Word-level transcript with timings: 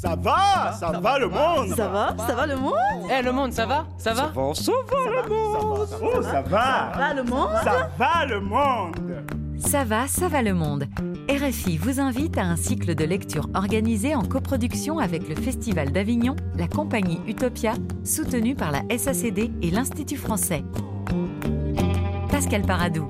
Ça 0.00 0.14
va, 0.14 0.72
ça 0.78 0.92
va 1.00 1.18
le 1.18 1.28
monde. 1.28 1.74
Ça 1.74 1.88
va 1.88 2.14
Ça 2.24 2.32
va 2.32 2.46
le 2.46 2.54
monde? 2.54 2.72
Eh 3.10 3.20
le 3.20 3.32
monde, 3.32 3.52
ça 3.52 3.66
va? 3.66 3.84
Ça 3.98 4.12
va? 4.12 4.28
Bon, 4.28 4.54
ça 4.54 4.70
va 4.70 5.22
le 5.22 5.28
monde. 5.28 5.88
Oh, 6.00 6.22
ça 6.22 6.40
va. 6.40 6.92
Ça 6.92 6.98
va 6.98 7.14
le 7.14 7.24
monde? 7.24 7.50
Ça 7.64 7.90
va 7.98 8.26
le 8.26 8.40
monde. 8.40 8.94
Ça 9.58 9.82
va, 9.82 10.06
ça 10.06 10.28
va 10.28 10.40
le 10.40 10.54
monde. 10.54 10.86
RFI 11.28 11.78
vous 11.78 11.98
invite 11.98 12.38
à 12.38 12.42
un 12.42 12.54
cycle 12.54 12.94
de 12.94 13.04
lecture 13.04 13.48
organisé 13.54 14.14
en 14.14 14.22
coproduction 14.22 15.00
avec 15.00 15.28
le 15.28 15.34
Festival 15.34 15.90
d'Avignon, 15.90 16.36
la 16.56 16.68
compagnie 16.68 17.20
Utopia, 17.26 17.72
soutenue 18.04 18.54
par 18.54 18.70
la 18.70 18.82
SACD 18.96 19.50
et 19.62 19.70
l'Institut 19.72 20.16
français. 20.16 20.62
Pascal 22.30 22.62
Paradou. 22.62 23.08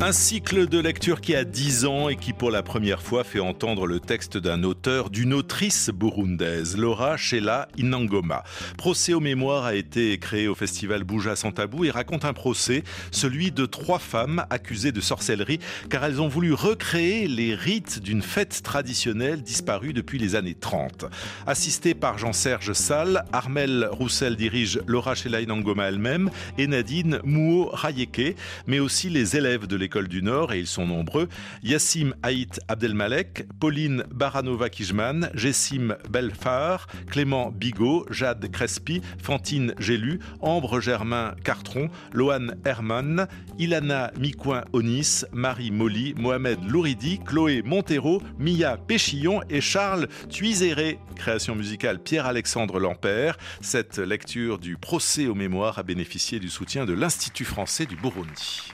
Un 0.00 0.12
cycle 0.12 0.68
de 0.68 0.78
lecture 0.78 1.20
qui 1.20 1.34
a 1.34 1.42
10 1.42 1.84
ans 1.84 2.08
et 2.08 2.14
qui 2.14 2.32
pour 2.32 2.52
la 2.52 2.62
première 2.62 3.02
fois 3.02 3.24
fait 3.24 3.40
entendre 3.40 3.84
le 3.84 3.98
texte 3.98 4.38
d'un 4.38 4.62
auteur, 4.62 5.10
d'une 5.10 5.34
autrice 5.34 5.90
burundaise, 5.90 6.76
Laura 6.76 7.16
Sheila 7.16 7.66
Inangoma. 7.76 8.44
Procès 8.76 9.12
aux 9.12 9.18
mémoires 9.18 9.64
a 9.64 9.74
été 9.74 10.16
créé 10.18 10.46
au 10.46 10.54
festival 10.54 11.02
Bouja 11.02 11.34
sans 11.34 11.50
tabou 11.50 11.84
et 11.84 11.90
raconte 11.90 12.24
un 12.24 12.32
procès, 12.32 12.84
celui 13.10 13.50
de 13.50 13.66
trois 13.66 13.98
femmes 13.98 14.46
accusées 14.50 14.92
de 14.92 15.00
sorcellerie 15.00 15.58
car 15.90 16.04
elles 16.04 16.22
ont 16.22 16.28
voulu 16.28 16.52
recréer 16.52 17.26
les 17.26 17.56
rites 17.56 18.00
d'une 18.00 18.22
fête 18.22 18.62
traditionnelle 18.62 19.42
disparue 19.42 19.92
depuis 19.92 20.20
les 20.20 20.36
années 20.36 20.54
30. 20.54 21.06
Assistée 21.44 21.96
par 21.96 22.18
Jean-Serge 22.18 22.72
Salle, 22.72 23.24
Armel 23.32 23.88
Roussel 23.90 24.36
dirige 24.36 24.80
Laura 24.86 25.16
Sheila 25.16 25.40
Inangoma 25.40 25.88
elle-même 25.88 26.30
et 26.56 26.68
Nadine 26.68 27.18
Mouo 27.24 27.68
Rayeke, 27.72 28.36
mais 28.68 28.78
aussi 28.78 29.10
les 29.10 29.36
élèves 29.36 29.66
de 29.66 29.74
l'école 29.74 29.87
du 29.88 30.22
Nord, 30.22 30.52
et 30.52 30.60
ils 30.60 30.66
sont 30.66 30.86
nombreux, 30.86 31.28
Yassim 31.62 32.14
Haït 32.22 32.60
Abdelmalek, 32.68 33.46
Pauline 33.58 34.04
Baranova-Kijman, 34.12 35.30
Jessim 35.34 35.96
Belfar, 36.10 36.86
Clément 37.10 37.50
Bigot, 37.50 38.06
Jade 38.10 38.50
Crespi, 38.50 39.00
Fantine 39.22 39.74
Gélu, 39.78 40.20
Ambre 40.40 40.80
Germain 40.80 41.34
Cartron, 41.42 41.88
Loane 42.12 42.56
Herman, 42.64 43.26
Ilana 43.58 44.12
Micoin-Onis, 44.18 45.24
Marie 45.32 45.70
Molly, 45.70 46.14
Mohamed 46.16 46.58
Louridi, 46.68 47.18
Chloé 47.24 47.62
Montero, 47.62 48.22
Mia 48.38 48.76
Péchillon 48.76 49.40
et 49.48 49.60
Charles 49.60 50.06
Tuizéré. 50.28 50.98
Création 51.16 51.56
musicale 51.56 51.98
Pierre-Alexandre 51.98 52.78
Lampère. 52.78 53.38
Cette 53.60 53.98
lecture 53.98 54.58
du 54.58 54.76
procès 54.76 55.26
aux 55.26 55.34
mémoires 55.34 55.78
a 55.78 55.82
bénéficié 55.82 56.38
du 56.38 56.50
soutien 56.50 56.84
de 56.84 56.92
l'Institut 56.92 57.44
français 57.44 57.86
du 57.86 57.96
Burundi. 57.96 58.72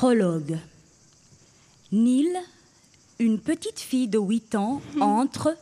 Prologue. 0.00 0.56
Nil, 1.92 2.34
une 3.18 3.38
petite 3.38 3.80
fille 3.80 4.08
de 4.08 4.18
8 4.18 4.54
ans, 4.54 4.80
entre, 4.98 5.54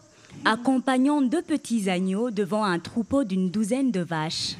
accompagnant 0.44 1.22
deux 1.22 1.42
petits 1.42 1.90
agneaux 1.90 2.30
devant 2.30 2.62
un 2.62 2.78
troupeau 2.78 3.24
d'une 3.24 3.50
douzaine 3.50 3.90
de 3.90 3.98
vaches. 3.98 4.54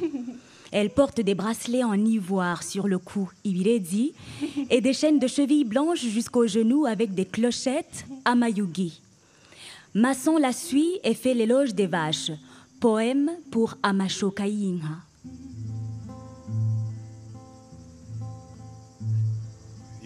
Elle 0.73 0.91
porte 0.91 1.21
des 1.21 1.37
bracelets 1.37 1.85
en 1.85 1.95
ivoire 1.95 2.65
sur 2.65 2.89
le 2.89 2.99
cou, 2.99 3.31
ibirezi, 3.45 4.15
et 4.69 4.81
des 4.81 4.93
chaînes 4.93 5.21
de 5.21 5.29
chevilles 5.29 5.63
blanches 5.63 6.05
jusqu'aux 6.05 6.49
genoux 6.49 6.85
avec 6.85 7.15
des 7.15 7.25
clochettes, 7.25 8.05
amayugi. 8.25 9.01
Masson 9.95 10.39
la 10.39 10.53
suit 10.53 10.99
et 11.05 11.15
fait 11.15 11.35
l'éloge 11.35 11.73
des 11.73 11.87
vaches. 11.87 12.33
Poème 12.81 13.31
pour 13.53 13.77
Amashoka 13.85 14.49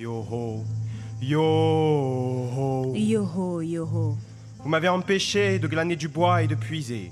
Yoho, 0.02 0.64
yoho. 1.20 2.92
Yoho, 2.92 3.62
yoho. 3.62 4.16
Vous 4.58 4.68
m'avez 4.68 4.88
empêché 4.88 5.60
de 5.60 5.68
glaner 5.68 5.94
du 5.94 6.08
bois 6.08 6.42
et 6.42 6.48
de 6.48 6.56
puiser. 6.56 7.08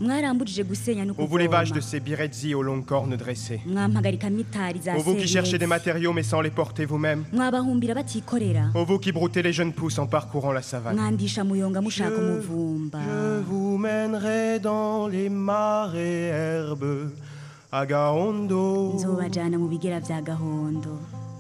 Ô 1.17 1.27
vous 1.27 1.37
les 1.37 1.47
vaches 1.47 1.71
de 1.71 1.79
ces 1.81 2.01
birezzi 2.01 2.53
aux 2.53 2.65
longues 2.65 2.85
cornes 2.85 3.17
dressées. 3.17 3.61
Ô 3.65 5.03
vous 5.05 5.15
qui 5.15 5.29
cherchez 5.29 5.57
des 5.57 5.69
matériaux 5.69 6.13
mais 6.13 6.25
sans 6.25 6.41
les 6.41 6.51
porter 6.51 6.85
vous-même. 6.85 7.25
Ô 8.75 8.85
vous 8.85 8.99
qui 8.99 9.13
broutez 9.13 9.43
les 9.43 9.53
jeunes 9.53 9.73
pousses 9.73 10.01
en 10.01 10.09
parcourant 10.09 10.51
la 10.51 10.63
savane. 10.63 10.99
je 11.17 11.41
vous 13.47 13.79
mènerai 13.79 14.59
dans 14.59 15.07
les 15.07 15.29
marais 15.29 16.33
herbeux 16.33 17.15
à 17.71 17.87
Gaondo, 17.87 18.97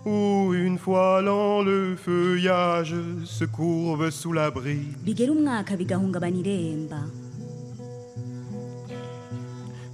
où 0.06 0.52
une 0.54 0.78
fois 0.78 1.20
l'an 1.22 1.62
le 1.62 1.96
feuillage 1.96 2.94
se 3.24 3.44
courbe 3.44 4.10
sous 4.10 4.32
l'abri. 4.32 4.78
bigera 5.04 5.32
umwaka 5.32 5.76
bigahungabana 5.76 6.36
iremba 6.36 7.00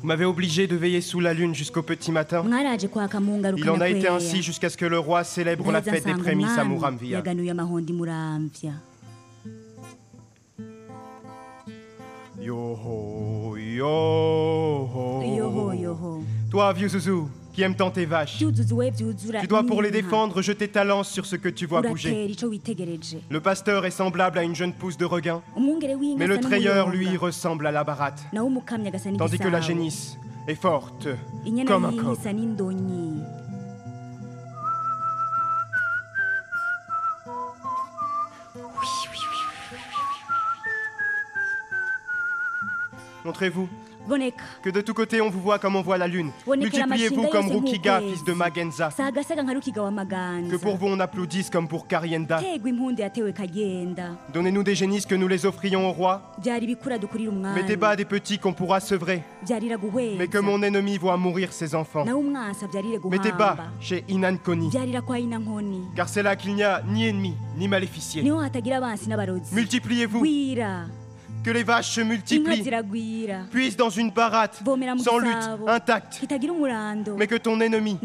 Vous 0.00 0.06
m'avez 0.08 0.24
obligé 0.24 0.68
de 0.68 0.76
veiller 0.76 1.00
sous 1.00 1.18
la 1.18 1.34
lune 1.34 1.52
jusqu'au 1.52 1.82
petit 1.82 2.12
matin. 2.12 2.44
Il 2.46 3.70
en 3.70 3.80
a 3.80 3.88
été 3.88 4.06
ainsi 4.06 4.40
jusqu'à 4.40 4.70
ce 4.70 4.76
que 4.76 4.84
le 4.84 5.00
roi 5.00 5.24
célèbre 5.24 5.72
la 5.72 5.82
fête 5.82 6.04
des 6.04 6.14
prémices 6.14 6.56
à 6.56 6.64
Muramvia. 6.64 7.22
Yoho, 12.40 13.56
yoho. 13.56 15.22
yoho 15.22 15.72
yoho 15.72 16.22
Toi, 16.50 16.72
vieux 16.74 16.88
Zouzou, 16.88 17.28
qui 17.56 17.62
aime 17.62 17.74
tant 17.74 17.90
tes 17.90 18.04
vaches, 18.04 18.36
tu 18.36 19.46
dois 19.46 19.64
pour 19.64 19.80
les 19.80 19.88
inka. 19.88 20.02
défendre 20.02 20.42
jeter 20.42 20.68
ta 20.68 20.84
lance 20.84 21.10
sur 21.10 21.24
ce 21.24 21.36
que 21.36 21.48
tu 21.48 21.64
vois 21.64 21.80
bouger. 21.80 22.30
Le 23.30 23.38
pasteur 23.38 23.86
est 23.86 23.90
semblable 23.90 24.38
à 24.38 24.42
une 24.42 24.54
jeune 24.54 24.74
pousse 24.74 24.98
de 24.98 25.06
regain, 25.06 25.40
mais 25.56 26.26
le 26.26 26.36
n'umuyonga. 26.36 26.86
lui, 26.90 27.16
ressemble 27.16 27.66
à 27.66 27.72
la 27.72 27.80
agasa 27.80 29.10
tandis 29.16 29.38
que 29.38 29.48
la 29.48 29.62
génisse 29.62 30.18
est 30.46 30.54
forte, 30.54 31.08
comme 31.66 31.86
un 31.86 31.92
coq. 31.96 32.18
Montrez-vous 43.24 43.68
que 44.62 44.70
de 44.70 44.80
tous 44.80 44.94
côtés 44.94 45.20
on 45.20 45.30
vous 45.30 45.40
voit 45.40 45.58
comme 45.58 45.76
on 45.76 45.82
voit 45.82 45.98
la 45.98 46.06
lune. 46.06 46.30
Multipliez-vous 46.46 47.28
comme 47.28 47.48
Rukiga, 47.50 48.00
fils 48.00 48.24
de 48.24 48.32
Magenza. 48.32 48.90
Que 48.90 50.56
pour 50.56 50.76
vous 50.76 50.86
on 50.88 51.00
applaudisse 51.00 51.50
comme 51.50 51.68
pour 51.68 51.86
Karienda. 51.86 52.40
Donnez-nous 54.32 54.62
des 54.62 54.74
génisses 54.74 55.06
que 55.06 55.14
nous 55.14 55.28
les 55.28 55.46
offrions 55.46 55.88
au 55.88 55.92
roi. 55.92 56.32
Mettez 57.54 57.76
bas 57.76 57.96
des 57.96 58.04
petits 58.04 58.38
qu'on 58.38 58.52
pourra 58.52 58.80
sevrer, 58.80 59.22
mais 60.18 60.28
que 60.28 60.38
mon 60.38 60.62
ennemi 60.62 60.98
voit 60.98 61.16
mourir 61.16 61.52
ses 61.52 61.74
enfants. 61.74 62.04
Mettez 63.10 63.32
bas 63.32 63.56
chez 63.80 64.04
Inankoni, 64.08 64.70
car 65.94 66.08
c'est 66.08 66.22
là 66.22 66.36
qu'il 66.36 66.54
n'y 66.54 66.62
a 66.62 66.82
ni 66.86 67.06
ennemi 67.06 67.34
ni 67.56 67.68
n'abarozi 67.68 69.54
Multipliez-vous, 69.54 70.24
que 71.46 71.52
les 71.52 71.62
vaches 71.62 71.92
se 71.92 72.00
multiplient, 72.00 72.64
puissent 73.52 73.76
dans 73.76 73.88
une 73.88 74.10
baratte, 74.10 74.60
sans 74.98 75.18
lutte, 75.18 75.48
intacte, 75.68 76.20
mais 77.16 77.28
que 77.28 77.36
ton 77.36 77.60
ennemi 77.60 77.96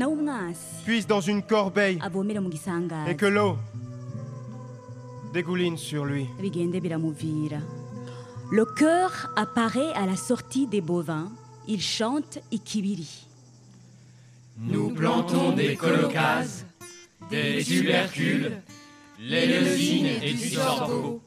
puisse 0.85 1.07
dans 1.07 1.21
une 1.21 1.41
corbeille 1.41 1.99
et 3.07 3.15
que 3.15 3.25
l'eau 3.25 3.57
dégouline 5.33 5.75
sur 5.75 6.05
lui. 6.05 6.27
le 8.51 8.65
cœur 8.75 9.31
apparaît 9.35 9.91
à 9.95 10.05
la 10.05 10.15
sortie 10.15 10.67
des 10.67 10.81
bovins. 10.81 11.31
Il 11.67 11.81
chante 11.81 12.37
ikibiri 12.51 13.25
Nous 14.59 14.89
plantons 14.91 15.53
des 15.53 15.75
colocases, 15.75 16.65
des 17.31 17.63
tubercules, 17.63 18.61
les 19.19 19.47
lésines 19.47 20.21
et 20.21 20.33
du 20.33 20.49
sorgho. 20.49 21.21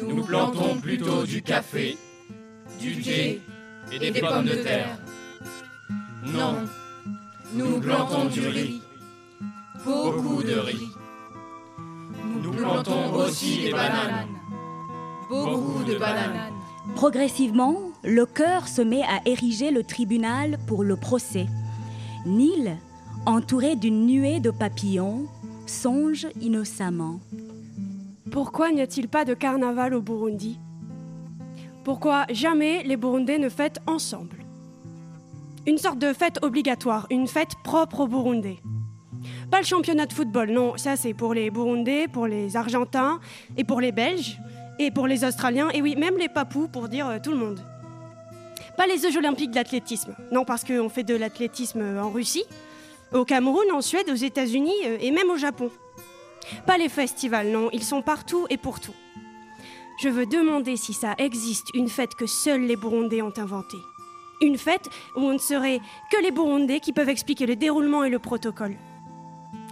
Nous 0.00 0.24
plantons 0.24 0.80
plutôt 0.80 1.24
du 1.24 1.42
café, 1.42 1.96
du 2.80 3.00
thé 3.02 3.40
et 3.92 3.98
des 3.98 4.20
pommes 4.20 4.44
de 4.44 4.54
terre. 4.54 4.98
Non, 6.24 6.64
nous 7.54 7.80
plantons 7.80 8.26
du 8.26 8.46
riz, 8.46 8.80
beaucoup 9.84 10.42
de 10.42 10.54
riz. 10.54 10.88
Nous 12.42 12.52
plantons 12.52 13.12
aussi 13.14 13.64
des 13.64 13.72
bananes, 13.72 14.28
beaucoup 15.28 15.84
de 15.84 15.98
bananes. 15.98 16.52
Progressivement, 16.94 17.76
le 18.02 18.26
cœur 18.26 18.68
se 18.68 18.82
met 18.82 19.02
à 19.02 19.20
ériger 19.26 19.70
le 19.70 19.84
tribunal 19.84 20.58
pour 20.66 20.84
le 20.84 20.96
procès. 20.96 21.46
Nil, 22.26 22.76
entouré 23.26 23.76
d'une 23.76 24.06
nuée 24.06 24.40
de 24.40 24.50
papillons, 24.50 25.26
songe 25.66 26.26
innocemment. 26.40 27.20
Pourquoi 28.32 28.72
n'y 28.72 28.80
a-t-il 28.80 29.08
pas 29.08 29.26
de 29.26 29.34
carnaval 29.34 29.92
au 29.92 30.00
Burundi? 30.00 30.58
Pourquoi 31.84 32.24
jamais 32.30 32.82
les 32.82 32.96
Burundais 32.96 33.36
ne 33.36 33.50
fêtent 33.50 33.80
ensemble? 33.86 34.38
Une 35.66 35.76
sorte 35.76 35.98
de 35.98 36.14
fête 36.14 36.42
obligatoire, 36.42 37.06
une 37.10 37.28
fête 37.28 37.50
propre 37.62 38.00
aux 38.00 38.06
Burundais. 38.08 38.56
Pas 39.50 39.58
le 39.58 39.66
championnat 39.66 40.06
de 40.06 40.14
football, 40.14 40.50
non, 40.50 40.78
ça 40.78 40.96
c'est 40.96 41.12
pour 41.12 41.34
les 41.34 41.50
Burundais, 41.50 42.08
pour 42.08 42.26
les 42.26 42.56
Argentins 42.56 43.20
et 43.58 43.64
pour 43.64 43.82
les 43.82 43.92
Belges 43.92 44.40
et 44.78 44.90
pour 44.90 45.06
les 45.06 45.24
Australiens 45.24 45.68
et 45.68 45.82
oui, 45.82 45.94
même 45.94 46.16
les 46.16 46.30
Papous 46.30 46.68
pour 46.68 46.88
dire 46.88 47.08
euh, 47.08 47.18
tout 47.22 47.32
le 47.32 47.36
monde. 47.36 47.60
Pas 48.78 48.86
les 48.86 48.96
Jeux 48.96 49.18
olympiques 49.18 49.50
d'athlétisme, 49.50 50.16
non 50.32 50.46
parce 50.46 50.64
qu'on 50.64 50.88
fait 50.88 51.04
de 51.04 51.14
l'athlétisme 51.14 51.98
en 51.98 52.08
Russie, 52.08 52.44
au 53.12 53.26
Cameroun, 53.26 53.70
en 53.74 53.82
Suède, 53.82 54.08
aux 54.10 54.14
États-Unis 54.14 54.72
euh, 54.86 54.96
et 55.02 55.10
même 55.10 55.28
au 55.28 55.36
Japon. 55.36 55.70
Pas 56.66 56.78
les 56.78 56.88
festivals, 56.88 57.48
non, 57.48 57.68
ils 57.72 57.84
sont 57.84 58.02
partout 58.02 58.46
et 58.50 58.56
pour 58.56 58.80
tout. 58.80 58.94
Je 60.02 60.08
veux 60.08 60.26
demander 60.26 60.76
si 60.76 60.92
ça 60.92 61.14
existe 61.18 61.68
une 61.74 61.88
fête 61.88 62.14
que 62.14 62.26
seuls 62.26 62.62
les 62.62 62.76
Burundais 62.76 63.22
ont 63.22 63.32
inventée. 63.36 63.82
Une 64.40 64.58
fête 64.58 64.88
où 65.14 65.20
on 65.20 65.34
ne 65.34 65.38
serait 65.38 65.80
que 66.10 66.20
les 66.20 66.32
Burundais 66.32 66.80
qui 66.80 66.92
peuvent 66.92 67.08
expliquer 67.08 67.46
le 67.46 67.54
déroulement 67.54 68.02
et 68.02 68.10
le 68.10 68.18
protocole. 68.18 68.76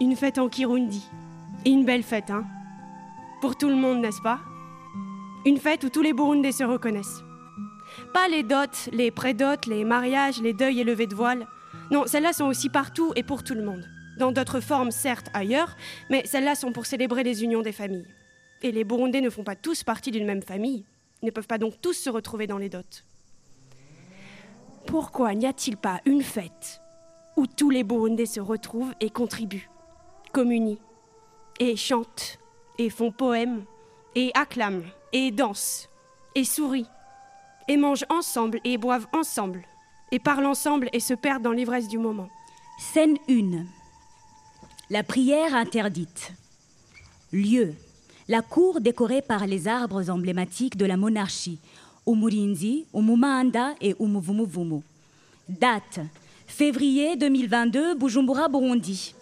Une 0.00 0.14
fête 0.14 0.38
en 0.38 0.48
Kirundi. 0.48 1.08
Et 1.64 1.70
une 1.70 1.84
belle 1.84 2.04
fête, 2.04 2.30
hein 2.30 2.44
Pour 3.40 3.56
tout 3.56 3.68
le 3.68 3.74
monde, 3.74 4.00
n'est-ce 4.00 4.22
pas? 4.22 4.38
Une 5.44 5.58
fête 5.58 5.84
où 5.84 5.88
tous 5.88 6.02
les 6.02 6.12
Burundais 6.12 6.52
se 6.52 6.64
reconnaissent. 6.64 7.24
Pas 8.14 8.28
les 8.28 8.42
dots, 8.42 8.90
les 8.92 9.10
prédotes, 9.10 9.66
les 9.66 9.84
mariages, 9.84 10.40
les 10.40 10.52
deuils 10.52 10.80
et 10.80 10.84
levées 10.84 11.06
de 11.06 11.14
voile. 11.14 11.46
Non, 11.90 12.06
celles-là 12.06 12.32
sont 12.32 12.46
aussi 12.46 12.68
partout 12.68 13.12
et 13.16 13.22
pour 13.22 13.42
tout 13.42 13.54
le 13.54 13.64
monde. 13.64 13.84
Dans 14.20 14.32
d'autres 14.32 14.60
formes, 14.60 14.90
certes, 14.90 15.30
ailleurs, 15.32 15.74
mais 16.10 16.26
celles-là 16.26 16.54
sont 16.54 16.72
pour 16.72 16.84
célébrer 16.84 17.22
les 17.22 17.42
unions 17.42 17.62
des 17.62 17.72
familles. 17.72 18.06
Et 18.60 18.70
les 18.70 18.84
Burundais 18.84 19.22
ne 19.22 19.30
font 19.30 19.44
pas 19.44 19.56
tous 19.56 19.82
partie 19.82 20.10
d'une 20.10 20.26
même 20.26 20.42
famille, 20.42 20.84
ne 21.22 21.30
peuvent 21.30 21.46
pas 21.46 21.56
donc 21.56 21.80
tous 21.80 21.94
se 21.94 22.10
retrouver 22.10 22.46
dans 22.46 22.58
les 22.58 22.68
dots. 22.68 22.82
Pourquoi 24.86 25.34
n'y 25.34 25.46
a-t-il 25.46 25.78
pas 25.78 26.02
une 26.04 26.20
fête 26.20 26.82
où 27.38 27.46
tous 27.46 27.70
les 27.70 27.82
Burundais 27.82 28.26
se 28.26 28.40
retrouvent 28.40 28.92
et 29.00 29.08
contribuent, 29.08 29.70
communient, 30.32 30.76
et 31.58 31.74
chantent, 31.74 32.38
et 32.76 32.90
font 32.90 33.12
poèmes, 33.12 33.64
et 34.14 34.32
acclament, 34.34 34.84
et 35.14 35.30
dansent, 35.30 35.88
et 36.34 36.44
sourient, 36.44 36.90
et 37.68 37.78
mangent 37.78 38.04
ensemble, 38.10 38.60
et 38.64 38.76
boivent 38.76 39.08
ensemble, 39.14 39.64
et 40.12 40.18
parlent 40.18 40.44
ensemble, 40.44 40.90
et 40.92 41.00
se 41.00 41.14
perdent 41.14 41.42
dans 41.42 41.52
l'ivresse 41.52 41.88
du 41.88 41.96
moment? 41.96 42.28
Scène 42.78 43.16
1. 43.30 43.79
La 44.92 45.04
prière 45.04 45.54
interdite. 45.54 46.32
Lieu. 47.32 47.74
La 48.26 48.42
cour 48.42 48.80
décorée 48.80 49.22
par 49.22 49.46
les 49.46 49.68
arbres 49.68 50.10
emblématiques 50.10 50.76
de 50.76 50.84
la 50.84 50.96
monarchie. 50.96 51.60
Umurinzi, 52.08 52.86
Umumanda 52.92 53.76
et 53.80 53.94
Umuvumuvumu. 54.00 54.82
Date. 55.48 56.00
Février 56.48 57.14
2022, 57.14 57.94
Bujumbura, 57.94 58.48
Burundi. 58.48 59.14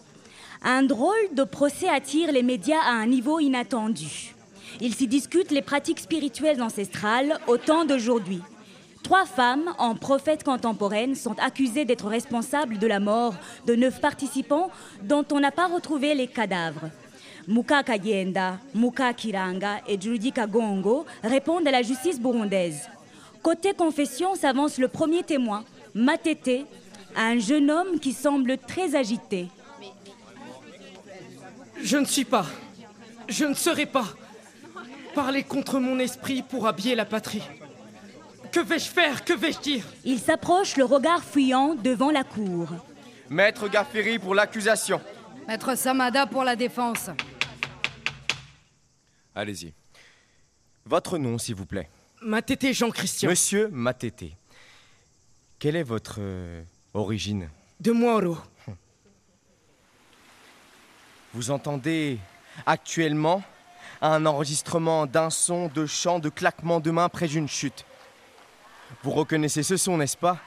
Un 0.63 0.81
drôle 0.81 1.35
de 1.35 1.43
procès 1.43 1.87
attire 1.87 2.31
les 2.31 2.41
médias 2.41 2.81
à 2.81 2.93
un 2.93 3.05
niveau 3.05 3.39
inattendu. 3.39 4.33
Il 4.81 4.95
s'y 4.95 5.05
discute 5.05 5.51
les 5.51 5.61
pratiques 5.61 5.99
spirituelles 5.99 6.63
ancestrales 6.63 7.39
au 7.45 7.57
temps 7.57 7.85
d'aujourd'hui. 7.85 8.41
Trois 9.03 9.25
femmes, 9.25 9.73
en 9.77 9.95
prophètes 9.95 10.43
contemporaines, 10.43 11.15
sont 11.15 11.37
accusées 11.39 11.85
d'être 11.85 12.07
responsables 12.07 12.77
de 12.77 12.87
la 12.87 12.99
mort 12.99 13.33
de 13.65 13.75
neuf 13.75 13.99
participants 14.01 14.69
dont 15.01 15.25
on 15.31 15.39
n'a 15.39 15.51
pas 15.51 15.67
retrouvé 15.67 16.13
les 16.13 16.27
cadavres. 16.27 16.89
Muka 17.47 17.81
Kayenda, 17.81 18.59
Muka 18.75 19.13
Kiranga 19.13 19.81
et 19.87 19.99
Judy 19.99 20.31
Kagongo 20.31 21.05
répondent 21.23 21.67
à 21.67 21.71
la 21.71 21.81
justice 21.81 22.19
burundaise. 22.19 22.87
Côté 23.41 23.73
confession 23.73 24.35
s'avance 24.35 24.77
le 24.77 24.87
premier 24.87 25.23
témoin, 25.23 25.63
Matete, 25.95 26.67
un 27.15 27.39
jeune 27.39 27.71
homme 27.71 27.99
qui 27.99 28.13
semble 28.13 28.57
très 28.57 28.95
agité. 28.95 29.47
Je 31.81 31.97
ne 31.97 32.05
suis 32.05 32.25
pas, 32.25 32.45
je 33.27 33.45
ne 33.45 33.53
serai 33.53 33.85
pas 33.85 34.05
parler 35.15 35.43
contre 35.43 35.79
mon 35.79 35.97
esprit 35.97 36.43
pour 36.43 36.67
habiller 36.67 36.93
la 36.93 37.05
patrie. 37.05 37.41
Que 38.51 38.59
vais-je 38.61 38.89
faire? 38.89 39.23
Que 39.23 39.33
vais-je 39.33 39.59
dire? 39.59 39.85
Il 40.03 40.19
s'approche, 40.19 40.75
le 40.75 40.85
regard 40.85 41.23
fuyant, 41.23 41.75
devant 41.75 42.09
la 42.09 42.23
cour. 42.23 42.67
Maître 43.29 43.67
Gafferi 43.67 44.17
pour 44.17 44.33
l'accusation. 44.33 44.99
Maître 45.47 45.75
Samada 45.75 46.25
pour 46.25 46.43
la 46.43 46.55
défense. 46.55 47.09
Allez-y. 49.35 49.73
Votre 50.85 51.17
nom, 51.19 51.37
s'il 51.37 51.55
vous 51.55 51.65
plaît. 51.65 51.89
Matete 52.21 52.73
Jean-Christian. 52.73 53.29
Monsieur 53.29 53.69
Matete. 53.71 54.33
Quelle 55.59 55.75
est 55.75 55.83
votre 55.83 56.17
euh, 56.19 56.63
origine? 56.93 57.49
De 57.79 57.91
Moro. 57.91 58.37
Vous 61.33 61.51
entendez 61.51 62.17
actuellement 62.65 63.43
un 64.01 64.25
enregistrement 64.25 65.05
d'un 65.05 65.29
son, 65.29 65.67
de 65.67 65.85
chant, 65.85 66.19
de 66.19 66.29
claquement 66.29 66.79
de 66.79 66.91
mains 66.91 67.09
près 67.09 67.27
d'une 67.27 67.47
chute. 67.47 67.85
Vous 69.03 69.11
reconnaissez 69.11 69.63
ce 69.63 69.77
son, 69.77 69.97
n'est-ce 69.97 70.17
pas? 70.17 70.39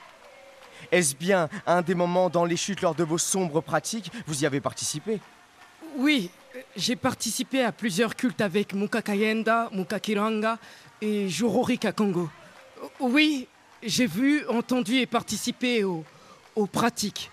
Est-ce 0.90 1.14
bien 1.14 1.48
un 1.66 1.82
des 1.82 1.94
moments 1.94 2.28
dans 2.28 2.44
les 2.44 2.56
chutes 2.56 2.82
lors 2.82 2.94
de 2.94 3.04
vos 3.04 3.18
sombres 3.18 3.60
pratiques? 3.60 4.10
Vous 4.26 4.42
y 4.42 4.46
avez 4.46 4.60
participé? 4.60 5.20
Oui, 5.96 6.30
j'ai 6.76 6.96
participé 6.96 7.62
à 7.62 7.72
plusieurs 7.72 8.16
cultes 8.16 8.40
avec 8.40 8.74
Mukakayenda, 8.74 9.68
Mukakiranga 9.72 10.58
et 11.00 11.28
Jorori 11.28 11.78
Kakongo. 11.78 12.28
Oui, 12.98 13.46
j'ai 13.82 14.06
vu, 14.06 14.46
entendu 14.48 14.96
et 14.96 15.06
participé 15.06 15.84
aux, 15.84 16.04
aux 16.56 16.66
pratiques. 16.66 17.30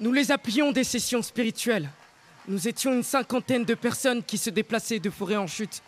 Nous 0.00 0.12
les 0.12 0.32
appelions 0.32 0.72
des 0.72 0.84
sessions 0.84 1.22
spirituelles. 1.22 1.90
Nous 2.48 2.66
étions 2.66 2.92
une 2.92 3.02
cinquantaine 3.02 3.64
de 3.64 3.74
personnes 3.74 4.24
qui 4.24 4.38
se 4.38 4.50
déplaçaient 4.50 4.98
de 4.98 5.10
forêt 5.10 5.36
en 5.36 5.46
chute. 5.46 5.82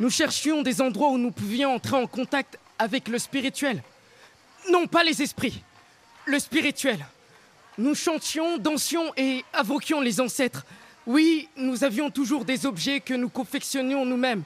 Nous 0.00 0.10
cherchions 0.10 0.62
des 0.62 0.80
endroits 0.80 1.10
où 1.10 1.18
nous 1.18 1.30
pouvions 1.30 1.74
entrer 1.74 1.96
en 1.96 2.06
contact 2.06 2.58
avec 2.80 3.08
le 3.08 3.18
spirituel. 3.18 3.82
Non, 4.70 4.86
pas 4.86 5.04
les 5.04 5.20
esprits, 5.20 5.62
le 6.24 6.38
spirituel. 6.38 7.04
Nous 7.76 7.94
chantions, 7.94 8.56
dansions 8.56 9.12
et 9.18 9.44
invoquions 9.52 10.00
les 10.00 10.18
ancêtres. 10.18 10.64
Oui, 11.06 11.48
nous 11.56 11.84
avions 11.84 12.10
toujours 12.10 12.44
des 12.44 12.64
objets 12.64 13.00
que 13.00 13.12
nous 13.12 13.28
confectionnions 13.28 14.06
nous-mêmes. 14.06 14.44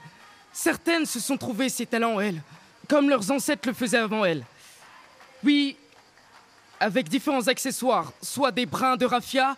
Certaines 0.51 1.05
se 1.05 1.19
sont 1.19 1.37
trouvées 1.37 1.69
ces 1.69 1.85
talents, 1.85 2.19
elles, 2.19 2.41
comme 2.89 3.09
leurs 3.09 3.31
ancêtres 3.31 3.69
le 3.69 3.73
faisaient 3.73 3.97
avant 3.97 4.25
elles. 4.25 4.43
Oui, 5.41 5.77
avec 6.79 7.07
différents 7.07 7.47
accessoires, 7.47 8.11
soit 8.21 8.51
des 8.51 8.65
brins 8.65 8.97
de 8.97 9.05
raffia, 9.05 9.55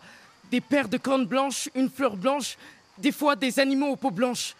des 0.51 0.61
paires 0.61 0.89
de 0.89 0.97
cornes 0.97 1.25
blanches, 1.25 1.67
une 1.73 1.89
fleur 1.89 2.15
blanche, 2.15 2.57
des 2.99 3.11
fois 3.11 3.35
des 3.35 3.59
animaux 3.59 3.89
aux 3.89 3.95
peaux 3.95 4.11
blanches. 4.11 4.55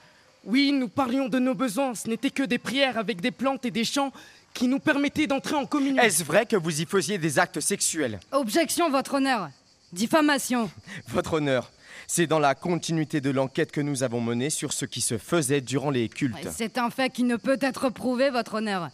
Oui, 0.48 0.72
nous 0.72 0.88
parlions 0.88 1.28
de 1.28 1.40
nos 1.40 1.54
besoins, 1.54 1.94
ce 1.94 2.08
n'était 2.08 2.30
que 2.30 2.44
des 2.44 2.58
prières 2.58 2.98
avec 2.98 3.20
des 3.20 3.32
plantes 3.32 3.66
et 3.66 3.72
des 3.72 3.84
chants 3.84 4.14
qui 4.54 4.70
nous 4.70 4.80
permettaient 4.80 5.28
d'entrer 5.28 5.56
en 5.56 5.66
communion. 5.66 6.02
Est-ce 6.02 6.24
vrai 6.24 6.46
que 6.46 6.56
vous 6.56 6.82
y 6.82 6.86
faisiez 6.86 7.18
des 7.18 7.38
actes 7.38 7.60
sexuels? 7.60 8.18
Objection, 8.32 8.90
votre 8.90 9.16
honneur. 9.16 9.50
Diffamation. 9.92 10.70
Votre 11.10 11.34
honneur, 11.34 11.72
c'est 12.08 12.28
dans 12.28 12.40
la 12.40 12.56
continuité 12.56 13.22
de 13.22 13.30
l'enquête 13.30 13.72
que 13.72 13.80
nous 13.80 14.04
avons 14.04 14.20
menée 14.20 14.50
sur 14.50 14.74
ce 14.74 14.84
qui 14.86 15.00
se 15.00 15.18
faisait 15.18 15.62
durant 15.62 15.92
les 15.92 16.10
cultes. 16.10 16.50
C'est 16.56 16.78
un 16.78 16.90
fait 16.90 17.10
qui 17.10 17.24
ne 17.24 17.38
peut 17.38 17.58
être 17.62 17.90
prouvé, 17.90 18.30
votre 18.30 18.56
honneur. 18.56 18.90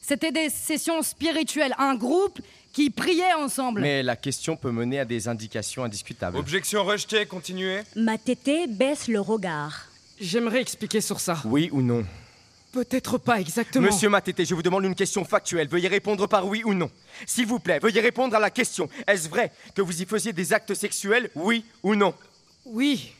C'était 0.00 0.32
des 0.32 0.48
sessions 0.48 1.02
spirituelles, 1.02 1.74
un 1.78 1.94
groupe 1.94 2.40
qui 2.72 2.90
priait 2.90 3.34
ensemble. 3.34 3.80
Mais 3.80 4.02
la 4.02 4.16
question 4.16 4.56
peut 4.56 4.72
mener 4.72 4.98
à 4.98 5.04
des 5.04 5.28
indications 5.28 5.84
indiscutables. 5.84 6.36
Objection 6.36 6.84
rejetée, 6.84 7.26
continuez. 7.26 7.82
Matete 7.94 8.68
baisse 8.68 9.06
le 9.06 9.20
regard. 9.20 9.86
J'aimerais 10.24 10.62
expliquer 10.62 11.02
sur 11.02 11.20
ça. 11.20 11.36
Oui 11.44 11.68
ou 11.70 11.82
non? 11.82 12.02
Peut-être 12.72 13.18
pas 13.18 13.40
exactement. 13.40 13.86
Monsieur 13.86 14.08
Matete, 14.08 14.44
je 14.44 14.54
vous 14.54 14.62
demande 14.62 14.84
une 14.84 14.94
question 14.94 15.22
factuelle. 15.22 15.68
Veuillez 15.68 15.88
répondre 15.88 16.26
par 16.26 16.46
oui 16.46 16.62
ou 16.64 16.72
non. 16.72 16.90
S'il 17.26 17.46
vous 17.46 17.58
plaît, 17.58 17.78
veuillez 17.78 18.00
répondre 18.00 18.34
à 18.34 18.40
la 18.40 18.50
question. 18.50 18.88
Est-ce 19.06 19.28
vrai 19.28 19.52
que 19.74 19.82
vous 19.82 20.00
y 20.00 20.06
faisiez 20.06 20.32
des 20.32 20.52
actes 20.54 20.72
sexuels, 20.72 21.30
oui 21.34 21.64
ou 21.82 21.94
non? 21.94 22.14
Oui. 22.64 23.12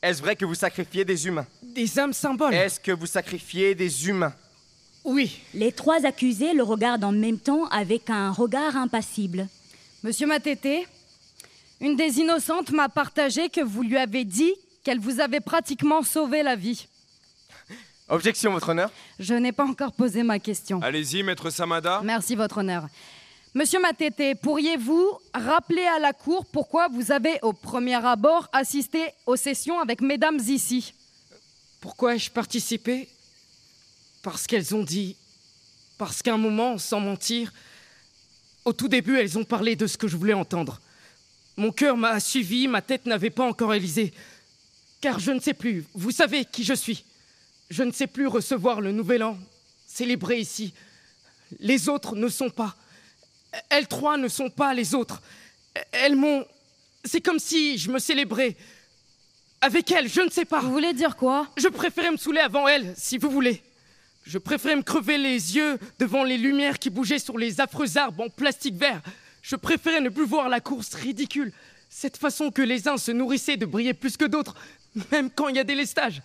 Est-ce 0.00 0.22
vrai 0.22 0.36
que 0.36 0.44
vous 0.44 0.54
sacrifiez 0.54 1.04
des 1.04 1.26
humains? 1.26 1.46
Des 1.60 1.98
âmes 1.98 2.12
symboles. 2.12 2.54
Est-ce 2.54 2.78
que 2.78 2.92
vous 2.92 3.06
sacrifiez 3.06 3.74
des 3.74 4.08
humains? 4.08 4.32
Oui. 5.04 5.40
Les 5.54 5.72
trois 5.72 6.06
accusés 6.06 6.54
le 6.54 6.62
regardent 6.62 7.04
en 7.04 7.12
même 7.12 7.38
temps 7.38 7.66
avec 7.66 8.10
un 8.10 8.30
regard 8.30 8.76
impassible. 8.76 9.48
Monsieur 10.04 10.28
Matete, 10.28 10.86
une 11.80 11.96
des 11.96 12.20
innocentes 12.20 12.70
m'a 12.70 12.88
partagé 12.88 13.48
que 13.48 13.60
vous 13.60 13.82
lui 13.82 13.96
avez 13.96 14.24
dit 14.24 14.54
qu'elle 14.86 15.00
vous 15.00 15.18
avait 15.18 15.40
pratiquement 15.40 16.04
sauvé 16.04 16.44
la 16.44 16.54
vie. 16.54 16.86
Objection, 18.08 18.52
votre 18.52 18.68
honneur. 18.68 18.88
Je 19.18 19.34
n'ai 19.34 19.50
pas 19.50 19.64
encore 19.64 19.92
posé 19.92 20.22
ma 20.22 20.38
question. 20.38 20.80
Allez-y, 20.80 21.24
maître 21.24 21.50
Samada. 21.50 22.02
Merci, 22.04 22.36
votre 22.36 22.58
honneur. 22.58 22.86
Monsieur 23.52 23.80
Matete, 23.80 24.40
pourriez-vous 24.40 25.18
rappeler 25.34 25.82
à 25.82 25.98
la 25.98 26.12
Cour 26.12 26.46
pourquoi 26.46 26.86
vous 26.86 27.10
avez, 27.10 27.40
au 27.42 27.52
premier 27.52 27.96
abord, 27.96 28.48
assisté 28.52 29.08
aux 29.26 29.34
sessions 29.34 29.80
avec 29.80 30.02
mesdames 30.02 30.38
ici? 30.46 30.94
Pourquoi 31.80 32.14
ai-je 32.14 32.30
participé? 32.30 33.08
Parce 34.22 34.46
qu'elles 34.46 34.72
ont 34.72 34.84
dit. 34.84 35.16
Parce 35.98 36.22
qu'à 36.22 36.34
un 36.34 36.38
moment, 36.38 36.78
sans 36.78 37.00
mentir, 37.00 37.52
au 38.64 38.72
tout 38.72 38.86
début, 38.86 39.18
elles 39.18 39.36
ont 39.36 39.44
parlé 39.44 39.74
de 39.74 39.88
ce 39.88 39.98
que 39.98 40.06
je 40.06 40.16
voulais 40.16 40.32
entendre. 40.32 40.80
Mon 41.56 41.72
cœur 41.72 41.96
m'a 41.96 42.20
suivi, 42.20 42.68
ma 42.68 42.82
tête 42.82 43.06
n'avait 43.06 43.30
pas 43.30 43.44
encore 43.44 43.74
Élysée. 43.74 44.14
Car 45.06 45.20
je 45.20 45.30
ne 45.30 45.38
sais 45.38 45.54
plus, 45.54 45.84
vous 45.94 46.10
savez 46.10 46.44
qui 46.44 46.64
je 46.64 46.74
suis. 46.74 47.04
Je 47.70 47.84
ne 47.84 47.92
sais 47.92 48.08
plus 48.08 48.26
recevoir 48.26 48.80
le 48.80 48.90
nouvel 48.90 49.22
an, 49.22 49.38
célébré 49.86 50.40
ici. 50.40 50.74
Les 51.60 51.88
autres 51.88 52.16
ne 52.16 52.26
sont 52.26 52.50
pas. 52.50 52.74
Elles 53.68 53.86
trois 53.86 54.16
ne 54.16 54.26
sont 54.26 54.50
pas 54.50 54.74
les 54.74 54.96
autres. 54.96 55.22
Elles 55.92 56.16
m'ont. 56.16 56.44
C'est 57.04 57.20
comme 57.20 57.38
si 57.38 57.78
je 57.78 57.92
me 57.92 58.00
célébrais. 58.00 58.56
Avec 59.60 59.92
elles, 59.92 60.08
je 60.08 60.22
ne 60.22 60.28
sais 60.28 60.44
pas. 60.44 60.58
Vous 60.58 60.72
voulez 60.72 60.92
dire 60.92 61.14
quoi? 61.14 61.48
Je 61.56 61.68
préférais 61.68 62.10
me 62.10 62.16
saouler 62.16 62.40
avant 62.40 62.66
elles, 62.66 62.92
si 62.96 63.16
vous 63.16 63.30
voulez. 63.30 63.62
Je 64.24 64.38
préférais 64.38 64.74
me 64.74 64.82
crever 64.82 65.18
les 65.18 65.54
yeux 65.54 65.78
devant 66.00 66.24
les 66.24 66.36
lumières 66.36 66.80
qui 66.80 66.90
bougeaient 66.90 67.20
sur 67.20 67.38
les 67.38 67.60
affreux 67.60 67.96
arbres 67.96 68.24
en 68.24 68.28
plastique 68.28 68.74
vert. 68.74 69.02
Je 69.40 69.54
préférais 69.54 70.00
ne 70.00 70.08
plus 70.08 70.26
voir 70.26 70.48
la 70.48 70.58
course 70.58 70.94
ridicule. 70.94 71.52
Cette 71.88 72.16
façon 72.16 72.50
que 72.50 72.62
les 72.62 72.88
uns 72.88 72.96
se 72.96 73.12
nourrissaient 73.12 73.56
de 73.56 73.66
briller 73.66 73.94
plus 73.94 74.16
que 74.16 74.24
d'autres, 74.24 74.56
même 75.12 75.30
quand 75.30 75.48
il 75.48 75.56
y 75.56 75.60
a 75.60 75.64
des 75.64 75.74
lestages. 75.74 76.22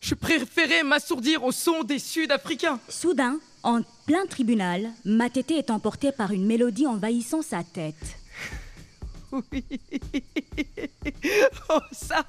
Je 0.00 0.14
préférais 0.14 0.82
m'assourdir 0.82 1.42
au 1.44 1.52
son 1.52 1.82
des 1.82 1.98
Sud-Africains. 1.98 2.78
Soudain, 2.88 3.38
en 3.62 3.80
plein 4.06 4.26
tribunal, 4.26 4.90
Matété 5.04 5.58
est 5.58 5.70
emporté 5.70 6.12
par 6.12 6.32
une 6.32 6.46
mélodie 6.46 6.86
envahissant 6.86 7.42
sa 7.42 7.64
tête. 7.64 8.18
Oui. 9.32 9.64
Oh, 11.68 11.80
ça 11.92 12.24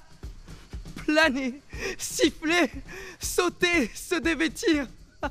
Planer, 1.06 1.62
siffler, 1.98 2.72
sauter, 3.20 3.90
se 3.94 4.16
dévêtir. 4.16 4.88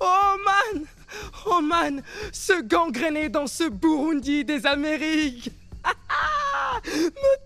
Oh 0.00 0.36
man 0.44 0.84
Oh 1.46 1.60
man 1.60 2.02
Se 2.32 2.62
gangréner 2.62 3.28
dans 3.28 3.46
ce 3.46 3.68
Burundi 3.68 4.44
des 4.44 4.64
Amériques 4.66 5.50
Me 6.86 7.45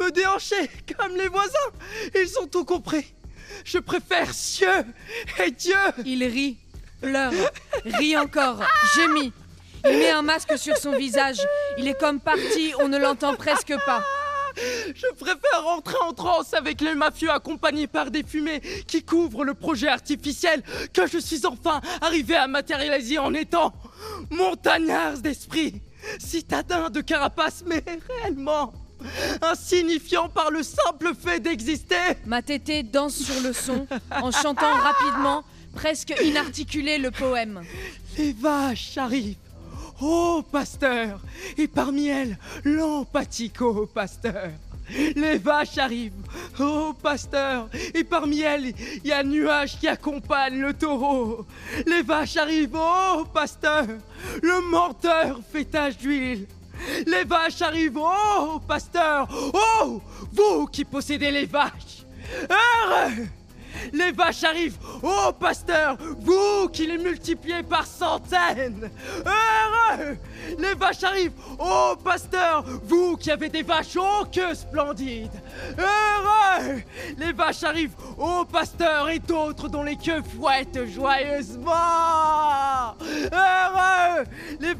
Me 0.00 0.10
déhancher 0.10 0.68
comme 0.96 1.16
les 1.16 1.28
voisins 1.28 1.72
Ils 2.14 2.38
ont 2.40 2.46
tout 2.46 2.64
compris 2.64 3.14
Je 3.64 3.78
préfère 3.78 4.32
cieux 4.34 4.84
et 5.44 5.50
Dieu 5.50 5.76
Il 6.04 6.24
rit, 6.24 6.58
pleure, 7.00 7.32
rit 7.84 8.16
encore, 8.16 8.62
gémit. 8.96 9.32
Il 9.84 9.96
met 9.98 10.10
un 10.10 10.22
masque 10.22 10.58
sur 10.58 10.76
son 10.76 10.96
visage. 10.96 11.38
Il 11.78 11.86
est 11.86 11.98
comme 11.98 12.20
parti, 12.20 12.72
on 12.80 12.88
ne 12.88 12.98
l'entend 12.98 13.34
presque 13.34 13.74
pas. 13.86 14.02
Je 14.56 15.06
préfère 15.14 15.62
rentrer 15.62 15.96
en 16.02 16.12
transe 16.12 16.52
avec 16.52 16.80
les 16.80 16.96
mafieux 16.96 17.30
accompagnés 17.30 17.86
par 17.86 18.10
des 18.10 18.24
fumées 18.24 18.60
qui 18.88 19.04
couvrent 19.04 19.44
le 19.44 19.54
projet 19.54 19.86
artificiel 19.86 20.64
que 20.92 21.06
je 21.06 21.18
suis 21.18 21.46
enfin 21.46 21.80
arrivé 22.00 22.34
à 22.34 22.48
matérialiser 22.48 23.18
en 23.18 23.34
étant 23.34 23.72
montagnard 24.30 25.18
d'esprit, 25.18 25.80
citadin 26.18 26.90
de 26.90 27.00
carapace, 27.00 27.62
mais 27.66 27.84
réellement 28.08 28.72
insignifiant 29.42 30.28
par 30.28 30.50
le 30.50 30.62
simple 30.62 31.12
fait 31.14 31.40
d'exister. 31.40 32.16
Ma 32.26 32.42
tété 32.42 32.82
danse 32.82 33.16
sur 33.16 33.40
le 33.42 33.52
son 33.52 33.86
en 34.10 34.30
chantant 34.30 34.74
rapidement, 34.74 35.44
presque 35.74 36.14
inarticulé 36.24 36.98
le 36.98 37.10
poème. 37.10 37.62
Les 38.16 38.32
vaches 38.32 38.96
arrivent. 38.98 39.36
Oh, 40.00 40.44
pasteur 40.52 41.20
Et 41.56 41.66
parmi 41.66 42.06
elles, 42.06 42.38
l'empathico 42.64 43.86
pasteur 43.86 44.50
les 45.16 45.38
vaches 45.38 45.78
arrivent. 45.78 46.12
Oh, 46.58 46.94
pasteur 47.02 47.68
Et 47.94 48.04
parmi 48.04 48.40
elles, 48.40 48.72
il 49.04 49.06
y 49.06 49.12
a 49.12 49.18
un 49.18 49.24
nuage 49.24 49.78
qui 49.78 49.88
accompagne 49.88 50.60
le 50.60 50.72
taureau. 50.72 51.46
Les 51.86 52.02
vaches 52.02 52.36
arrivent. 52.36 52.76
Oh, 52.76 53.24
pasteur 53.32 53.86
Le 54.42 54.70
menteur 54.70 55.40
fait 55.52 55.64
tache 55.64 55.98
d'huile. 55.98 56.46
Les 57.06 57.24
vaches 57.24 57.62
arrivent. 57.62 57.98
Oh, 57.98 58.60
pasteur. 58.66 59.28
Oh, 59.54 60.00
vous 60.32 60.66
qui 60.66 60.84
possédez 60.84 61.30
les 61.30 61.46
vaches. 61.46 62.04
Heureux. 62.50 63.26
Les 63.92 64.12
vaches 64.12 64.44
arrivent. 64.44 64.78
Oh, 65.02 65.32
pasteur. 65.38 65.96
Vous 66.20 66.68
qui 66.68 66.86
les 66.86 66.98
multipliez 66.98 67.62
par 67.62 67.86
centaines. 67.86 68.90
Heureux. 69.24 70.16
Les 70.58 70.74
vaches 70.74 71.04
arrivent. 71.04 71.32
Oh, 71.58 71.94
pasteur. 72.02 72.64
Vous 72.84 73.16
qui 73.16 73.30
avez 73.30 73.48
des 73.48 73.62
vaches 73.62 73.96
oh, 73.96 74.24
que 74.32 74.54
splendides. 74.54 75.40
Heureux. 75.78 76.82
Les 77.18 77.32
vaches 77.32 77.62
arrivent. 77.62 77.94
Oh, 78.18 78.44
pasteur. 78.50 79.08
Et 79.10 79.18
d'autres 79.18 79.68
dont 79.68 79.82
les 79.82 79.96
queues 79.96 80.22
fouettent 80.22 80.86
joyeusement. 80.86 81.72
Heureux 83.32 84.24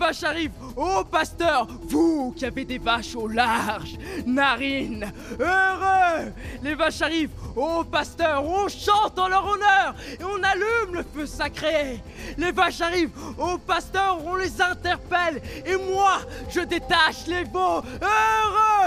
Vaches 0.09 0.25
arrivent 0.25 0.53
Oh, 0.75 1.05
pasteur 1.05 1.67
Vous 1.83 2.33
qui 2.35 2.47
avez 2.47 2.65
des 2.65 2.79
vaches 2.79 3.15
au 3.15 3.29
large 3.29 3.99
Narines 4.25 5.13
Heureux. 5.39 6.33
Les 6.63 6.75
vaches 6.75 7.03
arrivent. 7.03 7.33
Oh, 7.55 7.85
pasteur 7.85 8.43
On 8.43 8.69
chante 8.69 9.19
en 9.19 9.29
leur 9.29 9.45
honneur 9.45 9.95
et 10.19 10.25
on 10.25 10.43
allume 10.43 10.95
le 10.95 11.03
feu 11.03 11.27
sacré. 11.27 12.03
Les 12.39 12.53
vaches 12.53 12.81
arrivent, 12.81 13.11
au 13.37 13.59
pasteur, 13.59 14.19
on 14.25 14.37
les 14.37 14.63
interpelle 14.63 15.43
et 15.67 15.77
moi, 15.77 16.21
je 16.49 16.61
détache 16.61 17.27
les 17.27 17.45
veaux. 17.45 17.83
Heureux 18.01 18.78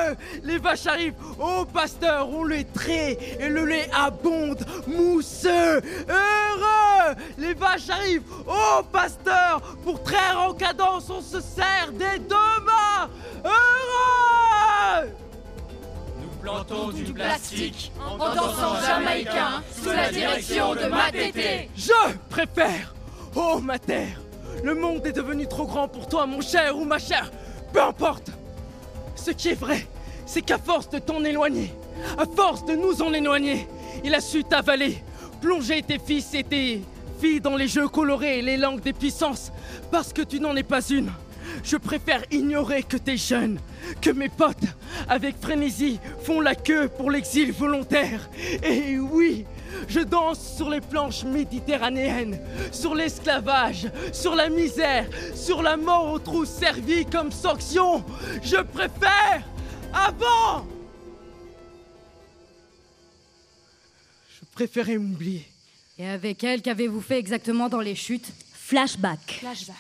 Les 0.44 0.58
vaches 0.58 0.88
arrivent, 0.88 1.16
au 1.40 1.66
pasteur, 1.66 2.30
on 2.30 2.44
les 2.44 2.66
traite 2.66 3.20
et 3.40 3.50
le 3.50 3.66
lait 3.66 3.90
abonde, 3.94 4.66
mousseux. 4.88 5.82
Heureux 6.08 7.16
Les 7.38 7.54
vaches 7.54 7.90
arrivent, 7.90 8.24
au 8.48 8.84
pasteur, 8.84 9.62
pour 9.84 10.02
traire 10.04 10.40
en 10.48 10.54
cadence, 10.54 11.10
on 11.10 11.22
se 11.22 11.40
sert 11.40 11.92
des 11.94 12.20
deux 12.20 12.36
mains. 12.66 13.10
Heureux 13.44 15.10
plantons 16.42 16.90
du 16.90 17.04
plastique 17.14 17.92
en 18.00 18.18
dansant 18.18 18.76
jamaïcain 18.86 19.64
sous 19.72 19.90
la 19.90 20.10
direction 20.10 20.76
de 20.76 20.86
Matété. 20.88 21.70
Je 21.76 22.16
préfère 22.30 22.96
Oh 23.36 23.60
ma 23.62 23.80
terre 23.80 24.20
Le 24.64 24.74
monde 24.74 25.06
est 25.06 25.12
devenu 25.12 25.48
trop 25.48 25.66
grand 25.66 25.88
pour 25.88 26.08
toi, 26.08 26.26
mon 26.26 26.42
cher 26.42 26.78
ou 26.78 26.84
ma 26.84 27.00
chère. 27.00 27.32
Peu 27.72 27.82
importe 27.82 28.32
Ce 29.16 29.32
qui 29.32 29.50
est 29.50 29.60
vrai, 29.60 29.88
c'est 30.26 30.42
qu'à 30.42 30.58
force 30.58 30.90
de 30.90 31.00
t'en 31.00 31.24
éloigner, 31.24 31.74
à 32.18 32.26
force 32.26 32.66
de 32.66 32.74
nous 32.74 33.02
en 33.02 33.14
éloigner, 33.14 33.68
il 34.04 34.16
a 34.16 34.22
su 34.22 34.44
t'avaler, 34.44 35.04
plonger 35.42 35.82
tes 35.84 36.00
fils 36.00 36.34
et 36.34 36.44
tes 36.44 36.82
filles 37.20 37.42
dans 37.42 37.56
les 37.56 37.68
jeux 37.68 37.88
colorés 37.88 38.40
et 38.40 38.42
les 38.42 38.58
langues 38.58 38.82
des 38.82 38.94
puissances, 38.94 39.52
parce 39.92 40.14
que 40.14 40.22
tu 40.22 40.40
n'en 40.40 40.56
es 40.56 40.64
pas 40.64 40.82
une. 40.90 41.12
Je 41.64 41.78
préfère 41.78 42.24
ignorer 42.32 42.84
que 42.84 42.98
t'es 42.98 43.18
jeune, 43.18 43.60
que 44.00 44.10
mes 44.10 44.30
potes, 44.30 44.58
avec 45.10 45.36
frénésie, 45.40 46.00
font 46.24 46.40
la 46.40 46.56
queue 46.56 46.88
pour 46.88 47.12
l'exil 47.12 47.52
volontaire. 47.52 48.30
Et 48.64 48.98
oui, 48.98 49.46
je 49.88 50.00
danse 50.00 50.56
sur 50.56 50.70
les 50.70 50.82
planches 50.82 51.24
méditerranéennes, 51.24 52.40
sur 52.72 52.96
l'esclavage, 52.96 53.90
sur 54.14 54.36
la 54.36 54.50
misère, 54.50 55.08
sur 55.36 55.62
la 55.62 55.78
mort 55.78 56.12
aux 56.12 56.20
trous 56.20 56.46
servis 56.46 57.06
comme 57.06 57.32
sanction. 57.32 58.04
Je 58.44 58.58
préfère 58.58 59.44
avant. 59.94 60.66
Je 64.30 64.46
préférais 64.54 64.98
m'oublier. 64.98 65.48
Et 65.98 66.08
avec 66.08 66.44
elle, 66.44 66.62
qu'avez-vous 66.62 67.02
fait 67.02 67.20
exactement 67.20 67.70
dans 67.70 67.82
les 67.82 67.96
chutes? 67.96 68.32
Flashback. 68.54 69.40
Flashback. 69.40 69.78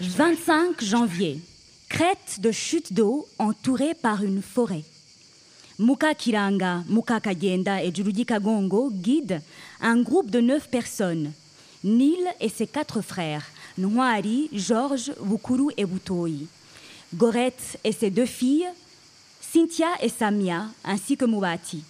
25 0.00 0.84
janvier. 0.84 1.40
Crête 1.88 2.40
de 2.40 2.50
chute 2.50 2.92
d'eau 2.92 3.26
entourée 3.38 3.94
par 3.94 4.22
une 4.22 4.42
forêt. 4.42 4.82
Muka 5.78 6.14
Kiranga, 6.14 6.82
Muka 6.88 7.20
Kagenda 7.20 7.82
et 7.82 7.94
Jurudi 7.94 8.24
Kagongo 8.24 8.90
guident 8.90 9.42
un 9.80 10.00
groupe 10.00 10.30
de 10.30 10.40
neuf 10.40 10.68
personnes. 10.70 11.32
Nil 11.84 12.18
et 12.40 12.48
ses 12.48 12.66
quatre 12.66 13.02
frères, 13.02 13.44
Nwari, 13.78 14.48
Georges, 14.52 15.12
Wukuru 15.20 15.72
et 15.76 15.84
Butoi. 15.84 16.30
Gorette 17.14 17.78
et 17.84 17.92
ses 17.92 18.10
deux 18.10 18.26
filles, 18.26 18.66
Cynthia 19.40 19.88
et 20.00 20.08
Samia, 20.08 20.66
ainsi 20.82 21.16
que 21.16 21.26
Mouati. 21.26 21.84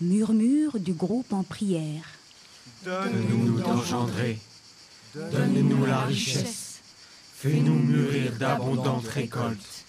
Murmure 0.00 0.78
du 0.78 0.94
groupe 0.94 1.32
en 1.32 1.42
prière. 1.42 2.04
Donne-nous 2.84 3.60
donne-nous 5.14 5.86
la 5.86 6.00
richesse. 6.00 6.80
Fais-nous 7.34 7.78
mûrir 7.78 8.32
d'abondantes 8.32 9.08
récoltes. 9.08 9.85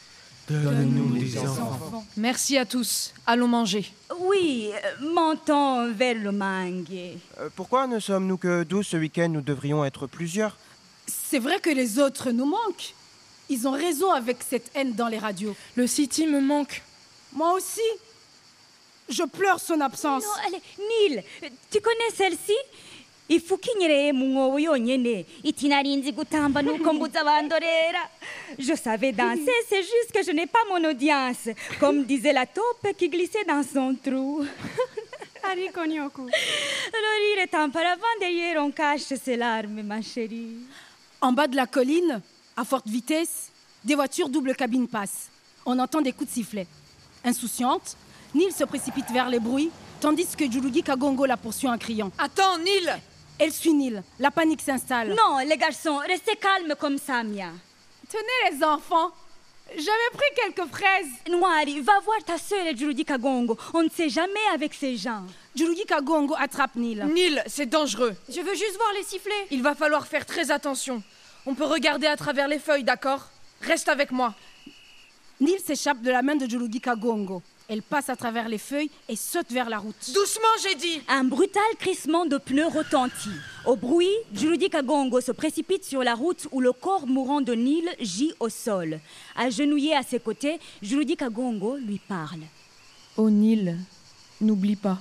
Donne-nous 0.50 1.18
des 1.18 1.38
enfants. 1.40 2.06
Merci 2.16 2.58
à 2.58 2.66
tous. 2.66 3.14
Allons 3.26 3.48
manger. 3.50 3.92
Oui, 4.20 4.72
mentons 5.02 5.92
vers 5.92 6.16
le 6.16 6.32
mangue. 6.32 7.18
Euh, 7.40 7.50
pourquoi 7.56 7.86
ne 7.88 8.00
sommes-nous 8.00 8.38
que 8.38 8.64
12 8.64 8.88
ce 8.88 8.98
week-end? 8.98 9.28
Nous 9.30 9.42
devrions 9.42 9.84
être 9.84 10.08
plusieurs. 10.08 10.58
C'est 11.06 11.40
vrai 11.40 11.60
que 11.60 11.70
les 11.70 12.00
autres 12.00 12.32
nous 12.32 12.46
manquent. 12.46 12.94
Ils 13.50 13.68
ont 13.68 13.72
raison 13.72 14.12
avec 14.12 14.38
cette 14.48 14.72
haine 14.74 14.94
dans 14.94 15.08
les 15.08 15.20
radios. 15.20 15.56
Le 15.76 15.86
City 15.86 16.28
me 16.28 16.40
manque. 16.40 16.82
Moi 17.34 17.54
aussi. 17.54 17.82
Je 19.10 19.24
pleure 19.24 19.60
son 19.60 19.80
absence. 19.80 20.24
Non, 20.24 20.30
allez, 20.48 20.62
Neil, 21.10 21.24
tu 21.72 21.80
connais 21.80 22.14
celle-ci? 22.14 22.56
Ifukinyereye 23.30 24.14
mu 24.14 24.26
mwobo 24.28 24.60
yonyene. 24.60 25.26
Iti 25.44 25.68
narinzi 25.68 26.12
gutamba 26.12 26.62
nuko 26.62 26.94
mbuza 26.94 27.22
abandorera 27.22 28.10
je 28.58 28.76
savais 28.76 29.12
danser 29.12 29.60
c'est 29.70 29.84
juste 29.84 30.12
que 30.14 30.24
je 30.24 30.32
n'ai 30.32 30.48
pas 30.48 30.64
mon 30.70 30.84
audience. 30.90 31.50
Comme 31.80 32.04
disait 32.06 32.34
la 32.34 32.46
taupe 32.46 32.88
qui 32.98 33.10
glissait 33.10 33.46
dans 33.46 33.64
son 33.64 33.96
trou. 33.96 34.46
Ariko 35.44 35.86
nyoko 35.86 36.24
le 36.24 37.36
rire 37.36 37.44
est 37.44 37.56
un 37.56 37.70
paravent 37.70 38.18
derrière 38.20 38.64
on 38.64 38.72
cache 38.72 39.14
ses 39.24 39.38
larmes 39.38 39.82
ma 39.84 40.02
chérie. 40.02 40.58
En 41.22 41.32
bas 41.32 41.48
de 41.48 41.56
la 41.56 41.66
colline, 41.66 42.22
à 42.56 42.64
forte 42.64 42.88
vitesse, 42.88 43.52
des 43.84 43.96
voitures 43.96 44.30
double 44.30 44.56
cabine 44.56 44.88
passent. 44.88 45.30
On 45.66 45.80
entend 45.80 46.02
des 46.02 46.12
coups 46.12 46.30
de 46.30 46.34
sifflet. 46.34 46.68
Insouciante, 47.24 47.98
Nil 48.36 48.52
se 48.52 48.64
précipite 48.66 49.10
vers 49.12 49.30
les 49.30 49.40
bruits, 49.40 49.72
tandis 50.00 50.28
que 50.38 50.50
Julugi 50.50 50.84
Kagongo 50.84 51.26
la 51.26 51.38
poursuit 51.38 51.68
en 51.68 51.78
criant. 51.78 52.12
Attends, 52.18 52.58
Nil 52.60 53.00
Elle 53.40 53.52
suit 53.52 53.74
Nil. 53.74 54.04
La 54.20 54.32
panique 54.32 54.62
s'installe. 54.62 55.10
non 55.10 55.38
les 55.46 55.58
garçons 55.58 55.98
restez 56.08 56.36
calmes 56.36 56.76
comme 56.80 56.98
ça 56.98 57.24
Mia 57.24 57.52
Tenez 58.10 58.56
les 58.56 58.64
enfants, 58.64 59.12
j'avais 59.76 60.12
pris 60.14 60.26
quelques 60.36 60.70
fraises. 60.70 61.08
Noiri 61.30 61.82
va 61.82 62.00
voir 62.00 62.24
ta 62.26 62.38
sœur 62.38 62.66
et 62.66 62.76
Julugi 62.76 63.04
Kagongo 63.04 63.58
on 63.74 63.84
ne 63.84 63.90
sait 63.90 64.10
jamais 64.10 64.40
avec 64.54 64.74
ces 64.74 64.96
gens 64.96 65.24
Julugi 65.56 65.86
Kagongo 65.86 66.36
attrape 66.38 66.76
Nil. 66.76 67.04
Nil, 67.14 67.44
c'est 67.48 67.66
dangereux. 67.66 68.16
Je 68.30 68.40
veux 68.42 68.56
juste 68.56 68.78
voir 68.78 68.94
les 68.96 69.04
sifflets. 69.04 69.48
Il 69.52 69.62
va 69.62 69.76
falloir 69.76 70.08
faire 70.08 70.26
très 70.26 70.52
attention. 70.52 71.04
On 71.46 71.56
peut 71.56 71.66
regarder 71.66 72.08
à 72.08 72.16
travers 72.16 72.48
les 72.48 72.60
feuilles, 72.60 72.84
d'accord? 72.84 73.28
Reste 73.62 73.90
avec 73.90 74.12
moi. 74.12 74.34
Nil 75.40 75.60
s'échappe 75.60 76.02
de 76.02 76.12
la 76.12 76.22
main 76.22 76.36
de 76.36 76.48
Julugi 76.50 76.80
Kagongo. 76.80 77.42
Elle 77.70 77.82
passe 77.82 78.08
à 78.10 78.16
travers 78.16 78.48
les 78.48 78.58
feuilles 78.58 78.90
et 79.10 79.18
saute 79.18 79.52
vers 79.52 79.70
la 79.70 79.80
route. 79.80 80.12
Doucement, 80.14 80.48
j'ai 80.64 80.76
dit 80.76 81.02
Un 81.10 81.26
brutal 81.26 81.62
crissement 81.78 82.26
de 82.26 82.38
pneus 82.38 82.68
retentit. 82.68 83.38
Au 83.66 83.76
bruit, 83.76 84.14
Juludi 84.34 84.70
Kagongo 84.70 85.20
se 85.20 85.34
précipite 85.34 85.84
sur 85.84 86.02
la 86.02 86.16
route 86.16 86.48
où 86.54 86.62
le 86.62 86.72
corps 86.72 87.08
mourant 87.08 87.42
de 87.42 87.52
Nil 87.54 87.90
gît 88.00 88.34
au 88.40 88.48
sol. 88.48 89.02
Agenouillé 89.36 89.94
à 89.98 90.04
ses 90.04 90.20
côtés, 90.20 90.62
Juludi 90.82 91.18
Kagongo 91.18 91.76
lui 91.76 92.00
parle. 92.08 92.40
Ô 93.18 93.30
Nil, 93.30 93.78
n'oublie 94.40 94.78
pas, 94.78 95.00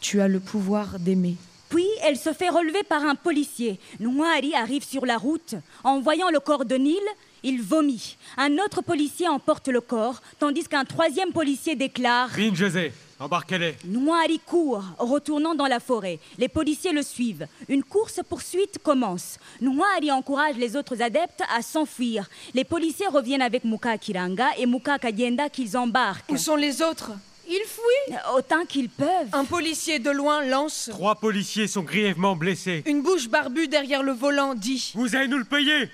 tu 0.00 0.22
as 0.22 0.28
le 0.28 0.40
pouvoir 0.40 0.98
d'aimer. 0.98 1.36
Puis 1.68 1.86
elle 2.02 2.16
se 2.16 2.32
fait 2.32 2.48
relever 2.48 2.82
par 2.82 3.04
un 3.04 3.14
policier. 3.14 3.78
Noiri 4.00 4.54
arrive 4.54 4.84
sur 4.84 5.04
la 5.04 5.18
route. 5.18 5.54
En 5.84 6.00
voyant 6.00 6.30
le 6.30 6.40
corps 6.40 6.64
de 6.64 6.74
Nil, 6.74 6.98
il 7.42 7.62
vomit. 7.62 8.16
Un 8.36 8.58
autre 8.58 8.82
policier 8.82 9.28
emporte 9.28 9.68
le 9.68 9.80
corps, 9.80 10.20
tandis 10.38 10.64
qu'un 10.64 10.84
troisième 10.84 11.32
policier 11.32 11.74
déclare 11.76 12.28
Vine, 12.30 12.54
José, 12.54 12.92
embarquez-les. 13.18 13.76
Noiri 13.84 14.40
court, 14.40 14.82
retournant 14.98 15.54
dans 15.54 15.66
la 15.66 15.80
forêt. 15.80 16.18
Les 16.38 16.48
policiers 16.48 16.92
le 16.92 17.02
suivent. 17.02 17.46
Une 17.68 17.82
course-poursuite 17.82 18.78
commence. 18.82 19.38
Noiri 19.60 20.10
encourage 20.10 20.56
les 20.56 20.76
autres 20.76 21.00
adeptes 21.02 21.42
à 21.54 21.62
s'enfuir. 21.62 22.28
Les 22.54 22.64
policiers 22.64 23.08
reviennent 23.08 23.42
avec 23.42 23.64
Muka 23.64 23.98
Kiranga 23.98 24.48
et 24.58 24.66
Muka 24.66 24.98
Kadienda 24.98 25.48
qu'ils 25.48 25.76
embarquent. 25.76 26.30
Où 26.30 26.36
sont 26.36 26.56
les 26.56 26.82
autres? 26.82 27.12
Ils 27.48 27.64
fuient 27.66 28.16
Autant 28.36 28.64
qu'ils 28.64 28.88
peuvent. 28.88 29.28
Un 29.32 29.44
policier 29.44 29.98
de 29.98 30.10
loin 30.10 30.44
lance. 30.44 30.88
Trois 30.92 31.16
policiers 31.16 31.66
sont 31.66 31.82
grièvement 31.82 32.36
blessés. 32.36 32.84
Une 32.86 33.02
bouche 33.02 33.28
barbue 33.28 33.66
derrière 33.66 34.04
le 34.04 34.12
volant 34.12 34.54
dit 34.54 34.92
Vous 34.94 35.16
allez 35.16 35.26
nous 35.26 35.38
le 35.38 35.44
payer 35.44 35.88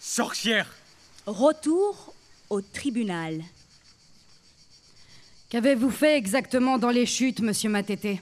Sorcière 0.00 0.66
Retour 1.26 2.12
au 2.50 2.60
tribunal. 2.60 3.42
Qu'avez-vous 5.48 5.90
fait 5.90 6.18
exactement 6.18 6.76
dans 6.76 6.90
les 6.90 7.06
chutes, 7.06 7.40
monsieur 7.40 7.70
Matete? 7.70 8.18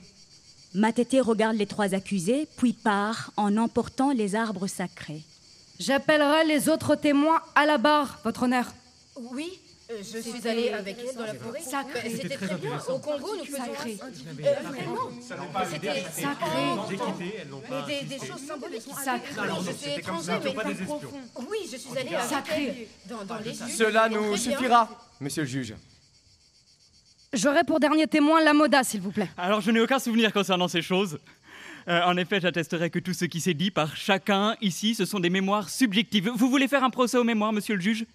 Matete 0.73 1.17
regarde 1.19 1.57
les 1.57 1.65
trois 1.65 1.93
accusés, 1.93 2.47
puis 2.55 2.71
part 2.71 3.31
en 3.35 3.57
emportant 3.57 4.11
les 4.11 4.35
arbres 4.35 4.67
sacrés. 4.67 5.21
J'appellerai 5.79 6.45
les 6.45 6.69
autres 6.69 6.95
témoins 6.95 7.41
à 7.55 7.65
la 7.65 7.77
barre, 7.77 8.19
votre 8.23 8.43
honneur. 8.43 8.73
Oui, 9.33 9.59
je 9.99 10.19
suis 10.19 10.47
allée 10.47 10.69
avec 10.69 10.97
elle 10.99 11.15
dans 11.15 11.25
la 11.25 11.33
forêt. 11.35 11.61
Sacré. 11.61 11.99
Euh, 12.05 12.17
C'était 12.21 12.37
très 12.37 12.55
bien. 12.55 12.79
Au 12.89 12.99
Congo, 12.99 13.35
nous 13.37 13.45
faisions 13.45 13.65
Sacré. 13.65 13.99
Euh, 14.01 14.69
vraiment. 14.69 15.09
C'était 15.71 16.03
Sacré. 16.11 18.05
Des, 18.05 18.17
choses 18.25 18.41
symboliques. 18.47 18.81
Sacré. 19.03 19.29
Je 19.33 19.63
suis 19.63 19.73
c'était 19.73 20.01
comme 20.01 20.15
étranger, 20.15 20.25
ça, 20.25 20.39
mais 20.43 20.53
pas 20.53 20.63
des 20.63 20.73
comme 20.73 20.81
espions. 20.81 20.99
profond. 20.99 21.21
Oui, 21.51 21.57
je 21.71 21.77
suis 21.77 21.97
allée 21.97 22.15
avec 22.15 22.29
Sacré. 22.29 22.89
elle 23.05 23.09
dans, 23.09 23.23
dans 23.25 23.37
les. 23.39 23.53
Cela 23.53 24.09
nous 24.09 24.37
suffira, 24.37 24.89
monsieur 25.19 25.43
le 25.43 25.49
juge. 25.49 25.73
J'aurai 27.33 27.63
pour 27.63 27.79
dernier 27.79 28.07
témoin 28.07 28.43
la 28.43 28.53
moda, 28.53 28.83
s'il 28.83 29.01
vous 29.01 29.11
plaît. 29.11 29.29
Alors, 29.37 29.59
je 29.59 29.71
n'ai 29.71 29.81
aucun 29.81 29.97
souvenir 29.99 30.31
concernant 30.31 30.67
ces 30.67 30.83
choses. 30.83 31.17
Euh, 31.87 32.01
en 32.03 32.15
effet, 32.15 32.39
j'attesterai 32.39 32.89
que 32.89 32.99
tout 32.99 33.13
ce 33.13 33.25
qui 33.25 33.41
s'est 33.41 33.53
dit 33.55 33.71
par 33.71 33.95
chacun 33.95 34.55
ici, 34.61 34.95
ce 34.95 35.05
sont 35.05 35.19
des 35.19 35.29
mémoires 35.29 35.69
subjectives. 35.69 36.29
Vous 36.35 36.49
voulez 36.49 36.67
faire 36.67 36.83
un 36.83 36.89
procès 36.89 37.17
aux 37.17 37.23
mémoires, 37.23 37.51
monsieur 37.51 37.75
le 37.75 37.81
juge? 37.81 38.05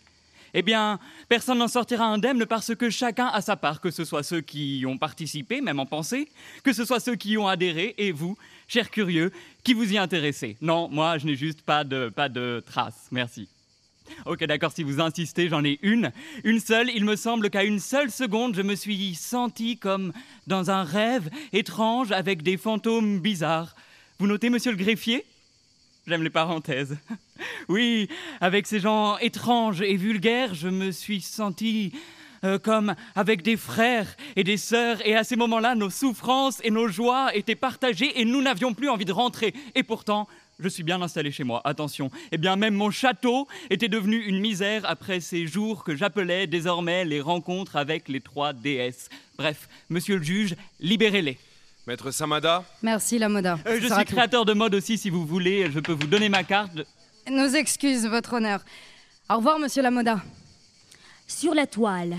Eh 0.54 0.62
bien, 0.62 0.98
personne 1.28 1.58
n'en 1.58 1.68
sortira 1.68 2.06
indemne 2.06 2.46
parce 2.46 2.74
que 2.74 2.90
chacun 2.90 3.26
a 3.26 3.40
sa 3.40 3.56
part, 3.56 3.80
que 3.80 3.90
ce 3.90 4.04
soit 4.04 4.22
ceux 4.22 4.40
qui 4.40 4.78
y 4.78 4.86
ont 4.86 4.98
participé, 4.98 5.60
même 5.60 5.78
en 5.78 5.86
pensée, 5.86 6.28
que 6.64 6.72
ce 6.72 6.84
soit 6.84 7.00
ceux 7.00 7.16
qui 7.16 7.30
y 7.30 7.38
ont 7.38 7.48
adhéré, 7.48 7.94
et 7.98 8.12
vous, 8.12 8.36
chers 8.66 8.90
curieux, 8.90 9.32
qui 9.62 9.74
vous 9.74 9.92
y 9.92 9.98
intéressez. 9.98 10.56
Non, 10.60 10.88
moi, 10.88 11.18
je 11.18 11.26
n'ai 11.26 11.36
juste 11.36 11.62
pas 11.62 11.84
de, 11.84 12.08
pas 12.08 12.28
de 12.28 12.62
traces. 12.66 13.08
Merci. 13.10 13.48
Ok, 14.24 14.44
d'accord, 14.44 14.72
si 14.72 14.82
vous 14.82 15.00
insistez, 15.00 15.48
j'en 15.48 15.64
ai 15.64 15.78
une. 15.82 16.12
Une 16.44 16.60
seule, 16.60 16.90
il 16.94 17.04
me 17.04 17.14
semble 17.14 17.50
qu'à 17.50 17.64
une 17.64 17.78
seule 17.78 18.10
seconde, 18.10 18.54
je 18.54 18.62
me 18.62 18.74
suis 18.74 19.14
senti 19.14 19.76
comme 19.76 20.12
dans 20.46 20.70
un 20.70 20.82
rêve 20.82 21.28
étrange 21.52 22.10
avec 22.12 22.42
des 22.42 22.56
fantômes 22.56 23.20
bizarres. 23.20 23.74
Vous 24.18 24.26
notez, 24.26 24.48
monsieur 24.48 24.70
le 24.70 24.78
greffier? 24.78 25.26
J'aime 26.08 26.22
les 26.22 26.30
parenthèses. 26.30 26.96
Oui, 27.68 28.08
avec 28.40 28.66
ces 28.66 28.80
gens 28.80 29.18
étranges 29.18 29.82
et 29.82 29.94
vulgaires, 29.96 30.54
je 30.54 30.68
me 30.68 30.90
suis 30.90 31.20
senti 31.20 31.92
euh, 32.44 32.58
comme 32.58 32.94
avec 33.14 33.42
des 33.42 33.56
frères 33.56 34.16
et 34.34 34.42
des 34.42 34.56
sœurs, 34.56 35.06
et 35.06 35.14
à 35.14 35.22
ces 35.22 35.36
moments-là, 35.36 35.74
nos 35.74 35.90
souffrances 35.90 36.60
et 36.64 36.70
nos 36.70 36.88
joies 36.88 37.34
étaient 37.36 37.54
partagées 37.54 38.20
et 38.20 38.24
nous 38.24 38.40
n'avions 38.40 38.74
plus 38.74 38.88
envie 38.88 39.04
de 39.04 39.12
rentrer. 39.12 39.54
Et 39.74 39.82
pourtant, 39.82 40.26
je 40.58 40.68
suis 40.68 40.82
bien 40.82 41.00
installé 41.00 41.30
chez 41.30 41.44
moi, 41.44 41.60
attention. 41.64 42.10
Eh 42.32 42.38
bien, 42.38 42.56
même 42.56 42.74
mon 42.74 42.90
château 42.90 43.46
était 43.70 43.88
devenu 43.88 44.16
une 44.16 44.40
misère 44.40 44.82
après 44.86 45.20
ces 45.20 45.46
jours 45.46 45.84
que 45.84 45.94
j'appelais 45.94 46.46
désormais 46.46 47.04
les 47.04 47.20
rencontres 47.20 47.76
avec 47.76 48.08
les 48.08 48.20
trois 48.20 48.52
déesses. 48.54 49.10
Bref, 49.36 49.68
monsieur 49.90 50.16
le 50.16 50.24
juge, 50.24 50.56
libérez-les. 50.80 51.38
Maître 51.88 52.10
Samada 52.10 52.64
Merci, 52.82 53.18
la 53.18 53.30
moda. 53.30 53.58
Euh, 53.66 53.78
je 53.80 53.86
suis 53.86 54.04
tout. 54.04 54.12
créateur 54.12 54.44
de 54.44 54.52
mode 54.52 54.74
aussi, 54.74 54.98
si 54.98 55.08
vous 55.08 55.24
voulez. 55.24 55.70
Je 55.70 55.80
peux 55.80 55.92
vous 55.94 56.06
donner 56.06 56.28
ma 56.28 56.44
carte. 56.44 56.82
Nos 57.30 57.48
excuses, 57.48 58.06
votre 58.06 58.34
honneur. 58.34 58.62
Au 59.30 59.36
revoir, 59.36 59.58
monsieur 59.58 59.80
Lamoda. 59.82 60.20
Sur 61.26 61.54
la 61.54 61.66
toile. 61.66 62.18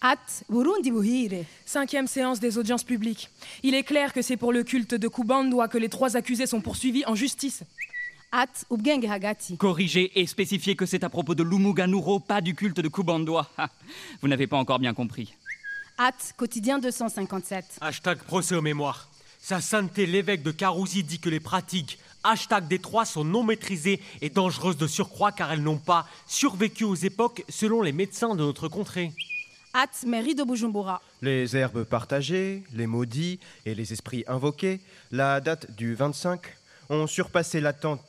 At 0.00 0.16
Burundi 0.48 0.90
Buhire. 0.90 1.44
Cinquième 1.66 2.06
séance 2.06 2.40
des 2.40 2.56
audiences 2.56 2.84
publiques. 2.84 3.28
Il 3.62 3.74
est 3.74 3.82
clair 3.82 4.14
que 4.14 4.22
c'est 4.22 4.38
pour 4.38 4.54
le 4.54 4.64
culte 4.64 4.94
de 4.94 5.06
Kubandwa 5.06 5.68
que 5.68 5.76
les 5.76 5.90
trois 5.90 6.16
accusés 6.16 6.46
sont 6.46 6.62
poursuivis 6.62 7.04
en 7.04 7.14
justice. 7.14 7.64
At 8.32 8.46
Ubgenge 8.70 9.04
Hagati. 9.10 9.58
Corriger 9.58 10.10
et 10.18 10.26
spécifier 10.26 10.74
que 10.74 10.86
c'est 10.86 11.04
à 11.04 11.10
propos 11.10 11.34
de 11.34 11.42
Lumuganuro, 11.42 12.18
pas 12.18 12.40
du 12.40 12.54
culte 12.54 12.80
de 12.80 12.88
Kubandwa. 12.88 13.46
Ha, 13.58 13.68
Vous 14.22 14.28
n'avez 14.28 14.46
pas 14.46 14.56
encore 14.56 14.78
bien 14.78 14.94
compris. 14.94 15.34
At 16.02 16.32
Quotidien 16.38 16.78
257. 16.78 17.76
Hashtag 17.82 18.20
procès 18.20 18.54
aux 18.54 18.62
mémoires. 18.62 19.10
Sa 19.38 19.60
sainteté 19.60 20.06
l'évêque 20.06 20.42
de 20.42 20.50
Carousie 20.50 21.04
dit 21.04 21.18
que 21.18 21.28
les 21.28 21.40
pratiques 21.40 21.98
hashtag 22.24 22.68
des 22.68 22.78
trois 22.78 23.04
sont 23.04 23.22
non 23.22 23.42
maîtrisées 23.42 24.00
et 24.22 24.30
dangereuses 24.30 24.78
de 24.78 24.86
surcroît 24.86 25.30
car 25.30 25.52
elles 25.52 25.62
n'ont 25.62 25.76
pas 25.76 26.08
survécu 26.26 26.84
aux 26.84 26.94
époques 26.94 27.44
selon 27.50 27.82
les 27.82 27.92
médecins 27.92 28.34
de 28.34 28.40
notre 28.40 28.66
contrée. 28.66 29.12
At 29.74 29.90
Mairie 30.06 30.34
de 30.34 30.42
Bujumbura. 30.42 31.02
Les 31.20 31.54
herbes 31.54 31.84
partagées, 31.84 32.62
les 32.72 32.86
maudits 32.86 33.38
et 33.66 33.74
les 33.74 33.92
esprits 33.92 34.24
invoqués, 34.26 34.80
la 35.10 35.42
date 35.42 35.70
du 35.76 35.94
25, 35.94 36.40
ont 36.88 37.06
surpassé 37.06 37.60
l'attente 37.60 38.00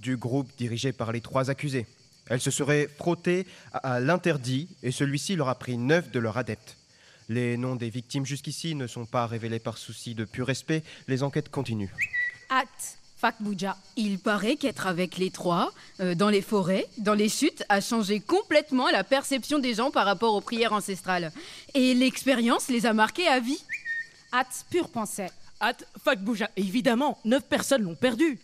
du 0.00 0.16
groupe 0.16 0.50
dirigé 0.58 0.90
par 0.90 1.12
les 1.12 1.20
trois 1.20 1.48
accusés. 1.48 1.86
Elles 2.26 2.40
se 2.40 2.50
seraient 2.50 2.88
frottées 2.88 3.46
à 3.72 3.94
à 3.94 4.00
l'interdit 4.00 4.66
et 4.82 4.90
celui-ci 4.90 5.36
leur 5.36 5.48
a 5.48 5.54
pris 5.54 5.78
neuf 5.78 6.10
de 6.10 6.18
leurs 6.18 6.38
adeptes. 6.38 6.76
Les 7.28 7.56
noms 7.56 7.76
des 7.76 7.90
victimes 7.90 8.24
jusqu'ici 8.24 8.74
ne 8.74 8.86
sont 8.86 9.06
pas 9.06 9.26
révélés 9.26 9.58
par 9.58 9.78
souci 9.78 10.14
de 10.14 10.24
pur 10.24 10.46
respect. 10.46 10.82
Les 11.08 11.22
enquêtes 11.22 11.48
continuent. 11.48 11.90
At 12.50 12.64
Fakbuja. 13.16 13.76
Il 13.96 14.18
paraît 14.18 14.56
qu'être 14.56 14.86
avec 14.86 15.16
les 15.16 15.30
trois, 15.30 15.72
euh, 16.00 16.14
dans 16.14 16.28
les 16.28 16.42
forêts, 16.42 16.86
dans 16.98 17.14
les 17.14 17.28
chutes, 17.28 17.64
a 17.68 17.80
changé 17.80 18.20
complètement 18.20 18.90
la 18.90 19.04
perception 19.04 19.58
des 19.58 19.74
gens 19.74 19.90
par 19.90 20.04
rapport 20.04 20.34
aux 20.34 20.40
prières 20.40 20.72
ancestrales. 20.72 21.32
Et 21.74 21.94
l'expérience 21.94 22.68
les 22.68 22.86
a 22.86 22.92
marqués 22.92 23.26
à 23.26 23.40
vie. 23.40 23.62
At 24.32 24.46
Pure 24.70 24.90
Pensée. 24.90 25.28
At 25.60 25.76
Fakbouja. 26.04 26.50
Évidemment, 26.56 27.18
neuf 27.24 27.44
personnes 27.44 27.82
l'ont 27.82 27.94
perdu. 27.94 28.38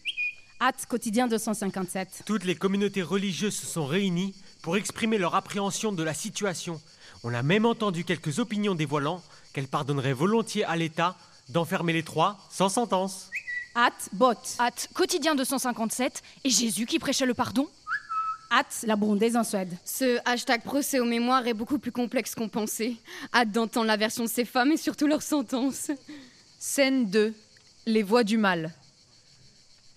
At 0.59 0.73
Quotidien 0.89 1.29
257. 1.29 2.23
Toutes 2.25 2.45
les 2.45 2.55
communautés 2.55 3.03
religieuses 3.03 3.57
se 3.57 3.67
sont 3.67 3.85
réunies 3.85 4.35
pour 4.63 4.77
exprimer 4.77 5.19
leur 5.19 5.35
appréhension 5.35 5.93
de 5.93 6.03
la 6.03 6.15
situation. 6.15 6.81
On 7.25 7.35
a 7.35 7.43
même 7.43 7.67
entendu 7.67 8.05
quelques 8.05 8.41
opinions 8.41 8.75
dévoilant 8.75 9.23
qu'elles 9.53 9.69
pardonneraient 9.69 10.13
volontiers 10.13 10.65
à 10.65 10.75
l'État 10.77 11.17
d'enfermer 11.49 11.93
les 11.93 12.03
trois 12.03 12.39
sans 12.51 12.69
sentence. 12.69 13.31
Hâte, 13.77 14.09
bot. 14.13 14.35
Hâte, 14.59 14.89
quotidien 14.93 15.35
257, 15.35 16.23
et 16.45 16.51
Jésus 16.51 16.85
qui 16.85 16.99
prêchait 16.99 17.27
le 17.27 17.35
pardon 17.35 17.69
Hâte, 18.51 18.85
la 18.87 18.97
burundaise 18.97 19.37
en 19.37 19.45
Suède. 19.45 19.73
Ce 19.85 20.19
hashtag 20.29 20.63
procès 20.63 21.01
aux 21.01 21.07
mémoires 21.07 21.47
est 21.47 21.55
beaucoup 21.55 21.79
plus 21.79 21.93
complexe 21.93 22.35
qu'on 22.35 22.49
pensait. 22.49 22.97
Hâte 23.33 23.51
d'entendre 23.51 23.87
la 23.87 23.97
version 23.97 24.25
de 24.25 24.29
ces 24.29 24.45
femmes 24.45 24.73
et 24.73 24.77
surtout 24.77 25.07
leur 25.07 25.23
sentence. 25.23 25.91
Scène 26.59 27.09
2. 27.09 27.35
Les 27.87 28.03
voix 28.03 28.25
du 28.25 28.37
mal. 28.37 28.75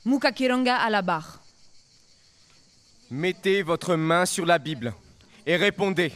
Mukakiranga 0.06 0.78
à 0.78 0.90
la 0.90 1.02
barre. 1.02 1.42
Mettez 3.10 3.62
votre 3.62 3.96
main 3.96 4.26
sur 4.26 4.46
la 4.46 4.58
Bible 4.58 4.94
et 5.46 5.58
répondez. 5.58 6.14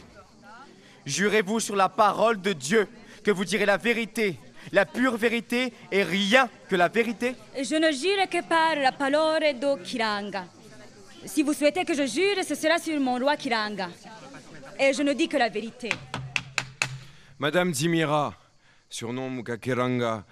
Jurez-vous 1.10 1.58
sur 1.58 1.74
la 1.74 1.88
parole 1.88 2.40
de 2.40 2.52
Dieu 2.52 2.86
que 3.24 3.32
vous 3.32 3.44
direz 3.44 3.66
la 3.66 3.76
vérité, 3.76 4.38
la 4.70 4.86
pure 4.86 5.16
vérité 5.16 5.72
et 5.90 6.04
rien 6.04 6.48
que 6.68 6.76
la 6.76 6.86
vérité 6.86 7.34
Je 7.56 7.74
ne 7.74 7.90
jure 7.90 8.28
que 8.30 8.48
par 8.48 8.76
la 8.76 8.92
parole 8.92 9.58
de 9.58 9.82
Kiranga. 9.82 10.44
Si 11.26 11.42
vous 11.42 11.52
souhaitez 11.52 11.84
que 11.84 11.94
je 11.94 12.06
jure, 12.06 12.44
ce 12.46 12.54
sera 12.54 12.78
sur 12.78 12.98
mon 13.00 13.18
roi 13.18 13.36
Kiranga. 13.36 13.88
Et 14.78 14.92
je 14.92 15.02
ne 15.02 15.12
dis 15.12 15.26
que 15.26 15.36
la 15.36 15.48
vérité. 15.48 15.88
Madame 17.40 17.72
Dimira, 17.72 18.32
surnom 18.88 19.28
Mukakiranga, 19.30 20.24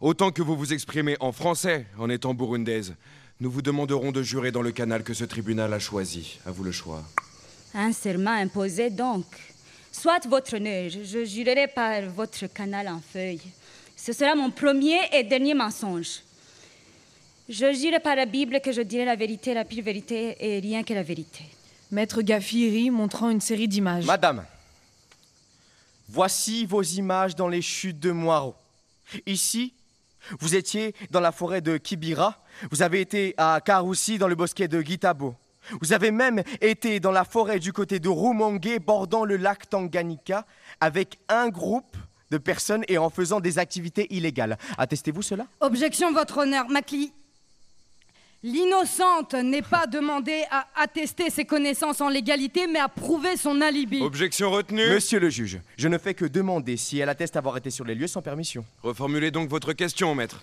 autant 0.00 0.32
que 0.32 0.42
vous 0.42 0.56
vous 0.56 0.72
exprimez 0.72 1.16
en 1.20 1.30
français 1.30 1.86
en 1.96 2.10
étant 2.10 2.34
burundaise, 2.34 2.96
nous 3.38 3.52
vous 3.52 3.62
demanderons 3.62 4.10
de 4.10 4.22
jurer 4.24 4.50
dans 4.50 4.62
le 4.62 4.72
canal 4.72 5.04
que 5.04 5.14
ce 5.14 5.24
tribunal 5.24 5.72
a 5.72 5.78
choisi. 5.78 6.40
À 6.44 6.50
vous 6.50 6.64
le 6.64 6.72
choix. 6.72 7.04
Un 7.72 7.92
serment 7.92 8.32
imposé 8.32 8.90
donc. 8.90 9.26
Soit 9.94 10.26
votre 10.26 10.56
honneur, 10.56 10.90
je 10.90 11.24
jurerai 11.24 11.68
par 11.68 12.02
votre 12.10 12.48
canal 12.48 12.88
en 12.88 13.00
feuille. 13.00 13.40
Ce 13.96 14.12
sera 14.12 14.34
mon 14.34 14.50
premier 14.50 14.98
et 15.12 15.22
dernier 15.22 15.54
mensonge. 15.54 16.20
Je 17.48 17.72
jure 17.72 18.02
par 18.02 18.16
la 18.16 18.26
Bible 18.26 18.60
que 18.60 18.72
je 18.72 18.80
dirai 18.80 19.04
la 19.04 19.14
vérité, 19.14 19.54
la 19.54 19.64
pure 19.64 19.84
vérité 19.84 20.36
et 20.40 20.58
rien 20.58 20.82
que 20.82 20.92
la 20.92 21.04
vérité. 21.04 21.44
Maître 21.92 22.22
Gafiri 22.22 22.90
montrant 22.90 23.30
une 23.30 23.40
série 23.40 23.68
d'images. 23.68 24.04
Madame, 24.04 24.44
voici 26.08 26.66
vos 26.66 26.82
images 26.82 27.36
dans 27.36 27.48
les 27.48 27.62
chutes 27.62 28.00
de 28.00 28.10
Moiro. 28.10 28.56
Ici, 29.26 29.74
vous 30.40 30.56
étiez 30.56 30.92
dans 31.12 31.20
la 31.20 31.30
forêt 31.30 31.60
de 31.60 31.76
Kibira, 31.76 32.42
vous 32.72 32.82
avez 32.82 33.00
été 33.00 33.32
à 33.36 33.60
Karoussi 33.64 34.18
dans 34.18 34.28
le 34.28 34.34
bosquet 34.34 34.66
de 34.66 34.80
Gitabo. 34.80 35.36
Vous 35.80 35.92
avez 35.92 36.10
même 36.10 36.42
été 36.60 37.00
dans 37.00 37.12
la 37.12 37.24
forêt 37.24 37.58
du 37.58 37.72
côté 37.72 37.98
de 37.98 38.08
Rumongue, 38.08 38.78
bordant 38.84 39.24
le 39.24 39.36
lac 39.36 39.68
Tanganyika, 39.68 40.46
avec 40.80 41.18
un 41.28 41.48
groupe 41.48 41.96
de 42.30 42.38
personnes 42.38 42.84
et 42.88 42.98
en 42.98 43.10
faisant 43.10 43.40
des 43.40 43.58
activités 43.58 44.06
illégales. 44.14 44.58
Attestez-vous 44.78 45.22
cela? 45.22 45.46
Objection, 45.60 46.12
votre 46.12 46.38
honneur. 46.38 46.68
Macli. 46.68 47.12
L'innocente 48.42 49.32
n'est 49.32 49.62
pas 49.62 49.86
demandée 49.86 50.44
à 50.50 50.66
attester 50.76 51.30
ses 51.30 51.46
connaissances 51.46 52.02
en 52.02 52.10
légalité, 52.10 52.66
mais 52.66 52.78
à 52.78 52.88
prouver 52.88 53.38
son 53.38 53.62
alibi. 53.62 54.02
Objection 54.02 54.50
retenue. 54.50 54.86
Monsieur 54.86 55.18
le 55.18 55.30
juge, 55.30 55.60
je 55.78 55.88
ne 55.88 55.96
fais 55.96 56.12
que 56.12 56.26
demander 56.26 56.76
si 56.76 56.98
elle 56.98 57.08
atteste 57.08 57.36
avoir 57.36 57.56
été 57.56 57.70
sur 57.70 57.86
les 57.86 57.94
lieux 57.94 58.06
sans 58.06 58.20
permission. 58.20 58.66
Reformulez 58.82 59.30
donc 59.30 59.48
votre 59.48 59.72
question, 59.72 60.14
maître. 60.14 60.42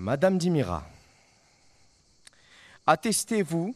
Madame 0.00 0.36
Dimira, 0.36 0.84
attestez-vous 2.86 3.72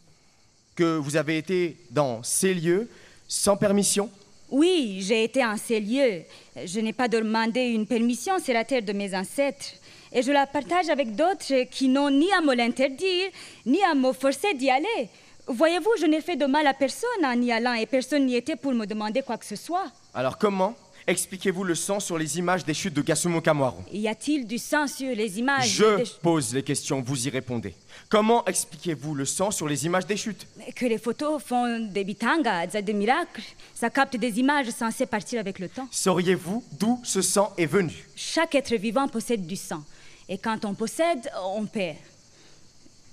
que 0.74 0.96
vous 0.96 1.16
avez 1.16 1.38
été 1.38 1.76
dans 1.90 2.22
ces 2.22 2.54
lieux 2.54 2.88
sans 3.28 3.56
permission? 3.56 4.10
Oui, 4.50 4.98
j'ai 5.00 5.24
été 5.24 5.44
en 5.44 5.56
ces 5.56 5.80
lieux. 5.80 6.22
Je 6.64 6.80
n'ai 6.80 6.92
pas 6.92 7.08
demandé 7.08 7.60
une 7.60 7.86
permission, 7.86 8.34
c'est 8.42 8.52
la 8.52 8.64
terre 8.64 8.82
de 8.82 8.92
mes 8.92 9.14
ancêtres. 9.14 9.74
Et 10.12 10.22
je 10.22 10.30
la 10.30 10.46
partage 10.46 10.90
avec 10.90 11.16
d'autres 11.16 11.64
qui 11.70 11.88
n'ont 11.88 12.10
ni 12.10 12.30
à 12.32 12.42
me 12.42 12.54
l'interdire, 12.54 13.30
ni 13.64 13.82
à 13.82 13.94
me 13.94 14.12
forcer 14.12 14.52
d'y 14.52 14.68
aller. 14.68 15.08
Voyez-vous, 15.46 15.90
je 15.98 16.06
n'ai 16.06 16.20
fait 16.20 16.36
de 16.36 16.44
mal 16.44 16.66
à 16.66 16.74
personne 16.74 17.24
en 17.24 17.40
y 17.40 17.50
allant 17.50 17.72
et 17.72 17.86
personne 17.86 18.26
n'y 18.26 18.36
était 18.36 18.56
pour 18.56 18.72
me 18.72 18.84
demander 18.84 19.22
quoi 19.22 19.38
que 19.38 19.46
ce 19.46 19.56
soit. 19.56 19.90
Alors 20.12 20.36
comment 20.36 20.74
expliquez-vous 21.06 21.64
le 21.64 21.74
sang 21.74 22.00
sur 22.00 22.18
les 22.18 22.38
images 22.38 22.64
des 22.64 22.74
chutes 22.74 22.94
de 22.94 23.02
Gasumo 23.02 23.40
Kamwaro 23.40 23.82
Y 23.92 24.08
a-t-il 24.08 24.46
du 24.46 24.58
sang 24.58 24.86
sur 24.86 25.14
les 25.14 25.38
images 25.38 25.68
Je 25.70 25.96
des- 25.96 26.04
pose 26.22 26.54
les 26.54 26.62
questions, 26.62 27.00
vous 27.02 27.26
y 27.26 27.30
répondez. 27.30 27.74
Comment 28.08 28.44
expliquez-vous 28.44 29.14
le 29.14 29.24
sang 29.24 29.50
sur 29.50 29.68
les 29.68 29.84
images 29.86 30.06
des 30.06 30.16
chutes? 30.16 30.46
Que 30.76 30.86
les 30.86 30.98
photos 30.98 31.42
font 31.42 31.78
des 31.90 32.04
bitangas, 32.04 32.66
des 32.66 32.92
miracles. 32.92 33.42
Ça 33.74 33.90
capte 33.90 34.16
des 34.16 34.38
images 34.38 34.68
censées 34.70 35.06
partir 35.06 35.40
avec 35.40 35.58
le 35.58 35.68
temps. 35.68 35.88
Sauriez-vous 35.90 36.62
d'où 36.78 37.00
ce 37.04 37.22
sang 37.22 37.52
est 37.56 37.66
venu? 37.66 37.92
Chaque 38.16 38.54
être 38.54 38.74
vivant 38.76 39.08
possède 39.08 39.46
du 39.46 39.56
sang. 39.56 39.82
Et 40.28 40.38
quand 40.38 40.64
on 40.64 40.74
possède, 40.74 41.30
on 41.56 41.66
perd. 41.66 41.96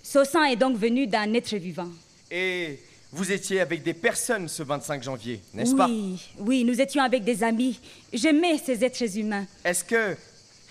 Ce 0.04 0.24
sang 0.24 0.44
est 0.44 0.56
donc 0.56 0.78
venu 0.78 1.08
d'un 1.08 1.34
être 1.34 1.56
vivant. 1.56 1.90
Et 2.32 2.80
vous 3.12 3.32
étiez 3.32 3.60
avec 3.60 3.82
des 3.84 3.94
personnes 3.94 4.48
ce 4.48 4.62
25 4.64 5.02
janvier, 5.04 5.42
n'est-ce 5.54 5.72
oui, 5.72 5.78
pas? 5.78 5.90
Oui, 6.40 6.64
nous 6.64 6.80
étions 6.80 7.02
avec 7.04 7.24
des 7.24 7.44
amis. 7.44 7.80
J'aimais 8.14 8.58
ces 8.58 8.84
êtres 8.84 9.18
humains. 9.18 9.46
Est-ce 9.64 9.84
que 9.84 10.16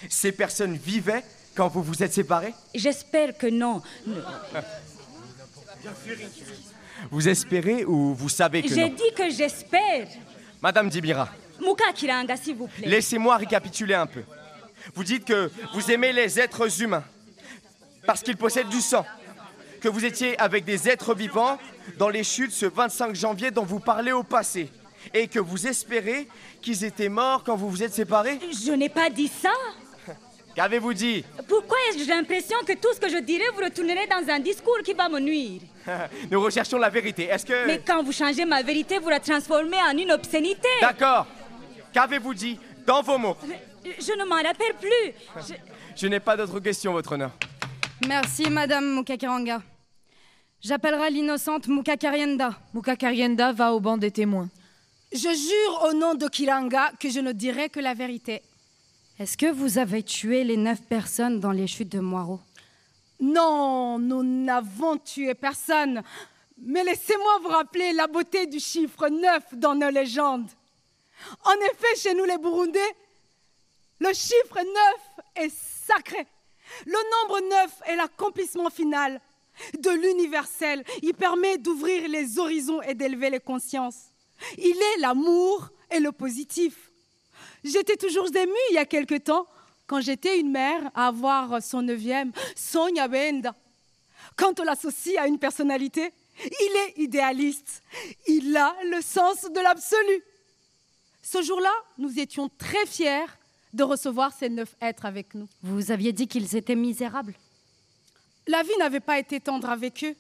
ces 0.09 0.31
personnes 0.33 0.77
vivaient 0.77 1.25
quand 1.55 1.69
vous 1.69 1.83
vous 1.83 2.03
êtes 2.03 2.13
séparés? 2.13 2.55
J'espère 2.75 3.37
que 3.37 3.47
non. 3.49 3.83
Vous 7.11 7.29
espérez 7.29 7.85
ou 7.85 8.13
vous 8.13 8.29
savez 8.29 8.63
que 8.63 8.75
J'ai 8.75 8.89
dit 8.91 9.13
que 9.17 9.31
j'espère. 9.31 10.09
Madame 10.61 10.89
Dibira, 10.89 11.29
Muka 11.61 11.93
Kiranga, 11.95 12.37
s'il 12.37 12.57
vous 12.57 12.67
plaît. 12.67 12.89
laissez-moi 12.89 13.37
récapituler 13.37 13.95
un 13.95 14.07
peu. 14.07 14.25
Vous 14.95 15.05
dites 15.05 15.25
que 15.25 15.51
vous 15.75 15.91
aimez 15.91 16.13
les 16.13 16.41
êtres 16.41 16.83
humains 16.83 17.05
parce 18.05 18.23
qu'ils 18.23 18.37
possèdent 18.37 18.69
du 18.69 18.81
sang. 18.81 19.07
Que 19.81 19.89
vous 19.89 20.05
étiez 20.05 20.39
avec 20.41 20.65
des 20.65 20.89
êtres 20.89 21.15
vivants 21.15 21.59
dans 21.99 22.09
les 22.09 22.25
chutes 22.25 22.53
ce 22.53 22.67
25 22.67 23.15
janvier 23.15 23.51
dont 23.51 23.65
vous 23.65 23.79
parlez 23.81 24.13
au 24.13 24.23
passé. 24.23 24.71
Et 25.15 25.29
que 25.29 25.39
vous 25.39 25.67
espérez 25.67 26.29
qu'ils 26.61 26.85
étaient 26.85 27.09
morts 27.09 27.43
quand 27.45 27.57
vous 27.57 27.71
vous 27.71 27.83
êtes 27.83 27.95
séparés? 27.95 28.39
Je 28.65 28.73
n'ai 28.73 28.89
pas 28.89 29.09
dit 29.09 29.29
ça. 29.29 29.53
Qu'avez-vous 30.57 30.93
dit? 30.93 31.25
Pourquoi 31.49 31.77
ai-je 31.95 32.09
l'impression 32.09 32.57
que 32.67 32.73
tout 32.73 32.93
ce 32.93 32.99
que 33.01 33.09
je 33.09 33.19
dirai, 33.19 33.45
vous 33.55 33.63
retournerez 33.63 34.07
dans 34.09 34.29
un 34.33 34.41
discours 34.41 34.79
qui 34.85 34.93
va 34.95 35.09
me 35.09 35.21
nuire? 35.21 35.61
Nous 36.31 36.41
recherchons 36.41 36.79
la 36.79 36.89
vérité. 36.91 37.25
Est-ce 37.25 37.47
que... 37.47 37.67
Mais 37.67 37.81
quand 37.87 38.03
vous 38.03 38.13
changez 38.13 38.45
ma 38.45 38.63
vérité, 38.63 38.99
vous 38.99 39.09
la 39.09 39.21
transformez 39.21 39.79
en 39.81 39.97
une 39.97 40.11
obscénité. 40.11 40.69
D'accord. 40.81 41.27
Qu'avez-vous 41.93 42.35
dit 42.35 42.59
dans 42.85 43.01
vos 43.03 43.17
mots? 43.19 43.37
Je 43.85 44.13
ne 44.19 44.25
m'en 44.25 44.37
rappelle 44.37 44.75
plus. 44.81 45.15
Je- 45.49 45.55
Je 45.97 46.07
n'ai 46.07 46.21
pas 46.21 46.37
d'autres 46.37 46.61
questions, 46.61 46.93
votre 46.93 47.13
honneur. 47.13 47.31
Merci, 48.07 48.49
Madame 48.49 48.95
Mukakiranga. 48.95 49.61
J'appellerai 50.61 51.11
l'innocente 51.11 51.67
Mukakarienda. 51.67 52.57
Mukakarienda 52.73 53.53
va 53.53 53.73
au 53.75 53.81
banc 53.81 53.97
des 53.97 54.11
témoins. 54.11 54.49
Je 55.13 55.19
jure 55.19 55.89
au 55.89 55.93
nom 55.95 56.15
de 56.15 56.29
Kiranga 56.29 56.93
que 57.01 57.11
je 57.11 57.21
ne 57.21 57.33
dirai 57.33 57.69
que 57.71 57.81
la 57.81 57.95
vérité. 57.95 58.43
Est-ce 59.19 59.37
que 59.37 59.51
vous 59.51 59.79
avez 59.79 60.03
tué 60.03 60.45
les 60.45 60.57
neuf 60.57 60.81
personnes 60.83 61.41
dans 61.41 61.51
les 61.51 61.67
chutes 61.67 61.91
de 61.91 61.99
Moiro 61.99 62.41
Non, 63.21 63.99
nous 63.99 64.23
n'avons 64.23 64.97
tué 64.99 65.35
personne. 65.35 66.03
Mais 66.61 66.85
laissez-moi 66.85 67.39
vous 67.43 67.49
rappeler 67.49 67.93
la 67.93 68.07
beauté 68.07 68.47
du 68.47 68.61
chiffre 68.61 69.09
9 69.09 69.55
dans 69.55 69.75
nos 69.75 69.91
légendes. 69.91 70.49
En 71.45 71.55
effet, 71.73 71.97
chez 71.97 72.15
nous 72.15 72.25
les 72.25 72.39
Burundais, 72.39 72.79
le 73.99 74.13
chiffre 74.13 74.57
9 74.57 75.45
est 75.45 75.53
sacré. 75.53 76.27
Le 76.87 76.93
nombre 76.93 77.49
9 77.49 77.83
est 77.87 77.97
l'accomplissement 77.97 78.71
final 78.71 79.21
de 79.79 79.91
l'universel. 79.91 80.85
Il 81.03 81.15
permet 81.15 81.59
d'ouvrir 81.59 82.09
les 82.09 82.39
horizons 82.39 82.83
et 82.83 82.95
d'élever 82.95 83.31
les 83.31 83.41
consciences. 83.41 84.13
Il 84.57 84.77
est 84.77 85.01
l'amour 85.01 85.69
et 85.91 86.01
le 86.01 86.13
positif. 86.13 86.91
J'étais 87.65 87.97
toujours 87.97 88.29
émue 88.35 88.53
il 88.71 88.75
y 88.75 88.79
a 88.79 88.87
quelque 88.87 89.17
temps 89.17 89.47
quand 89.87 90.01
j'étais 90.01 90.39
une 90.39 90.51
mère 90.51 90.91
à 90.95 91.09
avoir 91.09 91.63
son 91.63 91.83
neuvième, 91.83 92.33
Sonia 92.55 93.09
Benda. 93.09 93.55
Quand 94.37 94.61
on 94.61 94.65
l'associe 94.65 95.17
à 95.19 95.27
une 95.27 95.39
personnalité, 95.39 96.13
il 96.45 96.77
est 96.77 97.03
idéaliste. 97.03 97.83
Il 98.27 98.57
a 98.57 98.77
le 98.85 99.01
sens 99.01 99.43
de 99.43 99.61
l'absolu. 99.61 100.23
Ce 101.23 101.43
jour-là, 101.43 101.73
nous 101.97 102.19
étions 102.19 102.49
très 102.59 102.87
fiers 102.87 103.27
de 103.73 103.83
recevoir 103.83 104.33
ces 104.33 104.49
neuf 104.49 104.75
êtres 104.81 105.07
avec 105.07 105.35
nous. 105.35 105.49
Vous 105.63 105.91
aviez 105.91 106.13
dit 106.13 106.27
qu'ils 106.27 106.57
étaient 106.57 106.75
misérables. 106.75 107.35
La 108.47 108.63
vie 108.63 108.77
n'avait 108.79 109.01
pas 109.01 109.19
été 109.19 109.41
tendre 109.41 109.69
avec 109.69 110.05
eux. 110.05 110.15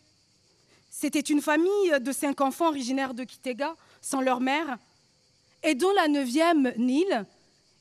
C'était 0.91 1.21
une 1.21 1.41
famille 1.41 1.93
de 2.01 2.13
cinq 2.13 2.41
enfants 2.41 2.69
originaires 2.69 3.15
de 3.15 3.25
Kitega, 3.25 3.75
sans 4.01 4.21
leur 4.21 4.41
mère, 4.41 4.79
et 5.63 5.75
dont 5.75 5.93
la 5.95 6.09
neuvième, 6.09 6.73
Neil, 6.77 7.25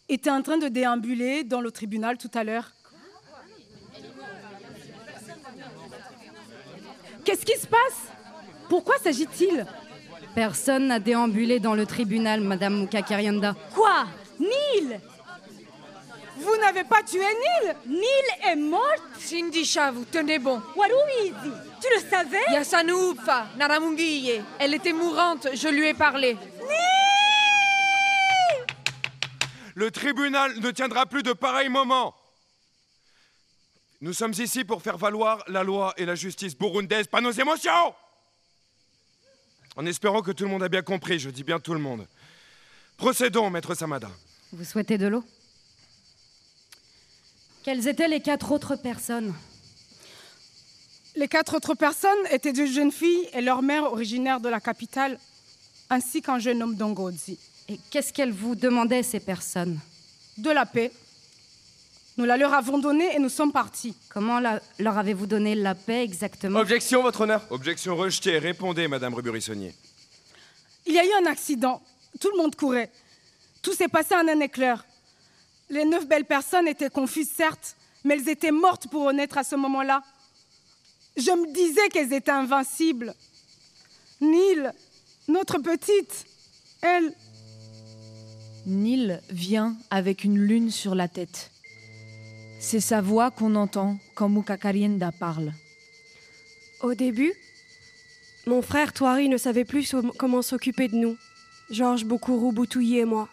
était 0.09 0.29
en 0.29 0.41
train 0.41 0.57
de 0.57 0.67
déambuler 0.67 1.43
dans 1.43 1.61
le 1.61 1.71
tribunal 1.71 2.17
tout 2.17 2.31
à 2.33 2.43
l'heure. 2.43 2.71
Qu'est-ce 7.25 7.45
qui 7.45 7.59
se 7.59 7.67
passe? 7.67 8.07
Pourquoi 8.69 8.97
s'agit-il? 8.99 9.65
Personne 10.33 10.87
n'a 10.87 10.99
déambulé 10.99 11.59
dans 11.59 11.75
le 11.75 11.85
tribunal, 11.85 12.41
Madame 12.41 12.81
Mukakarienda. 12.81 13.55
Quoi? 13.73 14.05
Neil? 14.39 14.99
Vous 14.99 15.16
n'avez 16.77 16.89
pas 16.89 17.03
tué 17.03 17.19
Nil 17.19 17.75
Nil 17.87 18.51
est 18.51 18.55
morte 18.55 19.01
Sindisha, 19.19 19.91
vous 19.91 20.05
tenez 20.05 20.39
bon. 20.39 20.61
Waruizi, 20.75 21.51
tu 21.81 21.87
le 21.95 22.09
savais? 22.09 22.51
Yasanuufa, 22.51 23.47
Naramungiye. 23.57 24.41
Elle 24.59 24.73
était 24.73 24.93
mourante, 24.93 25.47
je 25.53 25.67
lui 25.67 25.87
ai 25.87 25.93
parlé. 25.93 26.37
Le 29.75 29.91
tribunal 29.91 30.59
ne 30.59 30.71
tiendra 30.71 31.05
plus 31.05 31.23
de 31.23 31.33
pareils 31.33 31.69
moments. 31.69 32.15
Nous 34.01 34.13
sommes 34.13 34.33
ici 34.37 34.63
pour 34.63 34.81
faire 34.81 34.97
valoir 34.97 35.43
la 35.47 35.63
loi 35.63 35.93
et 35.97 36.05
la 36.05 36.15
justice 36.15 36.55
burundaise, 36.55 37.07
pas 37.07 37.21
nos 37.21 37.31
émotions 37.31 37.95
En 39.75 39.85
espérant 39.87 40.21
que 40.21 40.31
tout 40.31 40.43
le 40.43 40.51
monde 40.51 40.63
a 40.63 40.69
bien 40.69 40.83
compris, 40.83 41.17
je 41.19 41.29
dis 41.31 41.43
bien 41.43 41.59
tout 41.59 41.73
le 41.73 41.79
monde. 41.79 42.07
Procédons, 42.97 43.49
maître 43.49 43.73
Samada. 43.73 44.09
Vous 44.51 44.63
souhaitez 44.63 44.97
de 44.97 45.07
l'eau? 45.07 45.23
Quelles 47.67 47.89
étaient 47.89 48.07
les 48.07 48.21
quatre 48.21 48.53
autres 48.53 48.77
personnes 48.77 49.33
Les 51.17 51.27
quatre 51.27 51.53
autres 51.57 51.75
personnes 51.75 52.17
étaient 52.31 52.53
deux 52.53 52.65
jeunes 52.65 52.93
filles 52.93 53.27
et 53.33 53.41
leur 53.41 53.61
mère 53.61 53.83
originaire 53.83 54.39
de 54.39 54.47
la 54.47 54.61
capitale, 54.61 55.19
ainsi 55.89 56.21
qu'un 56.21 56.39
jeune 56.39 56.63
homme 56.63 56.75
d'Ongodzi. 56.75 57.37
Et 57.67 57.77
qu'est-ce 57.91 58.13
qu'elles 58.13 58.31
vous 58.31 58.55
demandaient, 58.55 59.03
ces 59.03 59.19
personnes 59.19 59.77
De 60.37 60.49
la 60.49 60.65
paix. 60.65 60.93
Nous 62.15 62.23
la 62.23 62.37
leur 62.37 62.53
avons 62.53 62.77
donnée 62.77 63.13
et 63.13 63.19
nous 63.19 63.27
sommes 63.27 63.51
partis. 63.51 63.93
Comment 64.07 64.39
la- 64.39 64.61
leur 64.79 64.97
avez-vous 64.97 65.27
donné 65.27 65.53
la 65.53 65.75
paix 65.75 66.05
exactement 66.05 66.59
Objection, 66.61 67.01
votre 67.01 67.19
honneur. 67.19 67.45
Objection 67.49 67.97
rejetée. 67.97 68.39
Répondez, 68.39 68.87
madame 68.87 69.13
Ruburissonnier. 69.13 69.73
Il 70.85 70.93
y 70.93 70.99
a 70.99 71.03
eu 71.05 71.11
un 71.21 71.25
accident. 71.29 71.81
Tout 72.21 72.29
le 72.31 72.37
monde 72.37 72.55
courait. 72.55 72.89
Tout 73.61 73.73
s'est 73.73 73.89
passé 73.89 74.15
en 74.15 74.25
un 74.25 74.39
éclair. 74.39 74.85
Les 75.69 75.85
neuf 75.85 76.07
belles 76.07 76.25
personnes 76.25 76.67
étaient 76.67 76.89
confuses, 76.89 77.29
certes, 77.29 77.75
mais 78.03 78.15
elles 78.15 78.29
étaient 78.29 78.51
mortes 78.51 78.87
pour 78.89 79.03
renaître 79.05 79.37
à 79.37 79.43
ce 79.43 79.55
moment-là. 79.55 80.01
Je 81.15 81.31
me 81.31 81.53
disais 81.53 81.89
qu'elles 81.89 82.13
étaient 82.13 82.31
invincibles. 82.31 83.13
Nil, 84.21 84.71
notre 85.27 85.59
petite, 85.59 86.25
elle, 86.81 87.13
Nil 88.67 89.21
vient 89.29 89.77
avec 89.89 90.25
une 90.25 90.39
lune 90.39 90.71
sur 90.71 90.93
la 90.93 91.07
tête. 91.07 91.51
C'est 92.59 92.81
sa 92.81 92.99
voix 92.99 93.31
qu'on 93.31 93.55
entend 93.55 93.97
quand 94.13 94.27
Mukakarienda 94.27 95.13
parle. 95.13 95.53
Au 96.81 96.93
début, 96.93 97.33
mon 98.45 98.61
frère 98.61 98.91
Toari 98.91 99.29
ne 99.29 99.37
savait 99.37 99.63
plus 99.63 99.95
comment 100.17 100.41
s'occuper 100.41 100.89
de 100.89 100.97
nous. 100.97 101.17
Georges 101.69 102.03
Bokuru 102.03 102.51
Boutouyi 102.51 102.97
et 102.97 103.05
moi. 103.05 103.29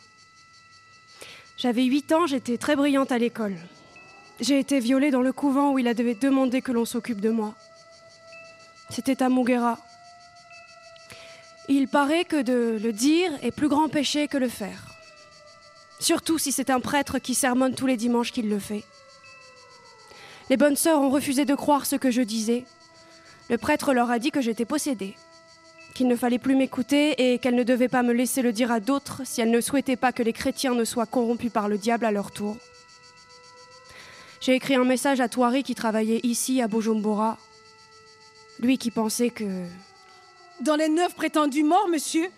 J'avais 1.65 1.85
8 1.85 2.13
ans, 2.13 2.27
j'étais 2.27 2.59
très 2.59 2.77
brillante 2.77 3.11
à 3.11 3.17
l'école. 3.17 3.57
J'ai 4.39 4.59
été 4.59 4.81
violée 4.81 5.11
dans 5.11 5.23
le 5.23 5.33
couvent 5.33 5.73
où 5.73 5.79
il 5.79 5.89
avait 5.89 6.15
demandé 6.15 6.61
que 6.61 6.73
l'on 6.73 6.85
s'occupe 6.85 7.23
de 7.23 7.31
moi. 7.31 7.55
C'était 8.91 9.23
à 9.23 9.31
Mugera. 9.31 9.79
Il 11.71 11.89
paraît 11.89 12.27
que 12.27 12.43
de 12.43 12.79
le 12.79 12.93
dire 12.93 13.33
est 13.41 13.51
plus 13.51 13.69
grand 13.69 13.89
péché 13.89 14.29
que 14.29 14.37
le 14.37 14.51
faire. 14.51 14.95
Surtout 16.01 16.37
si 16.37 16.53
c'est 16.53 16.69
un 16.69 16.81
prêtre 16.81 17.19
qui 17.19 17.35
sermonne 17.35 17.75
tous 17.75 17.87
les 17.87 17.97
dimanches 17.97 18.31
qu'il 18.31 18.51
le 18.51 18.59
fait. 18.59 18.85
Les 20.51 20.59
bonnes 20.59 20.77
sœurs 20.77 21.01
ont 21.01 21.09
refusé 21.09 21.47
de 21.47 21.55
croire 21.55 21.87
ce 21.87 21.97
que 21.97 22.11
je 22.11 22.21
disais. 22.21 22.67
Le 23.49 23.57
prêtre 23.57 23.95
leur 23.95 24.11
a 24.11 24.19
dit 24.19 24.33
que 24.33 24.43
j'étais 24.43 24.67
possédée, 24.67 25.17
qu'il 25.95 26.09
ne 26.09 26.17
fallait 26.17 26.41
plus 26.41 26.57
m'écouter 26.57 27.33
et 27.33 27.39
qu'elles 27.39 27.55
ne 27.55 27.63
devaient 27.63 27.89
pas 27.89 28.03
me 28.03 28.13
laisser 28.13 28.43
le 28.43 28.53
dire 28.53 28.73
à 28.73 28.81
d'autres 28.81 29.23
si 29.25 29.41
elles 29.41 29.51
ne 29.51 29.61
souhaitaient 29.61 29.97
pas 29.97 30.13
que 30.13 30.25
les 30.25 30.33
chrétiens 30.33 30.75
ne 30.75 30.85
soient 30.85 31.07
corrompus 31.07 31.53
par 31.53 31.69
le 31.69 31.79
diable 31.79 32.05
à 32.05 32.11
leur 32.11 32.33
tour. 32.33 32.57
J'ai 34.41 34.55
écrit 34.55 34.75
un 34.75 34.85
message 34.85 35.21
à 35.21 35.29
Toari 35.29 35.63
qui 35.63 35.75
travaillait 35.75 36.21
ici 36.25 36.61
à 36.61 36.69
Bujumbura. 36.69 37.39
Lui 38.59 38.77
qui 38.77 38.91
pensait 38.91 39.31
que 39.31 39.67
dans 40.61 40.77
les 40.77 40.89
neuf 40.89 41.15
prétendus 41.15 41.63
morts, 41.63 41.89
monsieur, 41.89 42.29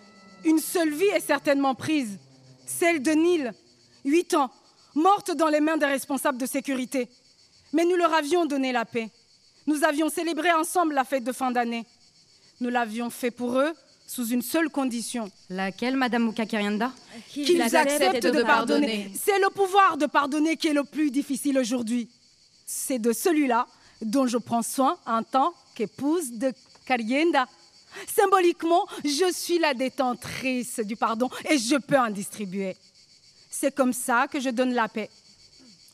une 0.44 0.58
seule 0.58 0.92
vie 0.92 1.04
est 1.06 1.20
certainement 1.20 1.74
prise. 1.74 2.18
Celle 2.66 3.02
de 3.02 3.10
Nil, 3.10 3.52
8 4.04 4.34
ans, 4.34 4.50
morte 4.94 5.32
dans 5.32 5.48
les 5.48 5.60
mains 5.60 5.76
des 5.78 5.86
responsables 5.86 6.38
de 6.38 6.46
sécurité. 6.46 7.08
Mais 7.72 7.84
nous 7.84 7.96
leur 7.96 8.14
avions 8.14 8.46
donné 8.46 8.72
la 8.72 8.84
paix. 8.84 9.10
Nous 9.66 9.82
avions 9.82 10.08
célébré 10.08 10.52
ensemble 10.52 10.94
la 10.94 11.04
fête 11.04 11.24
de 11.24 11.32
fin 11.32 11.50
d'année. 11.50 11.86
Nous 12.60 12.70
l'avions 12.70 13.10
fait 13.10 13.30
pour 13.30 13.58
eux 13.58 13.72
sous 14.06 14.28
une 14.28 14.42
seule 14.42 14.70
condition. 14.70 15.30
Laquelle, 15.50 15.96
Madame 15.96 16.26
Mukakarienda 16.26 16.92
Qu'ils 17.28 17.60
acceptent 17.60 18.26
de, 18.26 18.42
pardonner. 18.42 19.10
C'est 19.14 19.38
le 19.38 19.50
pouvoir 19.50 19.96
de 19.96 20.06
pardonner 20.06 20.56
qui 20.56 20.68
est 20.68 20.72
le 20.72 20.84
plus 20.84 21.10
difficile 21.10 21.58
aujourd'hui. 21.58 22.08
C'est 22.64 22.98
de 22.98 23.12
celui-là 23.12 23.66
dont 24.02 24.26
je 24.26 24.38
prends 24.38 24.62
soin 24.62 24.96
en 25.06 25.22
tant 25.22 25.52
qu'épouse 25.74 26.32
de 26.32 26.52
Karienda. 26.86 27.46
Symboliquement, 28.06 28.86
je 29.04 29.32
suis 29.32 29.58
la 29.58 29.74
détentrice 29.74 30.80
du 30.80 30.96
pardon 30.96 31.30
et 31.48 31.58
je 31.58 31.76
peux 31.76 31.98
en 31.98 32.10
distribuer. 32.10 32.76
C'est 33.50 33.74
comme 33.74 33.92
ça 33.92 34.26
que 34.28 34.38
je 34.38 34.50
donne 34.50 34.74
la 34.74 34.88
paix. 34.88 35.10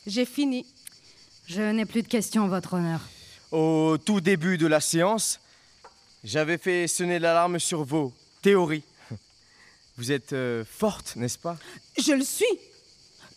J'ai 0.06 0.24
fini. 0.24 0.66
Je 1.46 1.62
n'ai 1.62 1.86
plus 1.86 2.02
de 2.02 2.08
questions, 2.08 2.48
Votre 2.48 2.74
Honneur. 2.74 3.00
Au 3.52 3.98
tout 3.98 4.20
début 4.20 4.58
de 4.58 4.66
la 4.66 4.80
séance, 4.80 5.38
j'avais 6.24 6.58
fait 6.58 6.86
sonner 6.86 7.18
l'alarme 7.18 7.58
sur 7.58 7.84
vos 7.84 8.12
théories. 8.42 8.84
Vous 9.96 10.12
êtes 10.12 10.32
euh, 10.32 10.64
forte, 10.64 11.16
n'est-ce 11.16 11.38
pas? 11.38 11.56
Je 11.98 12.12
le 12.12 12.24
suis. 12.24 12.44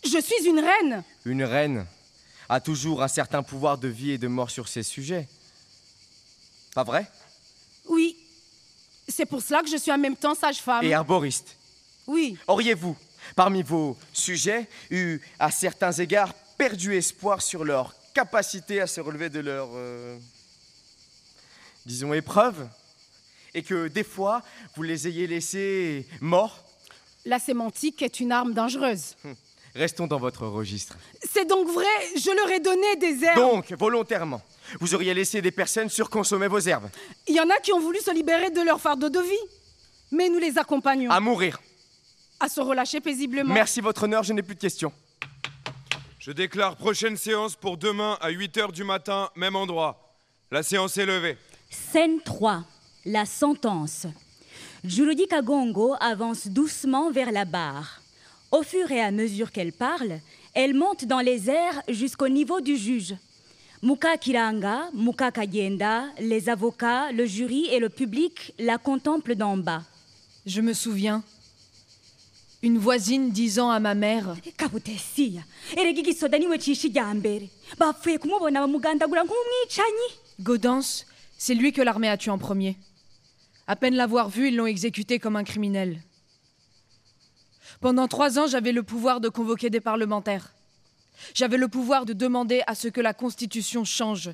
Je 0.04 0.22
suis 0.22 0.48
une 0.48 0.60
reine. 0.60 1.04
Une 1.26 1.44
reine 1.44 1.86
a 2.48 2.60
toujours 2.60 3.02
un 3.02 3.08
certain 3.08 3.42
pouvoir 3.42 3.78
de 3.78 3.88
vie 3.88 4.12
et 4.12 4.18
de 4.18 4.28
mort 4.28 4.52
sur 4.52 4.68
ces 4.68 4.84
sujets. 4.84 5.28
Pas 6.76 6.84
vrai? 6.84 7.10
Oui. 7.88 8.16
C'est 9.08 9.26
pour 9.26 9.42
cela 9.42 9.62
que 9.62 9.70
je 9.70 9.78
suis 9.78 9.92
en 9.92 9.98
même 9.98 10.16
temps 10.16 10.36
sage-femme. 10.36 10.84
Et 10.84 10.94
arboriste. 10.94 11.56
Oui. 12.08 12.38
Auriez-vous, 12.48 12.96
parmi 13.36 13.64
vos 13.64 13.98
sujets, 14.14 14.68
eu 14.92 15.20
à 15.40 15.50
certains 15.50 15.92
égards 15.92 16.34
perdu 16.58 16.96
espoir 16.96 17.42
sur 17.42 17.64
leur 17.64 17.96
capacité 18.14 18.80
à 18.80 18.88
se 18.88 19.02
relever 19.02 19.30
de 19.30 19.40
leur, 19.40 19.70
euh, 19.74 20.18
disons, 21.86 22.14
épreuve 22.14 22.68
Et 23.54 23.64
que 23.64 23.88
des 23.88 24.04
fois, 24.04 24.42
vous 24.76 24.84
les 24.84 25.08
ayez 25.08 25.28
laissés 25.28 26.08
morts 26.22 26.64
La 27.26 27.40
sémantique 27.40 28.02
est 28.02 28.20
une 28.20 28.32
arme 28.32 28.54
dangereuse. 28.54 29.16
Hum, 29.24 29.36
Restons 29.76 30.08
dans 30.08 30.20
votre 30.20 30.48
registre. 30.48 30.98
C'est 31.22 31.46
donc 31.46 31.68
vrai, 31.70 31.86
je 32.16 32.32
leur 32.34 32.50
ai 32.50 32.62
donné 32.62 32.96
des 32.96 33.26
herbes. 33.26 33.40
Donc, 33.40 33.74
volontairement, 33.74 34.42
vous 34.80 34.96
auriez 34.96 35.14
laissé 35.14 35.42
des 35.42 35.52
personnes 35.52 35.90
surconsommer 35.90 36.48
vos 36.48 36.60
herbes. 36.60 36.90
Il 37.28 37.36
y 37.36 37.42
en 37.42 37.50
a 37.50 37.58
qui 37.60 37.74
ont 37.74 37.82
voulu 37.82 38.00
se 38.00 38.14
libérer 38.14 38.52
de 38.52 38.62
leur 38.62 38.80
fardeau 38.80 39.10
de 39.10 39.20
vie. 39.20 39.50
Mais 40.12 40.30
nous 40.30 40.38
les 40.40 40.58
accompagnons. 40.58 41.12
À 41.12 41.20
mourir. 41.20 41.60
À 42.40 42.48
se 42.48 42.62
relâcher 42.62 43.02
paisiblement. 43.02 43.54
Merci, 43.54 43.82
votre 43.82 44.04
honneur, 44.04 44.24
je 44.24 44.32
n'ai 44.32 44.44
plus 44.44 44.56
de 44.56 44.62
questions. 44.62 44.94
Je 46.20 46.32
déclare 46.32 46.78
prochaine 46.78 47.18
séance 47.18 47.56
pour 47.56 47.78
demain 47.78 48.18
à 48.22 48.32
8h 48.32 48.72
du 48.72 48.84
matin, 48.86 49.30
même 49.36 49.58
endroit. 49.58 50.16
La 50.52 50.64
séance 50.64 50.98
est 50.98 51.06
levée. 51.06 51.38
Scène 51.76 52.22
3. 52.24 52.64
La 53.06 53.26
sentence. 53.26 54.08
Juludi 54.84 55.28
Kagongo 55.28 55.96
avance 56.00 56.48
doucement 56.48 57.12
vers 57.12 57.32
la 57.32 57.44
barre. 57.44 58.02
Au 58.52 58.64
fur 58.64 58.90
et 58.92 59.02
à 59.02 59.12
mesure 59.12 59.52
qu'elle 59.52 59.74
parle, 59.74 60.20
elle 60.54 60.74
monte 60.74 61.06
dans 61.06 61.20
les 61.20 61.50
airs 61.50 61.82
jusqu'au 61.90 62.30
niveau 62.30 62.62
du 62.62 62.78
juge. 62.78 63.16
Muka 63.84 64.18
Kiranga, 64.18 64.90
Muka 64.94 65.32
Kayenda, 65.32 66.06
les 66.20 66.48
avocats, 66.48 67.12
le 67.12 67.26
jury 67.26 67.68
et 67.72 67.80
le 67.80 67.90
public 67.90 68.54
la 68.58 68.78
contemplent 68.78 69.36
d'en 69.36 69.58
bas. 69.58 69.84
Je 70.46 70.62
me 70.62 70.74
souviens. 70.74 71.24
Une 72.62 72.78
voisine 72.78 73.32
disant 73.32 73.70
à 73.70 73.80
ma 73.80 73.96
mère 73.96 74.36
c'est 81.46 81.54
lui 81.54 81.74
que 81.74 81.82
l'armée 81.84 82.10
a 82.10 82.18
tué 82.18 82.32
en 82.32 82.40
premier. 82.40 82.76
À 83.68 83.76
peine 83.76 83.94
l'avoir 83.94 84.30
vu, 84.30 84.48
ils 84.48 84.56
l'ont 84.56 84.66
exécuté 84.66 85.20
comme 85.20 85.36
un 85.36 85.44
criminel. 85.44 86.02
Pendant 87.82 88.08
trois 88.08 88.40
ans, 88.40 88.48
j'avais 88.48 88.72
le 88.72 88.82
pouvoir 88.82 89.22
de 89.22 89.30
convoquer 89.30 89.70
des 89.70 89.80
parlementaires. 89.80 90.56
J'avais 91.36 91.58
le 91.58 91.68
pouvoir 91.68 92.08
de 92.08 92.14
demander 92.14 92.64
à 92.66 92.74
ce 92.74 92.88
que 92.88 93.00
la 93.00 93.14
Constitution 93.14 93.86
change. 93.86 94.32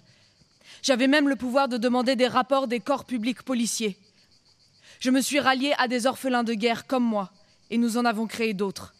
J'avais 0.81 1.07
même 1.07 1.27
le 1.27 1.35
pouvoir 1.35 1.67
de 1.67 1.75
demander 1.75 2.15
des 2.15 2.27
rapports 2.29 2.69
des 2.69 2.79
corps 2.79 3.03
publics 3.03 3.43
policiers. 3.43 3.97
Je 5.01 5.09
me 5.09 5.19
suis 5.19 5.41
rallié 5.41 5.73
à 5.79 5.89
des 5.89 6.07
orphelins 6.07 6.45
de 6.45 6.53
guerre 6.53 6.87
comme 6.87 7.03
moi, 7.03 7.29
et 7.71 7.77
nous 7.77 7.97
en 7.97 8.05
avons 8.05 8.25
créé 8.25 8.53
d'autres. 8.53 8.95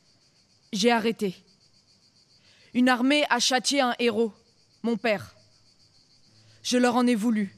J'ai 0.73 0.91
arrêté. 0.91 1.33
Une 2.73 2.89
armée 2.89 3.23
a 3.29 3.39
châtié 3.39 3.79
un 3.79 3.95
héros, 3.99 4.33
mon 4.83 4.97
père. 4.97 5.33
Je 6.61 6.75
leur 6.75 6.97
en 6.97 7.07
ai 7.07 7.15
voulu. 7.15 7.55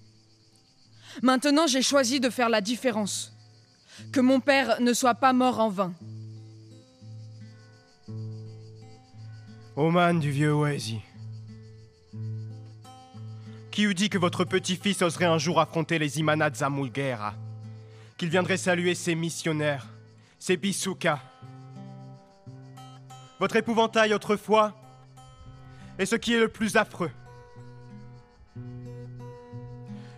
Maintenant, 1.21 1.67
j'ai 1.67 1.81
choisi 1.81 2.19
de 2.19 2.29
faire 2.29 2.49
la 2.49 2.61
différence. 2.61 3.33
Que 4.11 4.19
mon 4.19 4.39
père 4.39 4.81
ne 4.81 4.93
soit 4.93 5.15
pas 5.15 5.33
mort 5.33 5.59
en 5.59 5.69
vain. 5.69 5.93
Oman 9.75 10.19
du 10.19 10.31
vieux 10.31 10.53
Oasis. 10.53 10.99
Qui 13.71 13.83
eût 13.83 13.95
dit 13.95 14.09
que 14.09 14.19
votre 14.19 14.45
petit-fils 14.45 15.01
oserait 15.01 15.25
un 15.25 15.39
jour 15.39 15.59
affronter 15.59 15.97
les 15.97 16.19
Imanats 16.19 16.53
Zamulguera 16.53 17.33
Qu'il 18.17 18.29
viendrait 18.29 18.57
saluer 18.57 18.93
ses 18.93 19.15
missionnaires, 19.15 19.87
ses 20.37 20.57
bisoukas 20.57 21.19
Votre 23.39 23.55
épouvantail 23.55 24.13
autrefois 24.13 24.75
est 25.97 26.05
ce 26.05 26.15
qui 26.15 26.33
est 26.33 26.39
le 26.39 26.49
plus 26.49 26.75
affreux. 26.75 27.11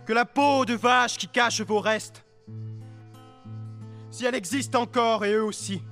Que 0.06 0.12
la 0.12 0.24
peau 0.24 0.64
de 0.64 0.74
vache 0.74 1.16
qui 1.16 1.26
cache 1.26 1.60
vos 1.62 1.80
restes, 1.80 2.24
si 4.08 4.24
elle 4.24 4.36
existe 4.36 4.76
encore 4.76 5.24
et 5.24 5.32
eux 5.32 5.42
aussi, 5.42 5.82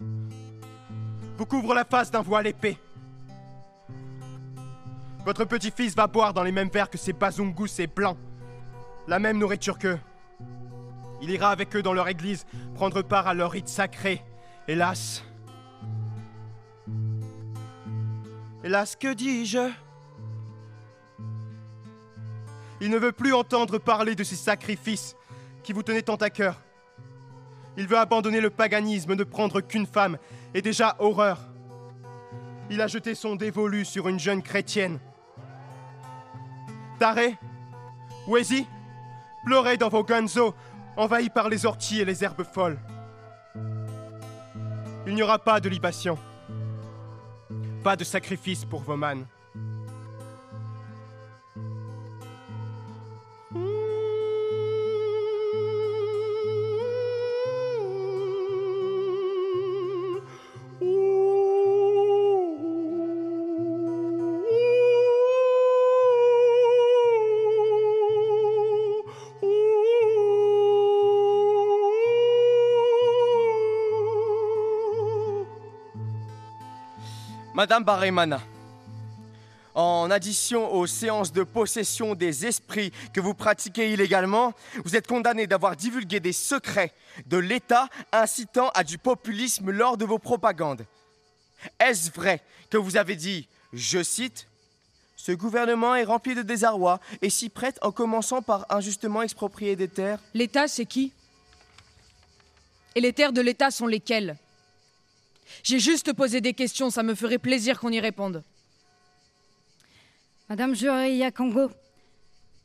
vous 0.00 1.46
couvre 1.46 1.72
la 1.72 1.84
face 1.84 2.10
d'un 2.10 2.20
voile 2.20 2.48
épais. 2.48 2.76
Votre 5.24 5.44
petit-fils 5.44 5.94
va 5.94 6.08
boire 6.08 6.34
dans 6.34 6.42
les 6.42 6.50
mêmes 6.50 6.68
verres 6.68 6.90
que 6.90 6.98
ces 6.98 7.12
bazungus 7.12 7.78
et 7.78 7.86
blancs, 7.86 8.18
la 9.06 9.20
même 9.20 9.38
nourriture 9.38 9.78
qu'eux. 9.78 10.00
Il 11.22 11.30
ira 11.30 11.50
avec 11.50 11.76
eux 11.76 11.82
dans 11.82 11.92
leur 11.92 12.08
église 12.08 12.44
prendre 12.74 13.02
part 13.02 13.28
à 13.28 13.34
leur 13.34 13.52
rite 13.52 13.68
sacré. 13.68 14.20
Hélas. 14.66 15.24
Hélas, 18.64 18.96
que 18.96 19.14
dis-je? 19.14 19.70
Il 22.80 22.90
ne 22.90 22.98
veut 22.98 23.12
plus 23.12 23.34
entendre 23.34 23.78
parler 23.78 24.14
de 24.14 24.24
ces 24.24 24.36
sacrifices 24.36 25.16
qui 25.62 25.72
vous 25.72 25.82
tenaient 25.82 26.02
tant 26.02 26.16
à 26.16 26.30
cœur. 26.30 26.60
Il 27.76 27.86
veut 27.86 27.98
abandonner 27.98 28.40
le 28.40 28.50
paganisme, 28.50 29.14
ne 29.14 29.24
prendre 29.24 29.60
qu'une 29.60 29.86
femme, 29.86 30.18
et 30.54 30.62
déjà 30.62 30.96
horreur. 30.98 31.38
Il 32.70 32.80
a 32.80 32.86
jeté 32.86 33.14
son 33.14 33.36
dévolu 33.36 33.84
sur 33.84 34.08
une 34.08 34.18
jeune 34.18 34.42
chrétienne. 34.42 34.98
Taré, 36.98 37.36
Wesi, 38.26 38.66
pleurez 39.44 39.76
dans 39.76 39.88
vos 39.88 40.04
gonzos, 40.04 40.54
envahis 40.96 41.30
par 41.30 41.48
les 41.48 41.66
orties 41.66 42.00
et 42.00 42.04
les 42.04 42.24
herbes 42.24 42.44
folles. 42.44 42.78
Il 45.06 45.14
n'y 45.14 45.22
aura 45.22 45.38
pas 45.38 45.60
de 45.60 45.68
libation, 45.68 46.18
pas 47.82 47.96
de 47.96 48.04
sacrifice 48.04 48.64
pour 48.64 48.82
vos 48.82 48.96
mânes. 48.96 49.26
Madame 77.58 77.82
Baremana, 77.82 78.40
en 79.74 80.12
addition 80.12 80.72
aux 80.72 80.86
séances 80.86 81.32
de 81.32 81.42
possession 81.42 82.14
des 82.14 82.46
esprits 82.46 82.92
que 83.12 83.20
vous 83.20 83.34
pratiquez 83.34 83.92
illégalement, 83.92 84.52
vous 84.84 84.94
êtes 84.94 85.08
condamné 85.08 85.48
d'avoir 85.48 85.74
divulgué 85.74 86.20
des 86.20 86.32
secrets 86.32 86.92
de 87.26 87.36
l'État 87.36 87.88
incitant 88.12 88.68
à 88.76 88.84
du 88.84 88.96
populisme 88.96 89.72
lors 89.72 89.96
de 89.96 90.04
vos 90.04 90.20
propagandes. 90.20 90.86
Est-ce 91.80 92.12
vrai 92.12 92.44
que 92.70 92.76
vous 92.76 92.96
avez 92.96 93.16
dit, 93.16 93.48
je 93.72 94.04
cite, 94.04 94.46
ce 95.16 95.32
gouvernement 95.32 95.96
est 95.96 96.04
rempli 96.04 96.36
de 96.36 96.42
désarroi 96.42 97.00
et 97.22 97.28
s'y 97.28 97.48
prête 97.48 97.80
en 97.82 97.90
commençant 97.90 98.40
par 98.40 98.66
injustement 98.70 99.22
exproprier 99.22 99.74
des 99.74 99.88
terres 99.88 100.20
L'État, 100.32 100.68
c'est 100.68 100.86
qui? 100.86 101.12
Et 102.94 103.00
les 103.00 103.12
terres 103.12 103.32
de 103.32 103.40
l'État 103.40 103.72
sont 103.72 103.88
lesquelles? 103.88 104.36
J'ai 105.62 105.78
juste 105.78 106.12
posé 106.12 106.40
des 106.40 106.54
questions, 106.54 106.90
ça 106.90 107.02
me 107.02 107.14
ferait 107.14 107.38
plaisir 107.38 107.78
qu'on 107.78 107.90
y 107.90 108.00
réponde. 108.00 108.42
Madame 110.48 110.74
Juria 110.74 111.30
Congo, 111.30 111.70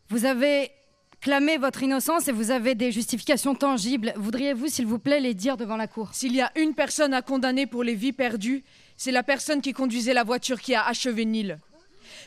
vous 0.09 0.25
avez 0.25 0.71
clamé 1.19 1.57
votre 1.57 1.83
innocence 1.83 2.27
et 2.27 2.31
vous 2.31 2.51
avez 2.51 2.75
des 2.75 2.91
justifications 2.91 3.55
tangibles. 3.55 4.13
Voudriez-vous, 4.17 4.67
s'il 4.67 4.85
vous 4.85 4.99
plaît, 4.99 5.19
les 5.19 5.33
dire 5.33 5.57
devant 5.57 5.77
la 5.77 5.87
cour? 5.87 6.13
S'il 6.13 6.35
y 6.35 6.41
a 6.41 6.51
une 6.55 6.73
personne 6.73 7.13
à 7.13 7.21
condamner 7.21 7.65
pour 7.65 7.83
les 7.83 7.95
vies 7.95 8.13
perdues, 8.13 8.63
c'est 8.97 9.11
la 9.11 9.23
personne 9.23 9.61
qui 9.61 9.73
conduisait 9.73 10.13
la 10.13 10.23
voiture 10.23 10.61
qui 10.61 10.75
a 10.75 10.85
achevé 10.85 11.25
Nil. 11.25 11.59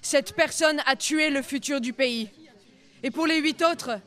Cette 0.02 0.34
personne 0.34 0.80
a 0.86 0.96
tué 0.96 1.30
le 1.30 1.42
futur 1.42 1.80
du 1.80 1.92
pays. 1.92 2.28
Et 3.02 3.10
pour 3.10 3.26
les 3.26 3.38
huit 3.38 3.62
autres, 3.62 4.00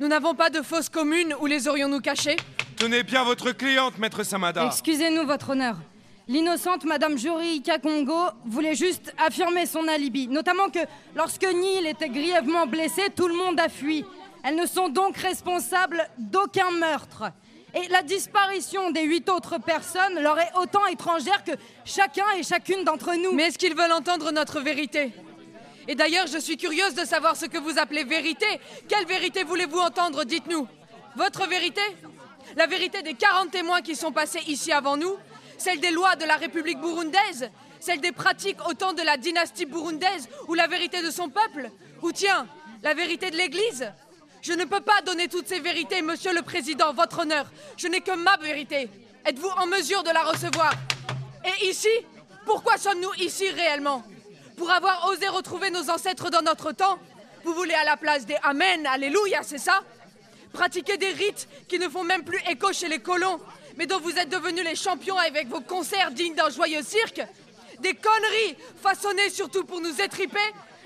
nous 0.00 0.08
n'avons 0.08 0.34
pas 0.34 0.50
de 0.50 0.62
fosse 0.62 0.88
commune 0.88 1.34
où 1.40 1.46
les 1.46 1.66
aurions-nous 1.66 2.00
cachés? 2.00 2.36
Tenez 2.76 3.02
bien 3.02 3.24
votre 3.24 3.52
cliente, 3.52 3.98
maître 3.98 4.22
Samada. 4.24 4.66
Excusez-nous, 4.66 5.26
votre 5.26 5.50
honneur. 5.50 5.78
L'innocente 6.26 6.84
Madame 6.84 7.18
Juri 7.18 7.60
Kakongo 7.60 8.30
voulait 8.46 8.74
juste 8.74 9.12
affirmer 9.18 9.66
son 9.66 9.86
alibi, 9.88 10.26
notamment 10.26 10.70
que 10.70 10.78
lorsque 11.14 11.44
Neil 11.44 11.86
était 11.86 12.08
grièvement 12.08 12.66
blessé, 12.66 13.02
tout 13.14 13.28
le 13.28 13.34
monde 13.34 13.60
a 13.60 13.68
fui. 13.68 14.06
Elles 14.42 14.56
ne 14.56 14.64
sont 14.64 14.88
donc 14.88 15.18
responsables 15.18 16.08
d'aucun 16.16 16.70
meurtre. 16.70 17.24
Et 17.74 17.88
la 17.88 18.02
disparition 18.02 18.90
des 18.90 19.02
huit 19.02 19.28
autres 19.28 19.58
personnes 19.58 20.18
leur 20.22 20.38
est 20.38 20.52
autant 20.56 20.86
étrangère 20.86 21.44
que 21.44 21.52
chacun 21.84 22.24
et 22.38 22.42
chacune 22.42 22.84
d'entre 22.84 23.14
nous. 23.16 23.32
Mais 23.32 23.44
est-ce 23.44 23.58
qu'ils 23.58 23.74
veulent 23.74 23.92
entendre 23.92 24.32
notre 24.32 24.60
vérité? 24.60 25.12
Et 25.88 25.94
d'ailleurs, 25.94 26.26
je 26.26 26.38
suis 26.38 26.56
curieuse 26.56 26.94
de 26.94 27.04
savoir 27.04 27.36
ce 27.36 27.44
que 27.44 27.58
vous 27.58 27.78
appelez 27.78 28.04
vérité. 28.04 28.46
Quelle 28.88 29.04
vérité 29.04 29.44
voulez-vous 29.44 29.78
entendre? 29.78 30.24
Dites-nous. 30.24 30.66
Votre 31.16 31.46
vérité? 31.46 31.82
La 32.56 32.66
vérité 32.66 33.02
des 33.02 33.14
40 33.14 33.50
témoins 33.50 33.82
qui 33.82 33.94
sont 33.94 34.12
passés 34.12 34.40
ici 34.46 34.72
avant 34.72 34.96
nous 34.96 35.16
Celle 35.58 35.80
des 35.80 35.90
lois 35.90 36.16
de 36.16 36.24
la 36.24 36.36
République 36.36 36.80
burundaise 36.80 37.50
Celle 37.80 38.00
des 38.00 38.12
pratiques 38.12 38.58
au 38.68 38.74
temps 38.74 38.92
de 38.92 39.02
la 39.02 39.16
dynastie 39.16 39.66
burundaise 39.66 40.28
Ou 40.48 40.54
la 40.54 40.66
vérité 40.66 41.02
de 41.02 41.10
son 41.10 41.28
peuple. 41.28 41.70
Ou 42.02 42.12
tiens, 42.12 42.46
la 42.82 42.94
vérité 42.94 43.30
de 43.30 43.36
l'Église. 43.36 43.90
Je 44.42 44.52
ne 44.52 44.64
peux 44.64 44.80
pas 44.80 45.00
donner 45.06 45.28
toutes 45.28 45.48
ces 45.48 45.60
vérités, 45.60 46.02
monsieur 46.02 46.34
le 46.34 46.42
président, 46.42 46.92
votre 46.92 47.20
honneur. 47.20 47.46
Je 47.78 47.88
n'ai 47.88 48.02
que 48.02 48.14
ma 48.14 48.36
vérité. 48.36 48.90
Êtes-vous 49.24 49.48
en 49.48 49.66
mesure 49.66 50.02
de 50.02 50.10
la 50.10 50.22
recevoir? 50.22 50.72
Et 51.44 51.66
ici 51.68 51.88
Pourquoi 52.44 52.76
sommes-nous 52.76 53.14
ici 53.18 53.48
réellement? 53.48 54.04
Pour 54.58 54.70
avoir 54.70 55.08
osé 55.08 55.26
retrouver 55.28 55.70
nos 55.70 55.88
ancêtres 55.88 56.28
dans 56.30 56.42
notre 56.42 56.72
temps 56.72 56.98
Vous 57.42 57.54
voulez 57.54 57.72
à 57.72 57.84
la 57.84 57.96
place 57.96 58.26
des 58.26 58.36
Amen, 58.42 58.86
Alléluia, 58.86 59.42
c'est 59.42 59.58
ça? 59.58 59.80
Pratiquer 60.52 60.98
des 60.98 61.08
rites 61.12 61.48
qui 61.66 61.78
ne 61.78 61.88
font 61.88 62.04
même 62.04 62.22
plus 62.22 62.40
écho 62.50 62.70
chez 62.72 62.88
les 62.88 62.98
colons, 62.98 63.40
mais 63.76 63.86
dont 63.86 64.00
vous 64.00 64.16
êtes 64.16 64.28
devenus 64.28 64.64
les 64.64 64.76
champions 64.76 65.18
avec 65.18 65.48
vos 65.48 65.60
concerts 65.60 66.10
dignes 66.12 66.34
d'un 66.34 66.50
joyeux 66.50 66.82
cirque 66.82 67.20
Des 67.80 67.94
conneries 67.94 68.56
façonnées 68.82 69.30
surtout 69.30 69.64
pour 69.64 69.80
nous 69.80 70.00
étriper 70.00 70.38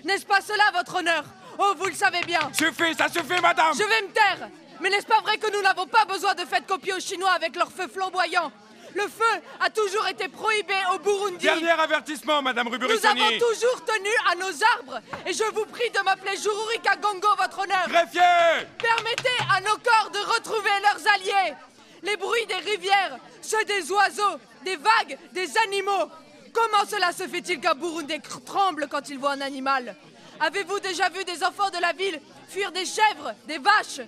N'est-ce 0.05 0.25
pas 0.27 0.41
cela, 0.41 0.65
votre 0.75 0.97
honneur? 0.97 1.25
Oh, 1.59 1.75
vous 1.77 1.87
le 1.87 1.95
savez 1.95 2.21
bien. 2.21 2.41
Suffit, 2.53 2.95
ça 2.95 3.09
suffit, 3.09 3.41
madame. 3.43 3.73
Je 3.75 3.83
vais 3.83 4.03
me 4.07 4.13
taire. 4.13 4.49
Mais 4.81 4.91
n'est-ce 4.91 5.07
pas 5.07 5.21
vrai 5.23 5.39
que 5.39 5.51
nous 5.51 5.61
n'avons 5.61 5.87
pas 5.89 6.05
besoin 6.05 6.33
de 6.35 6.45
fêtes 6.45 6.67
copiées 6.69 6.93
aux 6.93 7.01
Chinois 7.01 7.33
avec 7.33 7.57
leur 7.57 7.71
feu 7.73 7.89
flamboyant 7.93 8.53
Le 8.95 9.03
feu 9.03 9.43
a 9.59 9.69
toujours 9.69 10.07
été 10.07 10.29
prohibé 10.29 10.75
au 10.95 11.01
Burundi. 11.01 11.39
Dernier 11.45 11.71
avertissement, 11.71 12.43
madame 12.43 12.67
Nous 12.67 12.73
Ruburissani. 12.75 13.21
avons 13.21 13.39
toujours 13.41 13.85
tenu 13.85 14.09
à 14.31 14.37
nos 14.37 14.65
arbres. 14.79 15.01
Et 15.27 15.33
je 15.33 15.43
vous 15.53 15.67
prie 15.67 15.91
de 15.91 15.99
m'appeler 16.05 16.37
Jururika 16.37 16.95
Gongo, 16.95 17.27
votre 17.37 17.59
honneur. 17.59 17.89
Greffier 17.89 18.69
Permettez 18.79 19.39
à 19.53 19.61
nos 19.63 19.77
corps 19.79 20.11
de 20.13 20.19
retrouver 20.33 20.71
leurs 20.81 21.13
alliés. 21.15 21.55
Les 22.03 22.17
bruits 22.17 22.47
des 22.47 22.55
rivières, 22.71 23.19
ceux 23.43 23.65
des 23.65 23.91
oiseaux, 23.91 24.39
des 24.65 24.77
vagues, 24.77 25.19
des 25.33 25.57
animaux. 25.59 26.11
Comment 26.53 26.87
cela 26.89 27.13
se 27.13 27.27
fait-il 27.27 27.61
qu'un 27.61 27.75
Burundais 27.75 28.21
tremble 28.45 28.89
quand 28.89 29.09
il 29.09 29.19
voit 29.19 29.33
un 29.33 29.41
animal? 29.41 29.95
Avez-vous 30.41 30.81
déjà 30.81 31.09
vu 31.09 31.25
des 31.25 31.43
enfants 31.43 31.71
de 31.71 31.81
la 31.81 31.93
ville 31.93 32.21
fuir 32.49 32.71
des 32.73 32.85
chèvres, 32.85 33.35
des 33.47 33.59
vaches? 33.59 34.01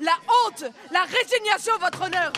La 0.00 0.16
honte, 0.46 0.64
la 0.92 1.02
résignation, 1.02 1.76
votre 1.80 2.02
honneur. 2.02 2.32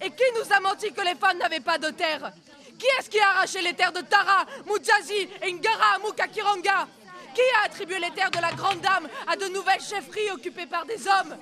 Et 0.00 0.10
qui 0.10 0.24
nous 0.34 0.52
a 0.52 0.60
menti 0.60 0.92
que 0.92 1.00
les 1.00 1.14
femmes 1.14 1.38
n'avaient 1.38 1.60
pas 1.60 1.78
de 1.78 1.90
terre? 1.90 2.32
Qui 2.78 2.86
est-ce 2.98 3.08
qui 3.08 3.18
a 3.18 3.30
arraché 3.30 3.62
les 3.62 3.72
terres 3.72 3.92
de 3.92 4.02
Tara, 4.02 4.44
Mujazi, 4.66 5.28
Ngara, 5.42 5.98
Mukakiranga 6.04 6.86
Qui 7.34 7.40
a 7.62 7.66
attribué 7.66 7.98
les 7.98 8.10
terres 8.10 8.30
de 8.30 8.40
la 8.40 8.52
Grande 8.52 8.80
Dame 8.80 9.08
à 9.26 9.36
de 9.36 9.46
nouvelles 9.46 9.80
chefferies 9.80 10.30
occupées 10.32 10.66
par 10.66 10.84
des 10.84 11.06
hommes? 11.08 11.38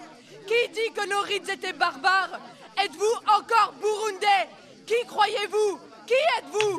Qui 0.46 0.68
dit 0.68 0.92
que 0.94 1.08
nos 1.08 1.22
rites 1.22 1.48
étaient 1.48 1.72
barbares? 1.72 2.38
Êtes-vous 2.82 3.14
encore 3.26 3.74
burundais? 3.80 4.48
Qui 4.86 5.06
croyez-vous? 5.06 5.78
Qui 6.06 6.14
êtes-vous? 6.38 6.76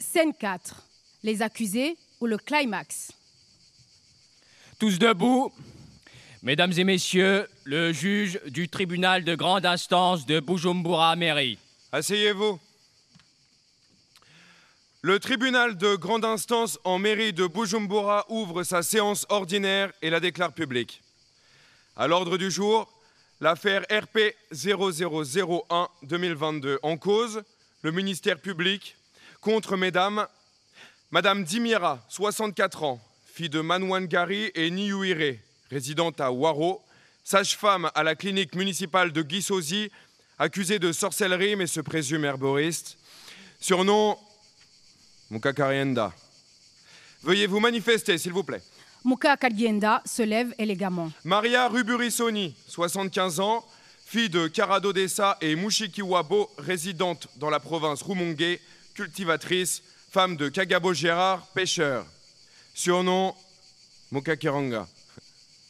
Scène 0.00 0.34
4. 0.34 0.82
Les 1.22 1.42
accusés 1.42 1.96
ou 2.20 2.26
le 2.26 2.38
climax? 2.38 3.12
Tous 4.78 4.98
debout. 4.98 5.52
Mesdames 6.42 6.72
et 6.76 6.84
messieurs, 6.84 7.48
le 7.64 7.92
juge 7.92 8.40
du 8.46 8.68
tribunal 8.68 9.24
de 9.24 9.34
grande 9.34 9.66
instance 9.66 10.26
de 10.26 10.40
Bujumbura 10.40 11.16
Mairie. 11.16 11.58
Asseyez-vous. 11.92 12.58
Le 15.02 15.20
tribunal 15.20 15.76
de 15.76 15.94
grande 15.94 16.24
instance 16.24 16.78
en 16.84 16.98
mairie 16.98 17.32
de 17.32 17.46
Bujumbura 17.46 18.26
ouvre 18.28 18.64
sa 18.64 18.82
séance 18.82 19.26
ordinaire 19.28 19.92
et 20.02 20.10
la 20.10 20.20
déclare 20.20 20.52
publique. 20.52 21.00
À 22.00 22.06
l'ordre 22.06 22.38
du 22.38 22.48
jour, 22.48 22.88
l'affaire 23.40 23.82
RP 23.90 24.32
0001-2022 24.52 26.76
en 26.84 26.96
cause, 26.96 27.42
le 27.82 27.90
ministère 27.90 28.38
public 28.38 28.96
contre 29.40 29.76
mesdames 29.76 30.28
Madame 31.10 31.42
Dimira, 31.42 32.00
64 32.08 32.84
ans, 32.84 33.00
fille 33.26 33.48
de 33.48 33.60
Manwangari 33.60 34.52
et 34.54 34.70
Niyuire, 34.70 35.40
résidente 35.72 36.20
à 36.20 36.30
Waro, 36.30 36.80
sage-femme 37.24 37.90
à 37.96 38.04
la 38.04 38.14
clinique 38.14 38.54
municipale 38.54 39.10
de 39.10 39.28
Gisozi, 39.28 39.90
accusée 40.38 40.78
de 40.78 40.92
sorcellerie 40.92 41.56
mais 41.56 41.66
se 41.66 41.80
présume 41.80 42.24
herboriste. 42.24 42.96
Surnom 43.58 44.16
Mukakarienda. 45.30 46.12
Veuillez 47.24 47.48
vous 47.48 47.58
manifester, 47.58 48.18
s'il 48.18 48.34
vous 48.34 48.44
plaît. 48.44 48.62
Muka 49.04 49.36
Kadienda 49.36 50.02
se 50.04 50.22
lève 50.22 50.54
élégamment. 50.58 51.10
Maria 51.24 51.68
Ruburisoni, 51.68 52.54
75 52.66 53.40
ans, 53.40 53.64
fille 54.04 54.28
de 54.28 54.48
Karado 54.48 54.92
Dessa 54.92 55.36
et 55.40 55.54
Mushikiwabo, 55.54 56.50
résidente 56.58 57.28
dans 57.36 57.50
la 57.50 57.60
province 57.60 58.02
Rumongue, 58.02 58.58
cultivatrice, 58.94 59.82
femme 60.10 60.36
de 60.36 60.48
Kagabo 60.48 60.92
Gérard, 60.92 61.46
pêcheur. 61.54 62.04
Surnom 62.74 63.34
Mukakiranga. 64.10 64.86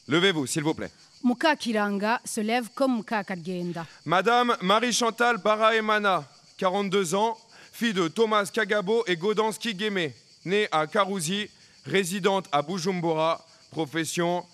Levez-vous, 0.09 0.47
s'il 0.47 0.63
vous 0.63 0.75
plaît. 0.75 0.91
Muka 1.25 1.57
Kiranga 1.57 2.21
se 2.25 2.41
lève 2.41 2.69
comme 2.75 2.97
Muka 2.99 3.25
Kadienda. 3.25 3.87
Madame 4.05 4.57
Marie-Chantal 4.63 5.39
Baraemana, 5.39 6.25
42 6.59 7.15
ans, 7.15 7.37
fille 7.73 7.93
de 7.93 8.09
Thomas 8.09 8.47
Kagabo 8.53 9.05
et 9.07 9.17
Gaudence 9.17 9.59
Kigeme, 9.59 10.11
née 10.45 10.69
à 10.71 10.87
Karouzi, 10.87 11.49
résidente 11.89 12.47
à 12.53 12.63
Bujumbura, 12.63 13.45
profession 13.71 14.45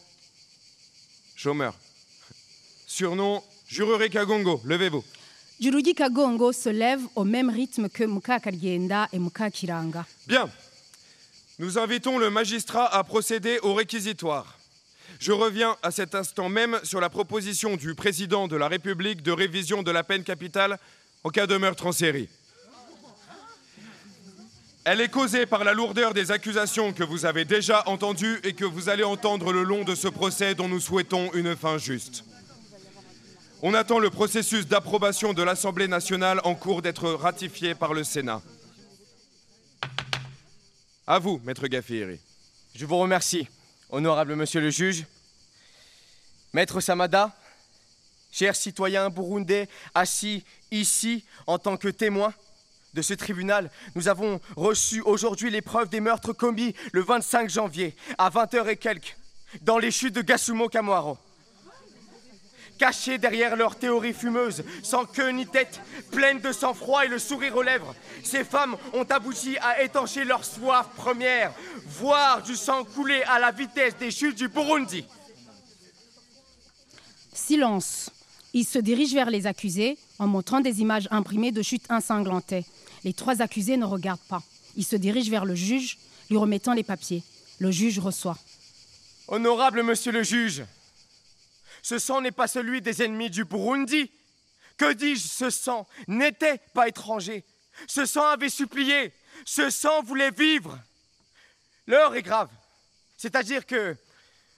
chômeur. 1.37 1.75
Surnom 2.87 3.43
Jurure 3.67 4.09
Kagongo, 4.09 4.61
levez-vous. 4.65 5.05
Jurugi 5.61 5.95
Kagongo 5.95 6.53
se 6.53 6.69
lève 6.69 7.01
au 7.15 7.25
même 7.25 7.49
rythme 7.49 7.89
que 7.89 8.05
Muka 8.05 8.41
Kadienda 8.41 9.09
et 9.13 9.19
Muka 9.19 9.51
Kiranga. 9.51 10.05
Bien. 10.27 10.51
Nous 11.59 11.79
invitons 11.79 12.19
le 12.19 12.31
magistrat 12.31 12.93
à 12.93 13.05
procéder 13.05 13.59
au 13.63 13.75
réquisitoire. 13.75 14.59
Je 15.21 15.31
reviens 15.31 15.77
à 15.83 15.93
cet 15.93 16.15
instant 16.15 16.49
même 16.49 16.81
sur 16.83 17.01
la 17.01 17.09
proposition 17.09 17.77
du 17.77 17.95
président 17.95 18.49
de 18.49 18.57
la 18.57 18.67
République 18.67 19.23
de 19.23 19.31
révision 19.31 19.83
de 19.83 19.91
la 19.93 20.03
peine 20.03 20.25
capitale 20.25 20.79
en 21.23 21.31
cas 21.31 21.47
de 21.47 21.57
meurtre 21.57 21.87
en 21.87 21.93
série. 21.93 22.29
Elle 24.87 25.01
est 25.01 25.09
causée 25.09 25.47
par 25.47 25.65
la 25.65 25.73
lourdeur 25.73 26.13
des 26.13 26.31
accusations 26.31 26.93
que 26.93 27.03
vous 27.03 27.25
avez 27.25 27.47
déjà 27.47 27.89
entendues 27.89 28.39
et 28.45 28.53
que 28.53 28.67
vous 28.67 28.91
allez 28.91 29.03
entendre 29.03 29.51
le 29.51 29.63
long 29.63 29.83
de 29.83 29.95
ce 29.95 30.09
procès 30.09 30.55
dont 30.55 30.69
nous 30.69 30.81
souhaitons 30.81 31.33
une 31.33 31.57
fin 31.57 31.79
juste. 31.79 32.23
On 33.63 33.73
attend 33.73 33.99
le 33.99 34.11
processus 34.11 34.67
d'approbation 34.67 35.33
de 35.33 35.43
l'Assemblée 35.43 35.89
nationale 35.89 36.39
en 36.45 36.55
cours 36.55 36.83
d'être 36.83 37.09
ratifié 37.11 37.75
par 37.75 37.95
le 37.95 38.05
Sénat. 38.05 38.43
À 41.07 41.19
vous, 41.19 41.41
maître 41.45 41.67
Gaffiri. 41.67 42.21
Je 42.75 42.85
vous 42.85 42.99
remercie, 42.99 43.49
honorable 43.89 44.37
monsieur 44.37 44.61
le 44.61 44.69
juge. 44.69 45.07
Maître 46.53 46.83
Samada, 46.83 47.35
chers 48.31 48.55
citoyens 48.55 49.09
burundais 49.09 49.67
assis 49.95 50.45
ici 50.71 51.25
en 51.47 51.59
tant 51.59 51.79
que 51.79 51.89
témoins 51.89 52.35
de 52.95 53.03
ce 53.03 53.15
tribunal, 53.15 53.71
nous 53.95 54.09
avons 54.09 54.41
reçu 54.57 55.01
aujourd'hui 55.03 55.51
les 55.51 55.63
preuves 55.63 55.89
des 55.89 56.01
meurtres 56.01 56.33
commis 56.33 56.75
le 56.93 57.03
25 57.03 57.51
janvier 57.51 57.95
à 58.19 58.31
20h 58.31 58.69
et 58.69 58.77
quelques 58.77 59.17
dans 59.63 59.79
les 59.79 59.91
chutes 59.91 60.15
de 60.15 60.23
Gasumo 60.23 60.69
Kamwaro. 60.69 61.19
Cachés 62.79 63.19
derrière 63.19 63.55
leur 63.55 63.77
théorie 63.77 64.13
fumeuse, 64.13 64.65
sans 64.83 65.05
queue 65.05 65.31
ni 65.31 65.47
tête, 65.47 65.81
pleines 66.11 66.41
de 66.41 66.51
sang-froid 66.51 67.05
et 67.05 67.09
le 67.09 67.21
sourire 67.21 67.57
aux 67.57 67.63
lèvres, 67.63 67.95
ces 68.25 68.43
femmes 68.43 68.77
ont 68.93 69.05
abouti 69.05 69.57
à 69.59 69.83
étancher 69.83 70.25
leur 70.25 70.45
soif 70.45 70.89
première, 70.97 71.53
voir 71.87 72.43
du 72.43 72.57
sang 72.57 72.85
couler 72.85 73.23
à 73.25 73.39
la 73.39 73.53
vitesse 73.53 73.97
des 73.97 74.11
chutes 74.11 74.37
du 74.37 74.49
Burundi. 74.49 75.07
Silence. 77.33 78.11
Il 78.53 78.65
se 78.65 78.79
dirige 78.79 79.15
vers 79.15 79.31
les 79.31 79.47
accusés 79.47 79.99
en 80.19 80.27
montrant 80.27 80.61
des 80.61 80.81
images 80.81 81.09
imprimées 81.11 81.53
de 81.53 81.63
chutes 81.63 81.91
ensanglantées. 81.91 82.65
Les 83.05 83.13
trois 83.13 83.43
accusés 83.43 83.77
ne 83.77 83.85
regardent 83.85 84.21
pas. 84.29 84.43
Il 84.77 84.85
se 84.85 84.97
dirige 84.97 85.31
vers 85.31 85.45
le 85.45 85.55
juge, 85.55 85.99
lui 86.31 86.37
remettant 86.37 86.73
les 86.73 86.83
papiers. 86.83 87.23
Le 87.61 87.71
juge 87.71 87.99
reçoit. 87.99 88.39
Honorable 89.29 89.83
monsieur 89.83 90.13
le 90.13 90.23
juge, 90.23 90.65
ce 91.83 91.99
sang 91.99 92.23
n'est 92.23 92.33
pas 92.33 92.49
celui 92.49 92.81
des 92.81 93.03
ennemis 93.03 93.29
du 93.29 93.45
Burundi. 93.45 94.11
Que 94.79 94.95
dis-je, 94.95 95.29
ce 95.29 95.51
sang 95.51 95.87
n'était 96.09 96.59
pas 96.73 96.89
étranger. 96.89 97.45
Ce 97.87 98.07
sang 98.07 98.25
avait 98.25 98.49
supplié. 98.49 99.13
Ce 99.45 99.69
sang 99.69 100.03
voulait 100.03 100.31
vivre. 100.31 100.79
L'heure 101.87 102.15
est 102.15 102.23
grave. 102.23 102.49
C'est-à-dire 103.19 103.67
que, 103.67 103.97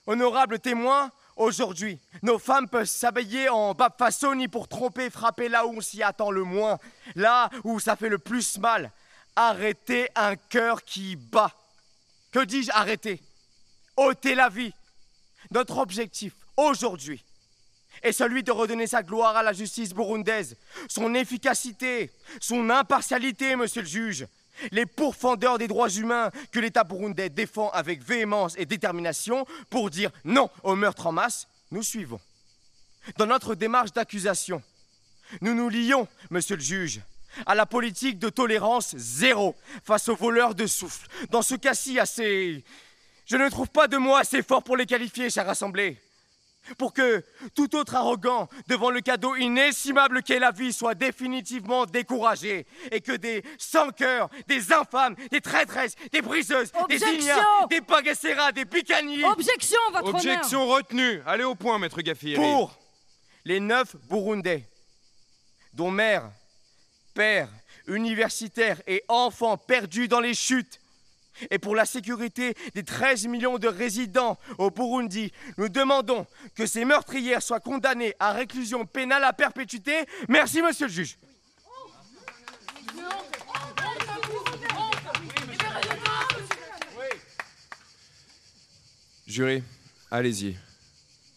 honorable 0.05 0.59
témoin, 0.59 1.11
aujourd'hui, 1.37 1.99
nos 2.21 2.39
femmes 2.39 2.67
peuvent 2.67 2.85
s'habiller 2.85 3.49
en 3.49 3.73
babfassoni 3.73 4.47
pour 4.47 4.67
tromper, 4.67 5.09
frapper 5.09 5.49
là 5.49 5.65
où 5.65 5.77
on 5.77 5.81
s'y 5.81 6.03
attend 6.03 6.31
le 6.31 6.43
moins, 6.43 6.77
là 7.15 7.49
où 7.63 7.79
ça 7.79 7.95
fait 7.95 8.09
le 8.09 8.17
plus 8.17 8.57
mal. 8.57 8.91
Arrêter 9.35 10.09
un 10.15 10.35
cœur 10.35 10.83
qui 10.83 11.15
bat. 11.15 11.51
Que 12.31 12.43
dis-je 12.43 12.71
arrêter? 12.71 13.21
ôter 13.97 14.35
la 14.35 14.47
vie. 14.47 14.73
Notre 15.51 15.77
objectif 15.77 16.33
aujourd'hui 16.55 17.23
est 18.03 18.11
celui 18.11 18.43
de 18.43 18.51
redonner 18.51 18.87
sa 18.87 19.01
gloire 19.01 19.35
à 19.35 19.43
la 19.43 19.53
justice 19.53 19.93
burundaise, 19.93 20.55
son 20.87 21.15
efficacité, 21.15 22.11
son 22.39 22.69
impartialité, 22.69 23.55
monsieur 23.55 23.81
le 23.81 23.87
juge. 23.87 24.27
Les 24.71 24.85
pourfendeurs 24.85 25.57
des 25.57 25.67
droits 25.67 25.89
humains 25.89 26.31
que 26.51 26.59
l'État 26.59 26.83
burundais 26.83 27.29
défend 27.29 27.69
avec 27.69 28.01
véhémence 28.01 28.55
et 28.57 28.65
détermination 28.65 29.45
pour 29.69 29.89
dire 29.89 30.11
non 30.23 30.49
au 30.63 30.75
meurtre 30.75 31.07
en 31.07 31.11
masse, 31.11 31.47
nous 31.71 31.83
suivons. 31.83 32.19
Dans 33.17 33.25
notre 33.25 33.55
démarche 33.55 33.93
d'accusation, 33.93 34.61
nous 35.41 35.53
nous 35.53 35.69
lions, 35.69 36.07
monsieur 36.29 36.55
le 36.55 36.61
juge, 36.61 37.01
à 37.45 37.55
la 37.55 37.65
politique 37.65 38.19
de 38.19 38.29
tolérance 38.29 38.95
zéro 38.95 39.55
face 39.83 40.09
aux 40.09 40.15
voleurs 40.15 40.55
de 40.55 40.65
souffle. 40.65 41.07
Dans 41.29 41.41
ce 41.41 41.55
cas-ci, 41.55 41.99
assez 41.99 42.63
je 43.27 43.35
ne 43.35 43.49
trouve 43.49 43.67
pas 43.67 43.89
de 43.89 43.97
mots 43.97 44.15
assez 44.15 44.41
forts 44.41 44.63
pour 44.63 44.77
les 44.77 44.85
qualifier, 44.85 45.29
chère 45.29 45.49
Assemblée. 45.49 45.97
Pour 46.77 46.93
que 46.93 47.23
tout 47.55 47.75
autre 47.75 47.95
arrogant 47.95 48.49
devant 48.67 48.89
le 48.89 49.01
cadeau 49.01 49.35
inestimable 49.35 50.23
qu'est 50.23 50.39
la 50.39 50.51
vie 50.51 50.73
soit 50.73 50.95
définitivement 50.95 51.85
découragé 51.85 52.65
et 52.91 53.01
que 53.01 53.13
des 53.13 53.43
sans-cœurs, 53.57 54.29
des 54.47 54.73
infâmes, 54.73 55.15
des 55.31 55.41
traîtresses, 55.41 55.95
des 56.11 56.21
briseuses, 56.21 56.71
Objection 56.79 57.11
des 57.11 57.23
ignares, 57.23 57.67
des 57.69 57.81
bagasseras, 57.81 58.51
des 58.51 58.65
picaniers. 58.65 59.23
Objection, 59.23 59.79
votre 59.91 60.09
Objection 60.15 60.67
retenue. 60.67 61.21
Allez 61.25 61.43
au 61.43 61.55
point, 61.55 61.77
maître 61.79 62.01
Gaffiri. 62.01 62.35
Pour 62.35 62.77
les 63.45 63.59
neuf 63.59 63.95
Burundais, 64.09 64.67
dont 65.73 65.91
mères, 65.91 66.29
pères, 67.13 67.49
universitaires 67.87 68.81
et 68.87 69.03
enfants 69.07 69.57
perdus 69.57 70.07
dans 70.07 70.19
les 70.19 70.33
chutes, 70.33 70.79
et 71.51 71.59
pour 71.59 71.75
la 71.75 71.85
sécurité 71.85 72.55
des 72.75 72.83
13 72.83 73.27
millions 73.27 73.57
de 73.57 73.67
résidents 73.67 74.37
au 74.57 74.71
Burundi, 74.71 75.31
nous 75.57 75.69
demandons 75.69 76.25
que 76.55 76.65
ces 76.65 76.85
meurtrières 76.85 77.41
soient 77.41 77.59
condamnées 77.59 78.13
à 78.19 78.31
réclusion 78.31 78.85
pénale 78.85 79.23
à 79.23 79.33
perpétuité. 79.33 79.93
Merci, 80.27 80.61
monsieur 80.61 80.87
le 80.87 80.93
juge. 80.93 81.17
Jury, 89.27 89.61
allez-y. 90.09 90.55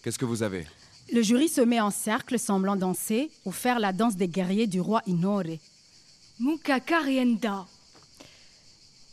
Qu'est-ce 0.02 0.18
que 0.18 0.24
vous 0.24 0.42
avez? 0.42 0.66
Le 1.12 1.22
jury 1.22 1.48
se 1.48 1.60
met 1.60 1.80
en 1.80 1.90
cercle 1.90 2.38
semblant 2.38 2.76
danser 2.76 3.30
ou 3.44 3.50
faire 3.50 3.80
la 3.80 3.92
danse 3.92 4.14
des 4.14 4.28
guerriers 4.28 4.68
du 4.68 4.80
roi 4.80 5.02
Inore. 5.06 5.58
Mukakarienda. 6.38 7.66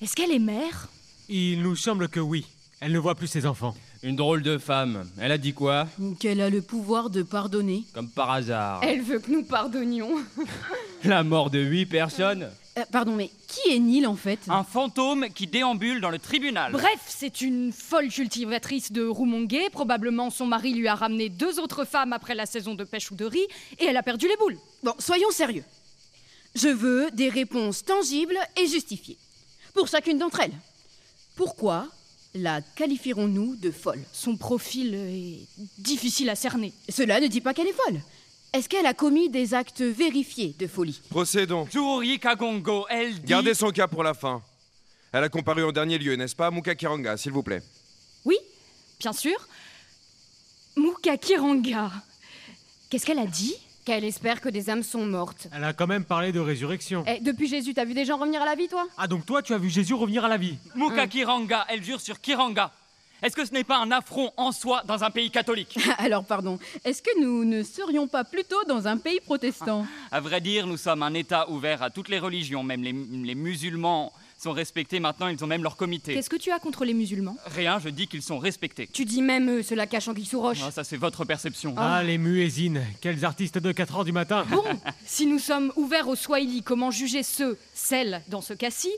Est-ce 0.01 0.15
qu'elle 0.15 0.31
est 0.31 0.39
mère? 0.39 0.87
Il 1.29 1.61
nous 1.61 1.75
semble 1.75 2.07
que 2.07 2.19
oui. 2.19 2.45
Elle 2.79 2.91
ne 2.91 2.99
voit 2.99 3.15
plus 3.15 3.27
ses 3.27 3.45
enfants. 3.45 3.75
Une 4.03 4.15
drôle 4.15 4.43
de 4.43 4.59
femme. 4.59 5.09
Elle 5.19 5.31
a 5.31 5.39
dit 5.39 5.53
quoi? 5.53 5.87
Qu'elle 6.19 6.39
a 6.39 6.51
le 6.51 6.61
pouvoir 6.61 7.09
de 7.09 7.23
pardonner. 7.23 7.83
Comme 7.93 8.09
par 8.09 8.29
hasard. 8.29 8.81
Elle 8.83 9.01
veut 9.01 9.17
que 9.19 9.31
nous 9.31 9.43
pardonnions. 9.43 10.11
La 11.03 11.23
mort 11.23 11.49
de 11.49 11.59
huit 11.59 11.87
personnes 11.87 12.51
Euh, 12.77 12.83
pardon, 12.91 13.15
mais 13.15 13.31
qui 13.47 13.73
est 13.73 13.79
Neil 13.79 14.05
en 14.05 14.15
fait? 14.15 14.39
Un 14.49 14.63
fantôme 14.63 15.25
qui 15.33 15.47
déambule 15.47 15.99
dans 15.99 16.11
le 16.11 16.19
tribunal. 16.19 16.71
Bref, 16.73 16.99
c'est 17.07 17.41
une 17.41 17.71
folle 17.71 18.09
cultivatrice 18.09 18.91
de 18.91 19.03
Rumongue. 19.03 19.57
Probablement 19.71 20.29
son 20.29 20.45
mari 20.45 20.75
lui 20.75 20.87
a 20.87 20.93
ramené 20.93 21.29
deux 21.29 21.59
autres 21.59 21.85
femmes 21.85 22.13
après 22.13 22.35
la 22.35 22.45
saison 22.45 22.75
de 22.75 22.83
pêche 22.83 23.09
ou 23.09 23.15
de 23.15 23.25
riz 23.25 23.47
et 23.79 23.85
elle 23.85 23.97
a 23.97 24.03
perdu 24.03 24.27
les 24.27 24.37
boules. 24.37 24.57
Bon, 24.83 24.93
soyons 24.99 25.31
sérieux. 25.31 25.63
Je 26.53 26.69
veux 26.69 27.09
des 27.13 27.29
réponses 27.29 27.83
tangibles 27.83 28.37
et 28.61 28.67
justifiées. 28.67 29.17
Pour 29.77 29.87
chacune 29.87 30.17
d'entre 30.17 30.39
elles. 30.39 30.59
Pourquoi 31.35 31.87
la 32.33 32.61
qualifierons-nous 32.61 33.57
de 33.57 33.69
folle? 33.69 34.03
Son 34.11 34.35
profil 34.35 34.95
est 34.95 35.47
difficile 35.77 36.31
à 36.31 36.35
cerner. 36.35 36.73
Cela 36.89 37.19
ne 37.19 37.27
dit 37.27 37.41
pas 37.41 37.53
qu'elle 37.53 37.67
est 37.67 37.73
folle. 37.85 38.01
Est-ce 38.53 38.67
qu'elle 38.67 38.87
a 38.87 38.95
commis 38.95 39.29
des 39.29 39.53
actes 39.53 39.81
vérifiés 39.81 40.55
de 40.57 40.65
folie? 40.65 40.99
Procédons. 41.11 41.67
Kagongo, 42.19 42.87
elle 42.89 43.13
dit... 43.13 43.27
Gardez 43.27 43.53
son 43.53 43.69
cas 43.69 43.87
pour 43.87 44.01
la 44.01 44.15
fin. 44.15 44.41
Elle 45.11 45.23
a 45.23 45.29
comparu 45.29 45.63
en 45.63 45.71
dernier 45.71 45.99
lieu, 45.99 46.15
n'est-ce 46.15 46.35
pas, 46.35 46.49
Mukakiranga, 46.49 47.15
s'il 47.15 47.31
vous 47.31 47.43
plaît? 47.43 47.61
Oui, 48.25 48.37
bien 48.99 49.13
sûr. 49.13 49.37
Mukakiranga. 50.75 51.91
Qu'est-ce 52.89 53.05
qu'elle 53.05 53.19
a 53.19 53.27
dit? 53.27 53.55
Qu'elle 53.87 54.03
espère 54.03 54.41
que 54.41 54.49
des 54.49 54.69
âmes 54.69 54.83
sont 54.83 55.05
mortes. 55.05 55.47
Elle 55.55 55.63
a 55.63 55.71
quand 55.71 55.87
même 55.87 56.03
parlé 56.03 56.33
de 56.33 56.41
résurrection. 56.41 57.05
Eh, 57.07 57.21
depuis 57.21 57.47
Jésus, 57.47 57.73
t'as 57.73 57.85
vu 57.85 57.93
des 57.93 58.03
gens 58.03 58.17
revenir 58.17 58.41
à 58.41 58.45
la 58.45 58.53
vie, 58.53 58.67
toi? 58.67 58.85
Ah, 58.97 59.07
donc 59.07 59.25
toi, 59.25 59.41
tu 59.41 59.53
as 59.53 59.57
vu 59.57 59.69
Jésus 59.69 59.93
revenir 59.93 60.25
à 60.25 60.27
la 60.27 60.35
vie. 60.35 60.57
Mukakiranga, 60.75 61.65
elle 61.69 61.81
jure 61.81 62.01
sur 62.01 62.19
Kiranga. 62.19 62.69
Est-ce 63.23 63.33
que 63.33 63.45
ce 63.45 63.53
n'est 63.53 63.63
pas 63.63 63.77
un 63.77 63.89
affront 63.91 64.33
en 64.35 64.51
soi 64.51 64.83
dans 64.85 65.05
un 65.05 65.09
pays 65.09 65.31
catholique? 65.31 65.79
Alors, 65.99 66.25
pardon, 66.25 66.59
est-ce 66.83 67.01
que 67.01 67.17
nous 67.21 67.45
ne 67.45 67.63
serions 67.63 68.09
pas 68.09 68.25
plutôt 68.25 68.61
dans 68.67 68.89
un 68.89 68.97
pays 68.97 69.21
protestant? 69.21 69.87
À 70.11 70.19
vrai 70.19 70.41
dire, 70.41 70.67
nous 70.67 70.75
sommes 70.75 71.01
un 71.01 71.13
État 71.13 71.49
ouvert 71.49 71.81
à 71.81 71.89
toutes 71.89 72.09
les 72.09 72.19
religions, 72.19 72.63
même 72.63 72.83
les, 72.83 72.91
les 72.91 73.35
musulmans 73.35 74.11
sont 74.37 74.51
respectés 74.51 74.99
maintenant, 74.99 75.27
ils 75.27 75.43
ont 75.43 75.47
même 75.47 75.63
leur 75.63 75.75
comité. 75.75 76.13
Qu'est-ce 76.13 76.29
que 76.29 76.35
tu 76.35 76.51
as 76.51 76.59
contre 76.59 76.85
les 76.85 76.93
musulmans? 76.93 77.37
Rien, 77.45 77.79
je 77.79 77.89
dis 77.89 78.07
qu'ils 78.07 78.21
sont 78.21 78.37
respectés. 78.37 78.87
Tu 78.91 79.05
dis 79.05 79.21
même 79.21 79.49
eux, 79.49 79.63
cela 79.63 79.87
cache 79.87 80.07
en 80.07 80.13
qui 80.13 80.25
sous 80.25 80.39
roche. 80.39 80.59
Ah, 80.63 80.71
ça, 80.71 80.83
c'est 80.83 80.97
votre 80.97 81.25
perception. 81.25 81.73
Ah, 81.77 82.03
les 82.03 82.17
muezzines, 82.17 82.83
quels 83.01 83.25
artistes 83.25 83.57
de 83.57 83.71
4 83.71 83.97
heures 83.97 84.05
du 84.05 84.11
matin 84.11 84.45
Bon, 84.49 84.63
si 85.05 85.25
nous 85.25 85.39
sommes 85.39 85.71
ouverts 85.75 86.07
au 86.07 86.15
Swahili, 86.15 86.61
comment 86.61 86.91
juger 86.91 87.23
ceux, 87.23 87.57
celles, 87.73 88.21
dans 88.27 88.41
ce 88.41 88.53
cas-ci, 88.53 88.91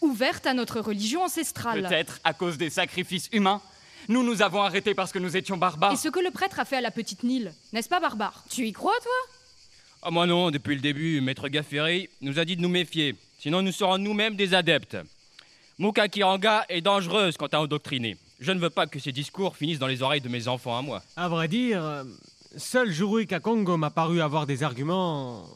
ouvertes 0.00 0.46
à 0.46 0.54
notre 0.54 0.80
religion 0.80 1.24
ancestrale? 1.24 1.86
Peut-être 1.86 2.20
à 2.24 2.32
cause 2.32 2.58
des 2.58 2.70
sacrifices 2.70 3.28
humains 3.32 3.60
nous 4.08 4.22
nous 4.22 4.40
avons 4.40 4.62
arrêtés 4.62 4.94
parce 4.94 5.12
que 5.12 5.18
nous 5.18 5.36
étions 5.36 5.56
barbares. 5.56 5.92
Et 5.92 5.96
ce 5.96 6.08
que 6.08 6.20
le 6.20 6.30
prêtre 6.30 6.60
a 6.60 6.64
fait 6.64 6.76
à 6.76 6.80
la 6.80 6.92
petite 6.92 7.24
Nile, 7.24 7.52
n'est-ce 7.72 7.88
pas 7.88 7.98
barbare? 7.98 8.44
Tu 8.48 8.64
y 8.66 8.72
crois, 8.72 8.94
toi? 9.02 9.12
Ah, 10.02 10.10
moi 10.12 10.26
non, 10.26 10.52
depuis 10.52 10.76
le 10.76 10.80
début, 10.80 11.20
Maître 11.20 11.48
Gafferi 11.48 12.08
nous 12.20 12.38
a 12.38 12.44
dit 12.44 12.56
de 12.56 12.62
nous 12.62 12.68
méfier. 12.68 13.16
Sinon, 13.46 13.62
nous 13.62 13.70
serons 13.70 13.96
nous-mêmes 13.96 14.34
des 14.34 14.54
adeptes. 14.54 14.96
Muka 15.78 16.08
Kiranga 16.08 16.64
est 16.68 16.80
dangereuse 16.80 17.36
quant 17.36 17.46
à 17.46 17.58
endoctriner. 17.58 18.16
Je 18.40 18.50
ne 18.50 18.58
veux 18.58 18.70
pas 18.70 18.88
que 18.88 18.98
ses 18.98 19.12
discours 19.12 19.56
finissent 19.56 19.78
dans 19.78 19.86
les 19.86 20.02
oreilles 20.02 20.20
de 20.20 20.28
mes 20.28 20.48
enfants 20.48 20.76
à 20.76 20.82
moi. 20.82 21.00
À 21.16 21.28
vrai 21.28 21.46
dire, 21.46 22.04
seul 22.56 22.90
Jurui 22.90 23.28
Kakongo 23.28 23.76
m'a 23.76 23.90
paru 23.90 24.20
avoir 24.20 24.48
des 24.48 24.64
arguments. 24.64 25.48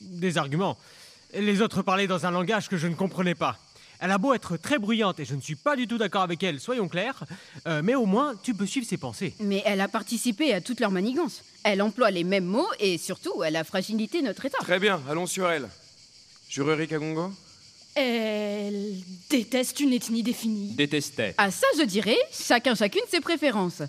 Des 0.00 0.38
arguments. 0.38 0.78
Les 1.38 1.60
autres 1.60 1.82
parlaient 1.82 2.06
dans 2.06 2.24
un 2.24 2.30
langage 2.30 2.70
que 2.70 2.78
je 2.78 2.86
ne 2.86 2.94
comprenais 2.94 3.34
pas. 3.34 3.58
Elle 4.00 4.10
a 4.10 4.16
beau 4.16 4.32
être 4.32 4.56
très 4.56 4.78
bruyante 4.78 5.20
et 5.20 5.26
je 5.26 5.34
ne 5.34 5.42
suis 5.42 5.56
pas 5.56 5.76
du 5.76 5.86
tout 5.86 5.98
d'accord 5.98 6.22
avec 6.22 6.42
elle, 6.42 6.58
soyons 6.58 6.88
clairs, 6.88 7.22
euh, 7.66 7.82
mais 7.84 7.94
au 7.94 8.06
moins 8.06 8.34
tu 8.42 8.54
peux 8.54 8.64
suivre 8.64 8.86
ses 8.86 8.96
pensées. 8.96 9.34
Mais 9.40 9.62
elle 9.66 9.82
a 9.82 9.88
participé 9.88 10.54
à 10.54 10.62
toutes 10.62 10.80
leurs 10.80 10.90
manigances. 10.90 11.44
Elle 11.64 11.82
emploie 11.82 12.10
les 12.10 12.24
mêmes 12.24 12.46
mots 12.46 12.70
et 12.80 12.96
surtout, 12.96 13.44
elle 13.44 13.56
a 13.56 13.62
fragilité 13.62 14.22
notre 14.22 14.46
État. 14.46 14.56
Très 14.62 14.80
bien, 14.80 15.02
allons 15.06 15.26
sur 15.26 15.50
elle. 15.50 15.68
Jurerie 16.52 16.86
Kagongo 16.86 17.32
Elle 17.94 18.96
déteste 19.30 19.80
une 19.80 19.94
ethnie 19.94 20.22
définie. 20.22 20.74
Détestait. 20.74 21.34
Ah 21.38 21.50
ça, 21.50 21.66
je 21.78 21.84
dirais, 21.84 22.18
chacun 22.30 22.74
chacune 22.74 23.00
ses 23.10 23.22
préférences. 23.22 23.80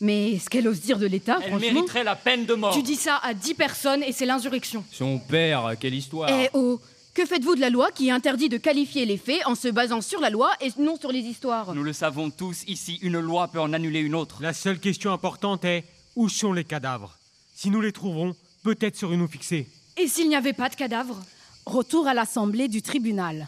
Mais 0.00 0.36
ce 0.40 0.50
qu'elle 0.50 0.66
ose 0.66 0.80
dire 0.80 0.98
de 0.98 1.06
l'État, 1.06 1.38
Elle 1.40 1.50
franchement... 1.50 1.72
mériterait 1.74 2.02
la 2.02 2.16
peine 2.16 2.44
de 2.44 2.54
mort. 2.54 2.74
Tu 2.74 2.82
dis 2.82 2.96
ça 2.96 3.20
à 3.22 3.34
dix 3.34 3.54
personnes 3.54 4.02
et 4.02 4.10
c'est 4.10 4.26
l'insurrection. 4.26 4.84
Son 4.90 5.20
père, 5.20 5.76
quelle 5.78 5.94
histoire 5.94 6.28
Eh 6.28 6.48
oh 6.54 6.80
Que 7.14 7.24
faites-vous 7.24 7.54
de 7.54 7.60
la 7.60 7.70
loi 7.70 7.92
qui 7.92 8.10
interdit 8.10 8.48
de 8.48 8.56
qualifier 8.58 9.06
les 9.06 9.16
faits 9.16 9.46
en 9.46 9.54
se 9.54 9.68
basant 9.68 10.00
sur 10.00 10.20
la 10.20 10.30
loi 10.30 10.50
et 10.60 10.72
non 10.76 10.96
sur 10.98 11.12
les 11.12 11.20
histoires? 11.20 11.72
Nous 11.72 11.84
le 11.84 11.92
savons 11.92 12.30
tous 12.30 12.64
ici, 12.66 12.98
une 13.00 13.20
loi 13.20 13.46
peut 13.46 13.60
en 13.60 13.72
annuler 13.72 14.00
une 14.00 14.16
autre. 14.16 14.42
La 14.42 14.54
seule 14.54 14.80
question 14.80 15.12
importante 15.12 15.64
est 15.64 15.84
où 16.16 16.28
sont 16.28 16.52
les 16.52 16.64
cadavres? 16.64 17.16
Si 17.54 17.70
nous 17.70 17.80
les 17.80 17.92
trouvons, 17.92 18.34
peut-être 18.64 18.96
serons-nous 18.96 19.28
fixés? 19.28 19.68
Et 19.96 20.08
s'il 20.08 20.28
n'y 20.28 20.36
avait 20.36 20.52
pas 20.52 20.68
de 20.68 20.74
cadavres? 20.74 21.22
Retour 21.68 22.08
à 22.08 22.14
l'assemblée 22.14 22.66
du 22.66 22.80
tribunal. 22.80 23.46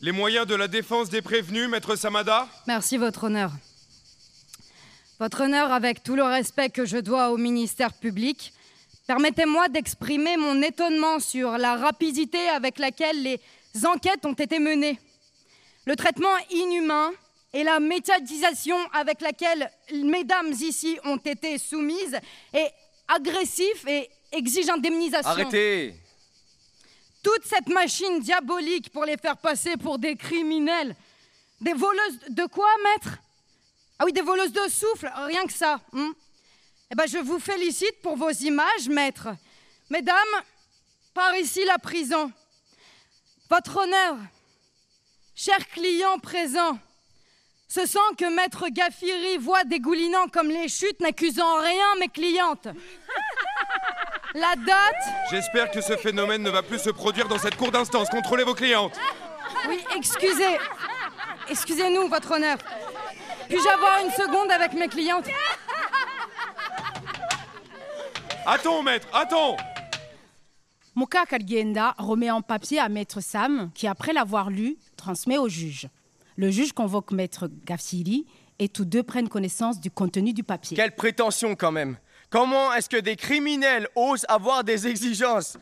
Les 0.00 0.10
moyens 0.10 0.46
de 0.46 0.54
la 0.54 0.68
défense 0.68 1.10
des 1.10 1.20
prévenus, 1.20 1.68
maître 1.68 1.96
Samada 1.96 2.48
Merci, 2.66 2.96
Votre 2.96 3.24
Honneur. 3.24 3.52
Votre 5.20 5.42
Honneur, 5.42 5.70
avec 5.70 6.02
tout 6.02 6.16
le 6.16 6.22
respect 6.22 6.70
que 6.70 6.86
je 6.86 6.96
dois 6.96 7.30
au 7.30 7.36
ministère 7.36 7.92
public, 7.92 8.54
permettez-moi 9.06 9.68
d'exprimer 9.68 10.38
mon 10.38 10.62
étonnement 10.62 11.20
sur 11.20 11.58
la 11.58 11.76
rapidité 11.76 12.48
avec 12.48 12.78
laquelle 12.78 13.22
les 13.22 13.38
enquêtes 13.84 14.24
ont 14.24 14.32
été 14.32 14.58
menées. 14.58 14.98
Le 15.84 15.96
traitement 15.96 16.34
inhumain 16.52 17.10
et 17.52 17.64
la 17.64 17.80
médiatisation 17.80 18.78
avec 18.94 19.20
laquelle 19.20 19.70
mesdames 19.92 20.52
ici 20.52 20.98
ont 21.04 21.18
été 21.18 21.58
soumises 21.58 22.18
est 22.54 22.72
agressif 23.08 23.86
et 23.86 24.08
exige 24.32 24.70
indemnisation. 24.70 25.28
Arrêtez 25.28 25.96
Toute 27.24 27.44
cette 27.44 27.68
machine 27.68 28.20
diabolique 28.20 28.92
pour 28.92 29.04
les 29.04 29.16
faire 29.16 29.38
passer 29.38 29.76
pour 29.76 29.98
des 29.98 30.14
criminels. 30.14 30.94
Des 31.60 31.72
voleuses 31.72 32.20
de 32.28 32.44
quoi, 32.44 32.68
maître? 32.84 33.18
Ah 33.98 34.04
oui, 34.04 34.12
des 34.12 34.20
voleuses 34.20 34.52
de 34.52 34.68
souffle, 34.68 35.10
rien 35.16 35.46
que 35.46 35.52
ça. 35.52 35.80
hein 35.94 36.12
eh 36.90 36.94
ben, 36.94 37.06
je 37.08 37.18
vous 37.18 37.40
félicite 37.40 38.02
pour 38.02 38.16
vos 38.16 38.30
images, 38.30 38.88
maître. 38.88 39.28
Mesdames, 39.90 40.16
par 41.14 41.34
ici 41.36 41.64
la 41.64 41.78
prison. 41.78 42.30
Votre 43.48 43.78
honneur, 43.78 44.16
chers 45.34 45.66
clients 45.70 46.18
présents, 46.18 46.78
ce 47.68 47.86
sang 47.86 48.14
que 48.18 48.32
maître 48.34 48.68
Gaffiri 48.68 49.38
voit 49.38 49.64
dégoulinant 49.64 50.28
comme 50.28 50.48
les 50.50 50.68
chutes 50.68 51.00
n'accusant 51.00 51.56
en 51.56 51.60
rien 51.60 51.96
mes 52.00 52.08
clientes. 52.08 52.68
La 54.34 54.56
date 54.56 55.30
J'espère 55.30 55.70
que 55.70 55.80
ce 55.80 55.96
phénomène 55.96 56.42
ne 56.42 56.50
va 56.50 56.62
plus 56.62 56.80
se 56.80 56.90
produire 56.90 57.28
dans 57.28 57.38
cette 57.38 57.54
cour 57.54 57.70
d'instance. 57.70 58.08
Contrôlez 58.08 58.42
vos 58.42 58.54
clientes. 58.54 58.98
Oui, 59.68 59.78
excusez. 59.96 60.58
Excusez-nous, 61.48 62.08
votre 62.08 62.32
honneur. 62.32 62.58
Puis-je 63.48 63.68
avoir 63.68 64.04
une 64.04 64.10
seconde 64.10 64.50
avec 64.50 64.72
mes 64.72 64.88
clientes? 64.88 65.26
Attends, 68.44 68.82
maître, 68.82 69.06
attends 69.12 69.56
Muka 70.96 71.26
Kalgenda 71.26 71.94
remet 71.98 72.30
en 72.30 72.42
papier 72.42 72.80
à 72.80 72.88
Maître 72.88 73.20
Sam, 73.20 73.70
qui, 73.72 73.86
après 73.86 74.12
l'avoir 74.12 74.50
lu, 74.50 74.76
transmet 74.96 75.38
au 75.38 75.48
juge. 75.48 75.88
Le 76.36 76.50
juge 76.50 76.72
convoque 76.72 77.12
Maître 77.12 77.48
Gafsiri 77.64 78.26
et 78.58 78.68
tous 78.68 78.84
deux 78.84 79.02
prennent 79.04 79.28
connaissance 79.28 79.80
du 79.80 79.90
contenu 79.90 80.32
du 80.32 80.42
papier. 80.42 80.76
Quelle 80.76 80.94
prétention 80.94 81.54
quand 81.54 81.72
même 81.72 81.96
Comment 82.34 82.74
est-ce 82.74 82.88
que 82.88 82.96
des 82.96 83.14
criminels 83.14 83.86
osent 83.94 84.26
avoir 84.28 84.64
des 84.64 84.88
exigences? 84.88 85.56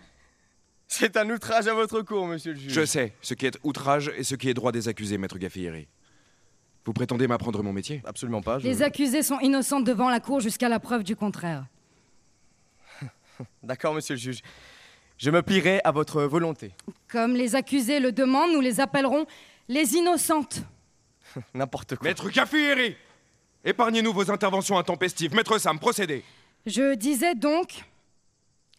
C'est 0.89 1.19
un 1.19 1.29
outrage 1.29 1.67
à 1.67 1.75
votre 1.75 2.01
cour, 2.01 2.27
monsieur 2.27 2.55
le 2.55 2.59
juge. 2.59 2.73
Je 2.73 2.87
sais 2.87 3.13
ce 3.21 3.35
qui 3.35 3.45
est 3.45 3.59
outrage 3.63 4.11
et 4.17 4.25
ce 4.25 4.35
qui 4.37 4.49
est 4.49 4.55
droit 4.55 4.73
des 4.73 4.89
accusés, 4.89 5.19
maître 5.19 5.37
Gaffiri. 5.37 5.87
Vous 6.87 6.95
prétendez 6.95 7.29
m'apprendre 7.29 7.63
mon 7.63 7.75
métier? 7.75 8.01
Absolument 8.07 8.41
pas. 8.41 8.57
Les 8.61 8.81
accusés 8.81 9.23
sont 9.23 9.39
innocents 9.41 9.83
devant 9.83 10.09
la 10.09 10.19
cour 10.19 10.41
jusqu'à 10.41 10.71
la 10.71 10.81
preuve 10.81 11.05
du 11.05 11.15
contraire. 11.15 11.67
D'accord, 13.63 13.93
monsieur 13.93 14.15
le 14.15 14.21
juge. 14.21 14.41
Je 15.19 15.31
me 15.31 15.43
plierai 15.43 15.83
à 15.85 15.91
votre 15.91 16.23
volonté. 16.23 16.73
Comme 17.07 17.35
les 17.35 17.55
accusés 17.55 18.01
le 18.01 18.13
demandent, 18.13 18.55
nous 18.55 18.63
les 18.63 18.81
appellerons 18.81 19.27
les 19.69 19.93
innocentes. 19.93 20.63
N'importe 21.53 21.97
quoi. 21.97 22.09
Maître 22.09 22.31
Gaffiri 22.31 22.97
Épargnez-nous 23.63 24.15
vos 24.15 24.31
interventions 24.31 24.79
intempestives. 24.79 25.35
Maître 25.35 25.59
Sam, 25.59 25.79
procédez. 25.79 26.25
Je 26.65 26.95
disais 26.95 27.35
donc, 27.35 27.83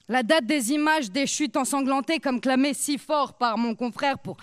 la 0.07 0.23
date 0.23 0.45
des 0.45 0.71
images 0.71 1.11
des 1.11 1.27
chutes 1.27 1.57
ensanglantées, 1.57 2.19
comme 2.19 2.39
clamé 2.39 2.73
si 2.73 2.97
fort 2.97 3.33
par 3.33 3.57
mon 3.57 3.75
confrère 3.75 4.19
pour 4.19 4.37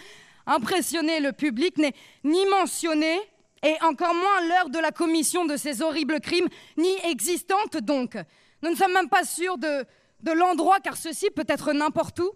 impressionner 0.47 1.21
le 1.21 1.33
public, 1.33 1.79
n'est 1.79 1.95
ni 2.23 2.45
mentionnée, 2.47 3.19
et 3.63 3.77
encore 3.83 4.15
moins 4.15 4.47
l'heure 4.49 4.69
de 4.69 4.79
la 4.79 4.91
commission 4.91 5.47
de 5.47 5.57
ces 5.57 5.81
horribles 5.81 6.21
crimes, 6.21 6.49
ni 6.77 6.95
existante 7.05 7.79
donc. 7.79 8.17
Nous 8.63 8.71
ne 8.71 8.77
sommes 8.77 8.93
même 8.93 9.09
pas 9.09 9.25
sûrs 9.25 9.57
de, 9.57 9.87
de 10.23 10.33
l'endroit, 10.33 10.81
car 10.81 10.97
ceci 10.97 11.31
peut 11.31 11.47
être 11.49 11.73
n'importe 11.73 12.19
où. 12.21 12.31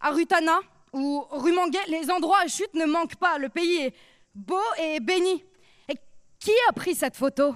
À 0.00 0.10
Rutana 0.10 0.60
ou 0.94 1.24
Rumanguet, 1.30 1.78
les 1.88 2.10
endroits 2.10 2.40
à 2.40 2.48
chute 2.48 2.72
ne 2.74 2.86
manquent 2.86 3.16
pas. 3.16 3.38
Le 3.38 3.48
pays 3.48 3.76
est 3.76 3.94
beau 4.34 4.60
et 4.78 4.98
béni. 5.00 5.44
Et 5.88 5.94
qui 6.38 6.52
a 6.68 6.72
pris 6.72 6.94
cette 6.94 7.16
photo? 7.16 7.54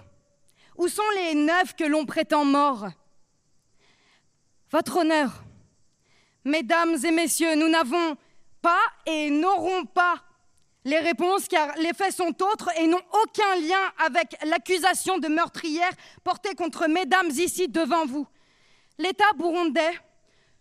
Où 0.76 0.88
sont 0.88 1.02
les 1.14 1.34
neuf 1.34 1.74
que 1.74 1.84
l'on 1.84 2.04
prétend 2.04 2.44
morts? 2.44 2.88
Votre 4.70 4.98
honneur, 4.98 5.42
mesdames 6.44 6.96
et 7.04 7.10
messieurs, 7.10 7.54
nous 7.54 7.68
n'avons 7.68 8.16
pas 8.60 8.82
et 9.06 9.30
n'aurons 9.30 9.84
pas 9.86 10.22
les 10.84 10.98
réponses 10.98 11.48
car 11.48 11.74
les 11.78 11.92
faits 11.94 12.14
sont 12.14 12.42
autres 12.42 12.70
et 12.78 12.86
n'ont 12.86 13.02
aucun 13.22 13.56
lien 13.56 13.92
avec 13.98 14.36
l'accusation 14.44 15.18
de 15.18 15.28
meurtrière 15.28 15.92
portée 16.22 16.54
contre 16.54 16.88
mesdames 16.88 17.30
ici 17.30 17.68
devant 17.68 18.06
vous. 18.06 18.26
L'État 18.98 19.32
burundais 19.36 19.98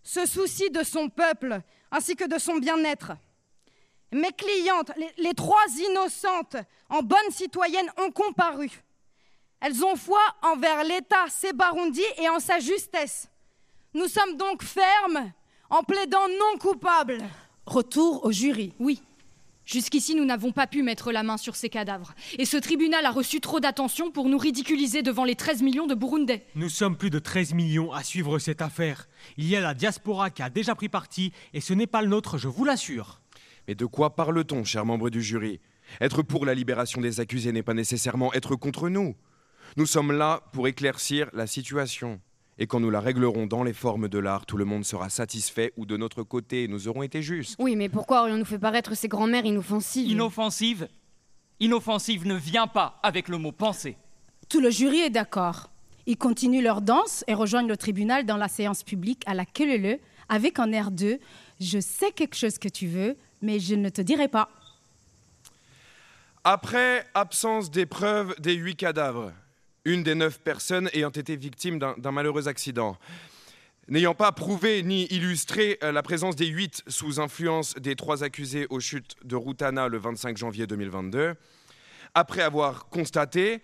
se 0.02 0.26
soucie 0.26 0.70
de 0.70 0.84
son 0.84 1.10
peuple 1.10 1.60
ainsi 1.92 2.16
que 2.16 2.26
de 2.26 2.38
son 2.38 2.58
bien-être. 2.58 3.14
Mes 4.12 4.32
clientes, 4.32 4.92
les, 4.98 5.12
les 5.18 5.34
trois 5.34 5.66
innocentes, 5.90 6.58
en 6.90 7.02
bonnes 7.02 7.32
citoyennes, 7.32 7.92
ont 7.98 8.12
comparu. 8.12 8.85
Elles 9.66 9.84
ont 9.84 9.96
foi 9.96 10.22
envers 10.44 10.84
l'État 10.84 11.26
Sébarundi 11.28 12.04
et 12.22 12.30
en 12.30 12.40
sa 12.40 12.60
justesse. 12.60 13.32
Nous 13.96 14.08
sommes 14.08 14.38
donc 14.38 14.62
fermes 14.62 15.32
en 15.72 15.82
plaidant 15.82 16.28
non 16.28 16.60
coupable. 16.60 17.18
Retour 17.66 18.26
au 18.26 18.32
jury. 18.32 18.74
Oui. 18.78 19.02
Jusqu'ici, 19.66 20.14
nous 20.14 20.24
n'avons 20.24 20.52
pas 20.52 20.68
pu 20.68 20.84
mettre 20.84 21.12
la 21.12 21.24
main 21.24 21.38
sur 21.38 21.56
ces 21.56 21.70
cadavres. 21.70 22.14
Et 22.38 22.46
ce 22.46 22.58
tribunal 22.58 23.08
a 23.08 23.10
reçu 23.10 23.42
trop 23.42 23.60
d'attention 23.60 24.12
pour 24.12 24.30
nous 24.30 24.38
ridiculiser 24.38 25.02
devant 25.02 25.24
les 25.24 25.34
13 25.34 25.64
millions 25.64 25.88
de 25.88 25.96
Burundais. 25.96 26.46
Nous 26.54 26.70
sommes 26.70 26.96
plus 26.96 27.10
de 27.10 27.18
13 27.18 27.56
millions 27.56 27.92
à 27.92 28.04
suivre 28.04 28.38
cette 28.38 28.62
affaire. 28.62 29.08
Il 29.36 29.48
y 29.48 29.56
a 29.56 29.62
la 29.62 29.74
diaspora 29.74 30.30
qui 30.30 30.44
a 30.44 30.52
déjà 30.52 30.76
pris 30.76 30.90
parti, 30.90 31.32
et 31.56 31.60
ce 31.62 31.74
n'est 31.74 31.88
pas 31.88 32.04
le 32.04 32.10
nôtre, 32.10 32.38
je 32.38 32.48
vous 32.48 32.66
l'assure. 32.66 33.20
Mais 33.68 33.74
de 33.74 33.88
quoi 33.88 34.16
parle-t-on, 34.16 34.64
cher 34.64 34.86
membre 34.86 35.10
du 35.10 35.24
jury? 35.24 35.60
Être 36.02 36.22
pour 36.22 36.46
la 36.46 36.54
libération 36.54 37.02
des 37.02 37.20
accusés 37.20 37.52
n'est 37.52 37.64
pas 37.64 37.74
nécessairement 37.74 38.32
être 38.34 38.56
contre 38.56 38.90
nous. 38.90 39.16
Nous 39.78 39.86
sommes 39.86 40.14
là 40.14 40.42
pour 40.54 40.70
éclaircir 40.70 41.30
la 41.34 41.48
situation. 41.48 42.22
Et 42.58 42.66
quand 42.66 42.80
nous 42.80 42.90
la 42.90 43.02
réglerons 43.02 43.46
dans 43.46 43.62
les 43.62 43.74
formes 43.74 44.08
de 44.08 44.20
l'art, 44.20 44.46
tout 44.46 44.56
le 44.56 44.64
monde 44.64 44.86
sera 44.86 45.10
satisfait 45.10 45.74
ou 45.76 45.86
de 45.86 45.98
notre 45.98 46.24
côté, 46.24 46.70
nous 46.70 46.88
aurons 46.88 47.04
été 47.04 47.22
justes. 47.22 47.58
Oui, 47.60 47.76
mais 47.76 47.90
pourquoi 47.90 48.22
aurions-nous 48.22 48.46
fait 48.46 48.58
paraître 48.58 48.96
ces 48.96 49.10
grands-mères 49.10 49.44
inoffensives? 49.44 50.10
Inoffensive? 50.10 50.88
Inoffensive 51.60 52.26
ne 52.26 52.36
vient 52.36 52.68
pas 52.68 53.02
avec 53.04 53.28
le 53.28 53.38
mot 53.38 53.52
penser. 53.52 53.98
Tout 54.48 54.62
le 54.62 54.70
jury 54.70 55.00
est 55.00 55.10
d'accord. 55.10 55.70
Ils 56.06 56.16
continuent 56.18 56.64
leur 56.64 56.82
danse 56.82 57.26
et 57.28 57.34
rejoignent 57.34 57.68
le 57.68 57.76
tribunal 57.76 58.26
dans 58.26 58.38
la 58.38 58.48
séance 58.48 58.82
publique 58.82 59.24
à 59.26 59.34
la 59.34 59.46
queue 59.46 59.78
leu 59.78 60.00
avec 60.30 60.58
un 60.58 60.72
air 60.72 60.90
de 60.90 61.20
Je 61.60 61.82
sais 61.82 62.14
quelque 62.14 62.38
chose 62.38 62.60
que 62.60 62.70
tu 62.70 62.88
veux, 62.88 63.18
mais 63.42 63.60
je 63.60 63.76
ne 63.76 63.90
te 63.90 64.02
dirai 64.02 64.30
pas. 64.30 64.50
Après 66.46 67.06
absence 67.14 67.72
des 67.72 67.86
preuves 67.86 68.36
des 68.40 68.54
huit 68.54 68.78
cadavres, 68.78 69.34
une 69.86 70.04
des 70.04 70.16
neuf 70.16 70.40
personnes 70.40 70.90
ayant 70.94 71.12
été 71.12 71.36
victime 71.36 71.80
d'un 71.80 72.12
malheureux 72.12 72.48
accident. 72.48 72.98
N'ayant 73.88 74.16
pas 74.16 74.32
prouvé 74.32 74.82
ni 74.82 75.06
illustré 75.06 75.78
euh, 75.84 75.92
la 75.92 76.02
présence 76.02 76.36
des 76.36 76.48
huit 76.48 76.82
sous 76.88 77.20
influence 77.20 77.76
des 77.76 77.96
trois 77.96 78.24
accusés 78.24 78.66
aux 78.72 78.80
chutes 78.80 79.16
de 79.24 79.36
Rutana 79.36 79.88
le 79.88 80.00
25 80.00 80.38
janvier 80.38 80.66
2022, 80.66 81.36
après 82.16 82.42
avoir 82.42 82.90
constaté 82.90 83.62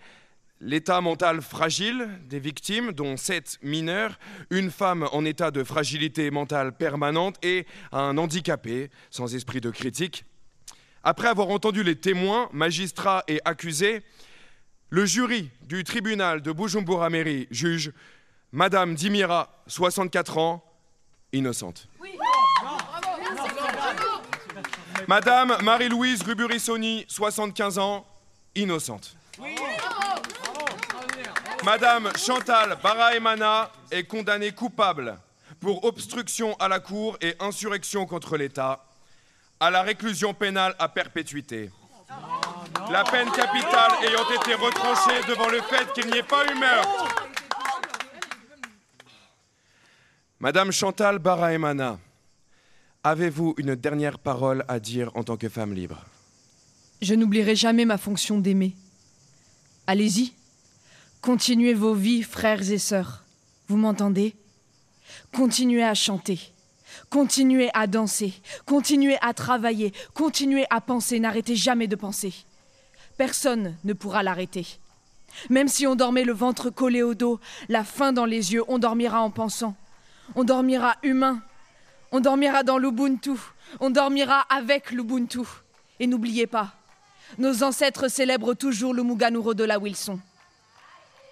l'état 0.60 1.00
mental 1.00 1.42
fragile 1.42 2.08
des 2.28 2.38
victimes, 2.38 2.92
dont 2.92 3.16
sept 3.16 3.58
mineurs, 3.62 4.16
une 4.50 4.70
femme 4.70 5.08
en 5.10 5.24
état 5.24 5.50
de 5.50 5.64
fragilité 5.64 6.30
mentale 6.30 6.72
permanente 6.76 7.36
et 7.44 7.66
un 7.90 8.16
handicapé 8.16 8.90
sans 9.10 9.34
esprit 9.34 9.60
de 9.60 9.70
critique, 9.70 10.24
après 11.02 11.26
avoir 11.26 11.48
entendu 11.48 11.82
les 11.82 11.96
témoins, 11.96 12.48
magistrats 12.52 13.24
et 13.26 13.40
accusés, 13.44 14.02
le 14.92 15.06
jury 15.06 15.50
du 15.62 15.84
tribunal 15.84 16.42
de 16.42 16.52
Bujumbura 16.52 17.08
Mairie 17.08 17.48
juge 17.50 17.92
Madame 18.52 18.94
Dimira, 18.94 19.48
64 19.66 20.36
ans, 20.36 20.62
innocente. 21.32 21.88
Madame 25.08 25.56
Marie-Louise 25.62 26.22
Ruburissoni, 26.22 27.06
75 27.08 27.78
ans, 27.78 28.06
innocente. 28.54 29.16
Madame 31.64 32.10
Chantal 32.18 32.76
Baraemana 32.82 33.72
est 33.90 34.04
condamnée 34.04 34.52
coupable 34.52 35.18
pour 35.58 35.86
obstruction 35.86 36.54
à 36.56 36.68
la 36.68 36.80
cour 36.80 37.16
et 37.22 37.34
insurrection 37.40 38.04
contre 38.04 38.36
l'État 38.36 38.84
à 39.58 39.70
la 39.70 39.80
réclusion 39.80 40.34
pénale 40.34 40.74
à 40.78 40.90
perpétuité. 40.90 41.70
La 42.90 43.04
peine 43.04 43.30
capitale 43.30 43.92
ayant 44.02 44.28
été 44.40 44.54
retranchée 44.54 45.26
devant 45.28 45.48
le 45.48 45.60
fait 45.62 45.92
qu'il 45.94 46.10
n'y 46.10 46.18
ait 46.18 46.22
pas 46.22 46.44
eu 46.50 46.58
meurtre. 46.58 47.16
Madame 50.40 50.72
Chantal 50.72 51.18
Baraemana, 51.18 51.98
avez-vous 53.04 53.54
une 53.58 53.74
dernière 53.74 54.18
parole 54.18 54.64
à 54.68 54.80
dire 54.80 55.10
en 55.14 55.22
tant 55.22 55.36
que 55.36 55.48
femme 55.48 55.72
libre? 55.72 56.04
Je 57.00 57.14
n'oublierai 57.14 57.56
jamais 57.56 57.84
ma 57.84 57.98
fonction 57.98 58.38
d'aimer. 58.38 58.74
Allez-y, 59.86 60.32
continuez 61.20 61.74
vos 61.74 61.94
vies, 61.94 62.22
frères 62.22 62.70
et 62.70 62.78
sœurs. 62.78 63.24
Vous 63.68 63.76
m'entendez? 63.76 64.34
Continuez 65.32 65.84
à 65.84 65.94
chanter, 65.94 66.40
continuez 67.10 67.70
à 67.74 67.86
danser, 67.86 68.34
continuez 68.66 69.16
à 69.20 69.34
travailler, 69.34 69.92
continuez 70.14 70.64
à 70.70 70.80
penser, 70.80 71.20
n'arrêtez 71.20 71.56
jamais 71.56 71.86
de 71.86 71.96
penser. 71.96 72.34
Personne 73.16 73.76
ne 73.84 73.92
pourra 73.92 74.22
l'arrêter. 74.22 74.66
Même 75.50 75.68
si 75.68 75.86
on 75.86 75.94
dormait 75.94 76.24
le 76.24 76.32
ventre 76.32 76.70
collé 76.70 77.02
au 77.02 77.14
dos, 77.14 77.40
la 77.68 77.84
faim 77.84 78.12
dans 78.12 78.24
les 78.24 78.52
yeux, 78.52 78.64
on 78.68 78.78
dormira 78.78 79.20
en 79.20 79.30
pensant. 79.30 79.74
On 80.34 80.44
dormira 80.44 80.96
humain. 81.02 81.42
On 82.10 82.20
dormira 82.20 82.62
dans 82.62 82.78
l'Ubuntu. 82.78 83.32
On 83.80 83.90
dormira 83.90 84.40
avec 84.50 84.90
l'Ubuntu. 84.90 85.40
Et 86.00 86.06
n'oubliez 86.06 86.46
pas, 86.46 86.72
nos 87.38 87.62
ancêtres 87.62 88.08
célèbrent 88.08 88.54
toujours 88.54 88.92
le 88.92 89.02
Muganuro 89.02 89.54
de 89.54 89.64
la 89.64 89.78
Wilson. 89.78 90.18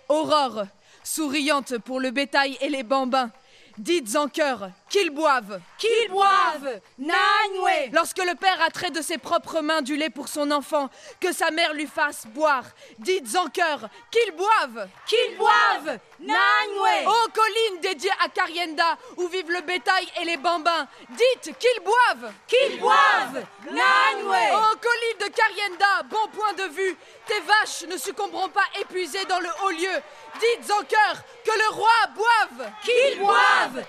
Aurore, 0.08 0.64
souriante 1.04 1.78
pour 1.78 2.00
le 2.00 2.10
bétail 2.10 2.56
et 2.60 2.68
les 2.68 2.82
bambins, 2.82 3.30
dites 3.78 4.16
en 4.16 4.28
chœur 4.28 4.70
qu'ils 4.90 5.10
boivent. 5.10 5.60
Qu'ils 5.78 6.10
boivent 6.10 6.80
Nanywe 6.98 7.90
Lorsque 7.92 8.18
le 8.18 8.34
père 8.34 8.60
a 8.60 8.70
trait 8.70 8.90
de 8.90 9.00
ses 9.00 9.16
propres 9.16 9.60
mains 9.60 9.80
du 9.80 9.96
lait 9.96 10.10
pour 10.10 10.28
son 10.28 10.50
enfant, 10.50 10.90
que 11.20 11.32
sa 11.32 11.50
mère 11.50 11.72
lui 11.72 11.86
fasse 11.86 12.26
boire. 12.26 12.64
Dites 12.98 13.36
en 13.36 13.48
chœur 13.48 13.88
qu'ils 14.10 14.32
boivent. 14.32 14.88
Qu'ils 15.06 15.36
boivent 15.38 15.98
Nanywe 16.20 17.06
Ô 17.06 17.30
colline 17.32 17.80
dédiée 17.80 18.10
à 18.22 18.28
Karienda, 18.28 18.98
où 19.16 19.28
vivent 19.28 19.52
le 19.52 19.62
bétail 19.62 20.06
et 20.20 20.24
les 20.24 20.36
bambins, 20.36 20.86
dites 21.10 21.56
qu'ils 21.58 21.82
boivent. 21.82 22.32
Qu'ils 22.46 22.78
boivent 22.78 23.44
Nanywe 23.66 24.54
Ô 24.54 24.76
colline 24.76 25.18
de 25.20 25.32
Karienda, 25.32 26.02
bon 26.10 26.28
point 26.32 26.52
de 26.54 26.74
vue, 26.74 26.96
tes 27.26 27.40
vaches 27.40 27.88
ne 27.88 27.96
succomberont 27.96 28.48
pas 28.48 28.66
épuisées 28.80 29.24
dans 29.26 29.38
le 29.38 29.48
haut 29.64 29.70
lieu. 29.70 30.02
Dites 30.40 30.70
en 30.70 30.82
chœur 30.84 31.22
que 31.44 31.50
le 31.50 31.74
roi 31.74 31.90
boive. 32.14 32.70
Qu'ils 32.82 33.20
boivent 33.20 33.84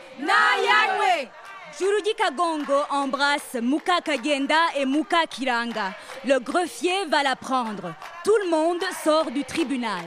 Nayangwe 0.92 1.30
Juruji 1.80 2.14
Kagongo 2.16 2.86
embrasse 2.92 3.62
Muka 3.62 4.02
Kagenda 4.02 4.56
et 4.76 4.86
Muka 4.86 5.26
Kiranga. 5.26 5.94
Le 6.26 6.40
greffier 6.40 7.06
va 7.06 7.24
la 7.24 7.36
prendre. 7.36 7.94
Tout 8.24 8.38
le 8.44 8.50
monde 8.50 8.84
sort 9.04 9.32
du 9.32 9.44
tribunal. 9.44 10.06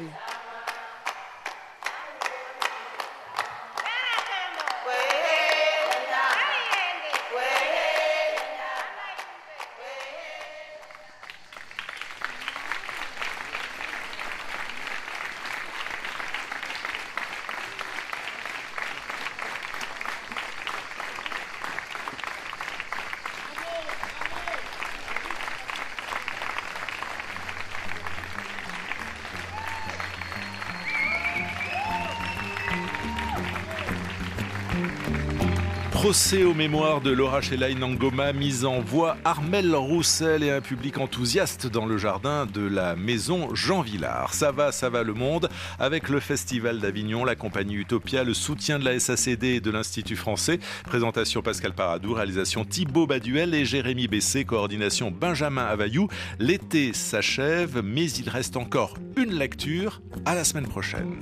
Procès 36.05 36.45
aux 36.45 36.53
mémoires 36.53 37.01
de 37.01 37.11
Laura 37.11 37.41
Shelaine 37.41 37.79
Nangoma, 37.79 38.35
mise 38.35 38.67
en 38.67 38.81
voix 38.81 39.17
Armel 39.25 39.75
Roussel 39.75 40.43
et 40.43 40.51
un 40.51 40.61
public 40.61 40.99
enthousiaste 40.99 41.67
dans 41.67 41.87
le 41.87 41.97
jardin 41.97 42.45
de 42.45 42.61
la 42.61 42.95
maison 42.95 43.55
Jean 43.55 43.81
Villard. 43.81 44.35
Ça 44.35 44.53
va, 44.53 44.71
ça 44.71 44.91
va 44.91 45.03
le 45.03 45.15
monde 45.15 45.49
avec 45.79 46.11
le 46.11 46.21
Festival 46.21 46.79
d'Avignon, 46.79 47.25
la 47.25 47.37
compagnie 47.37 47.77
Utopia, 47.77 48.23
le 48.23 48.35
soutien 48.35 48.79
de 48.79 48.85
la 48.85 49.01
SACD 49.01 49.45
et 49.45 49.61
de 49.61 49.71
l'Institut 49.71 50.15
français. 50.15 50.61
Présentation 50.85 51.41
Pascal 51.41 51.73
Paradou, 51.73 52.13
réalisation 52.13 52.67
Thibaut 52.67 53.07
Baduel 53.07 53.55
et 53.55 53.65
Jérémy 53.65 54.07
Bessé, 54.07 54.45
coordination 54.45 55.11
Benjamin 55.11 55.65
Availlou. 55.65 56.09
L'été 56.39 56.93
s'achève, 56.93 57.81
mais 57.83 58.11
il 58.11 58.29
reste 58.29 58.59
encore 58.59 58.93
une 59.17 59.33
lecture. 59.33 60.03
À 60.27 60.35
la 60.35 60.45
semaine 60.45 60.69
prochaine. 60.69 61.17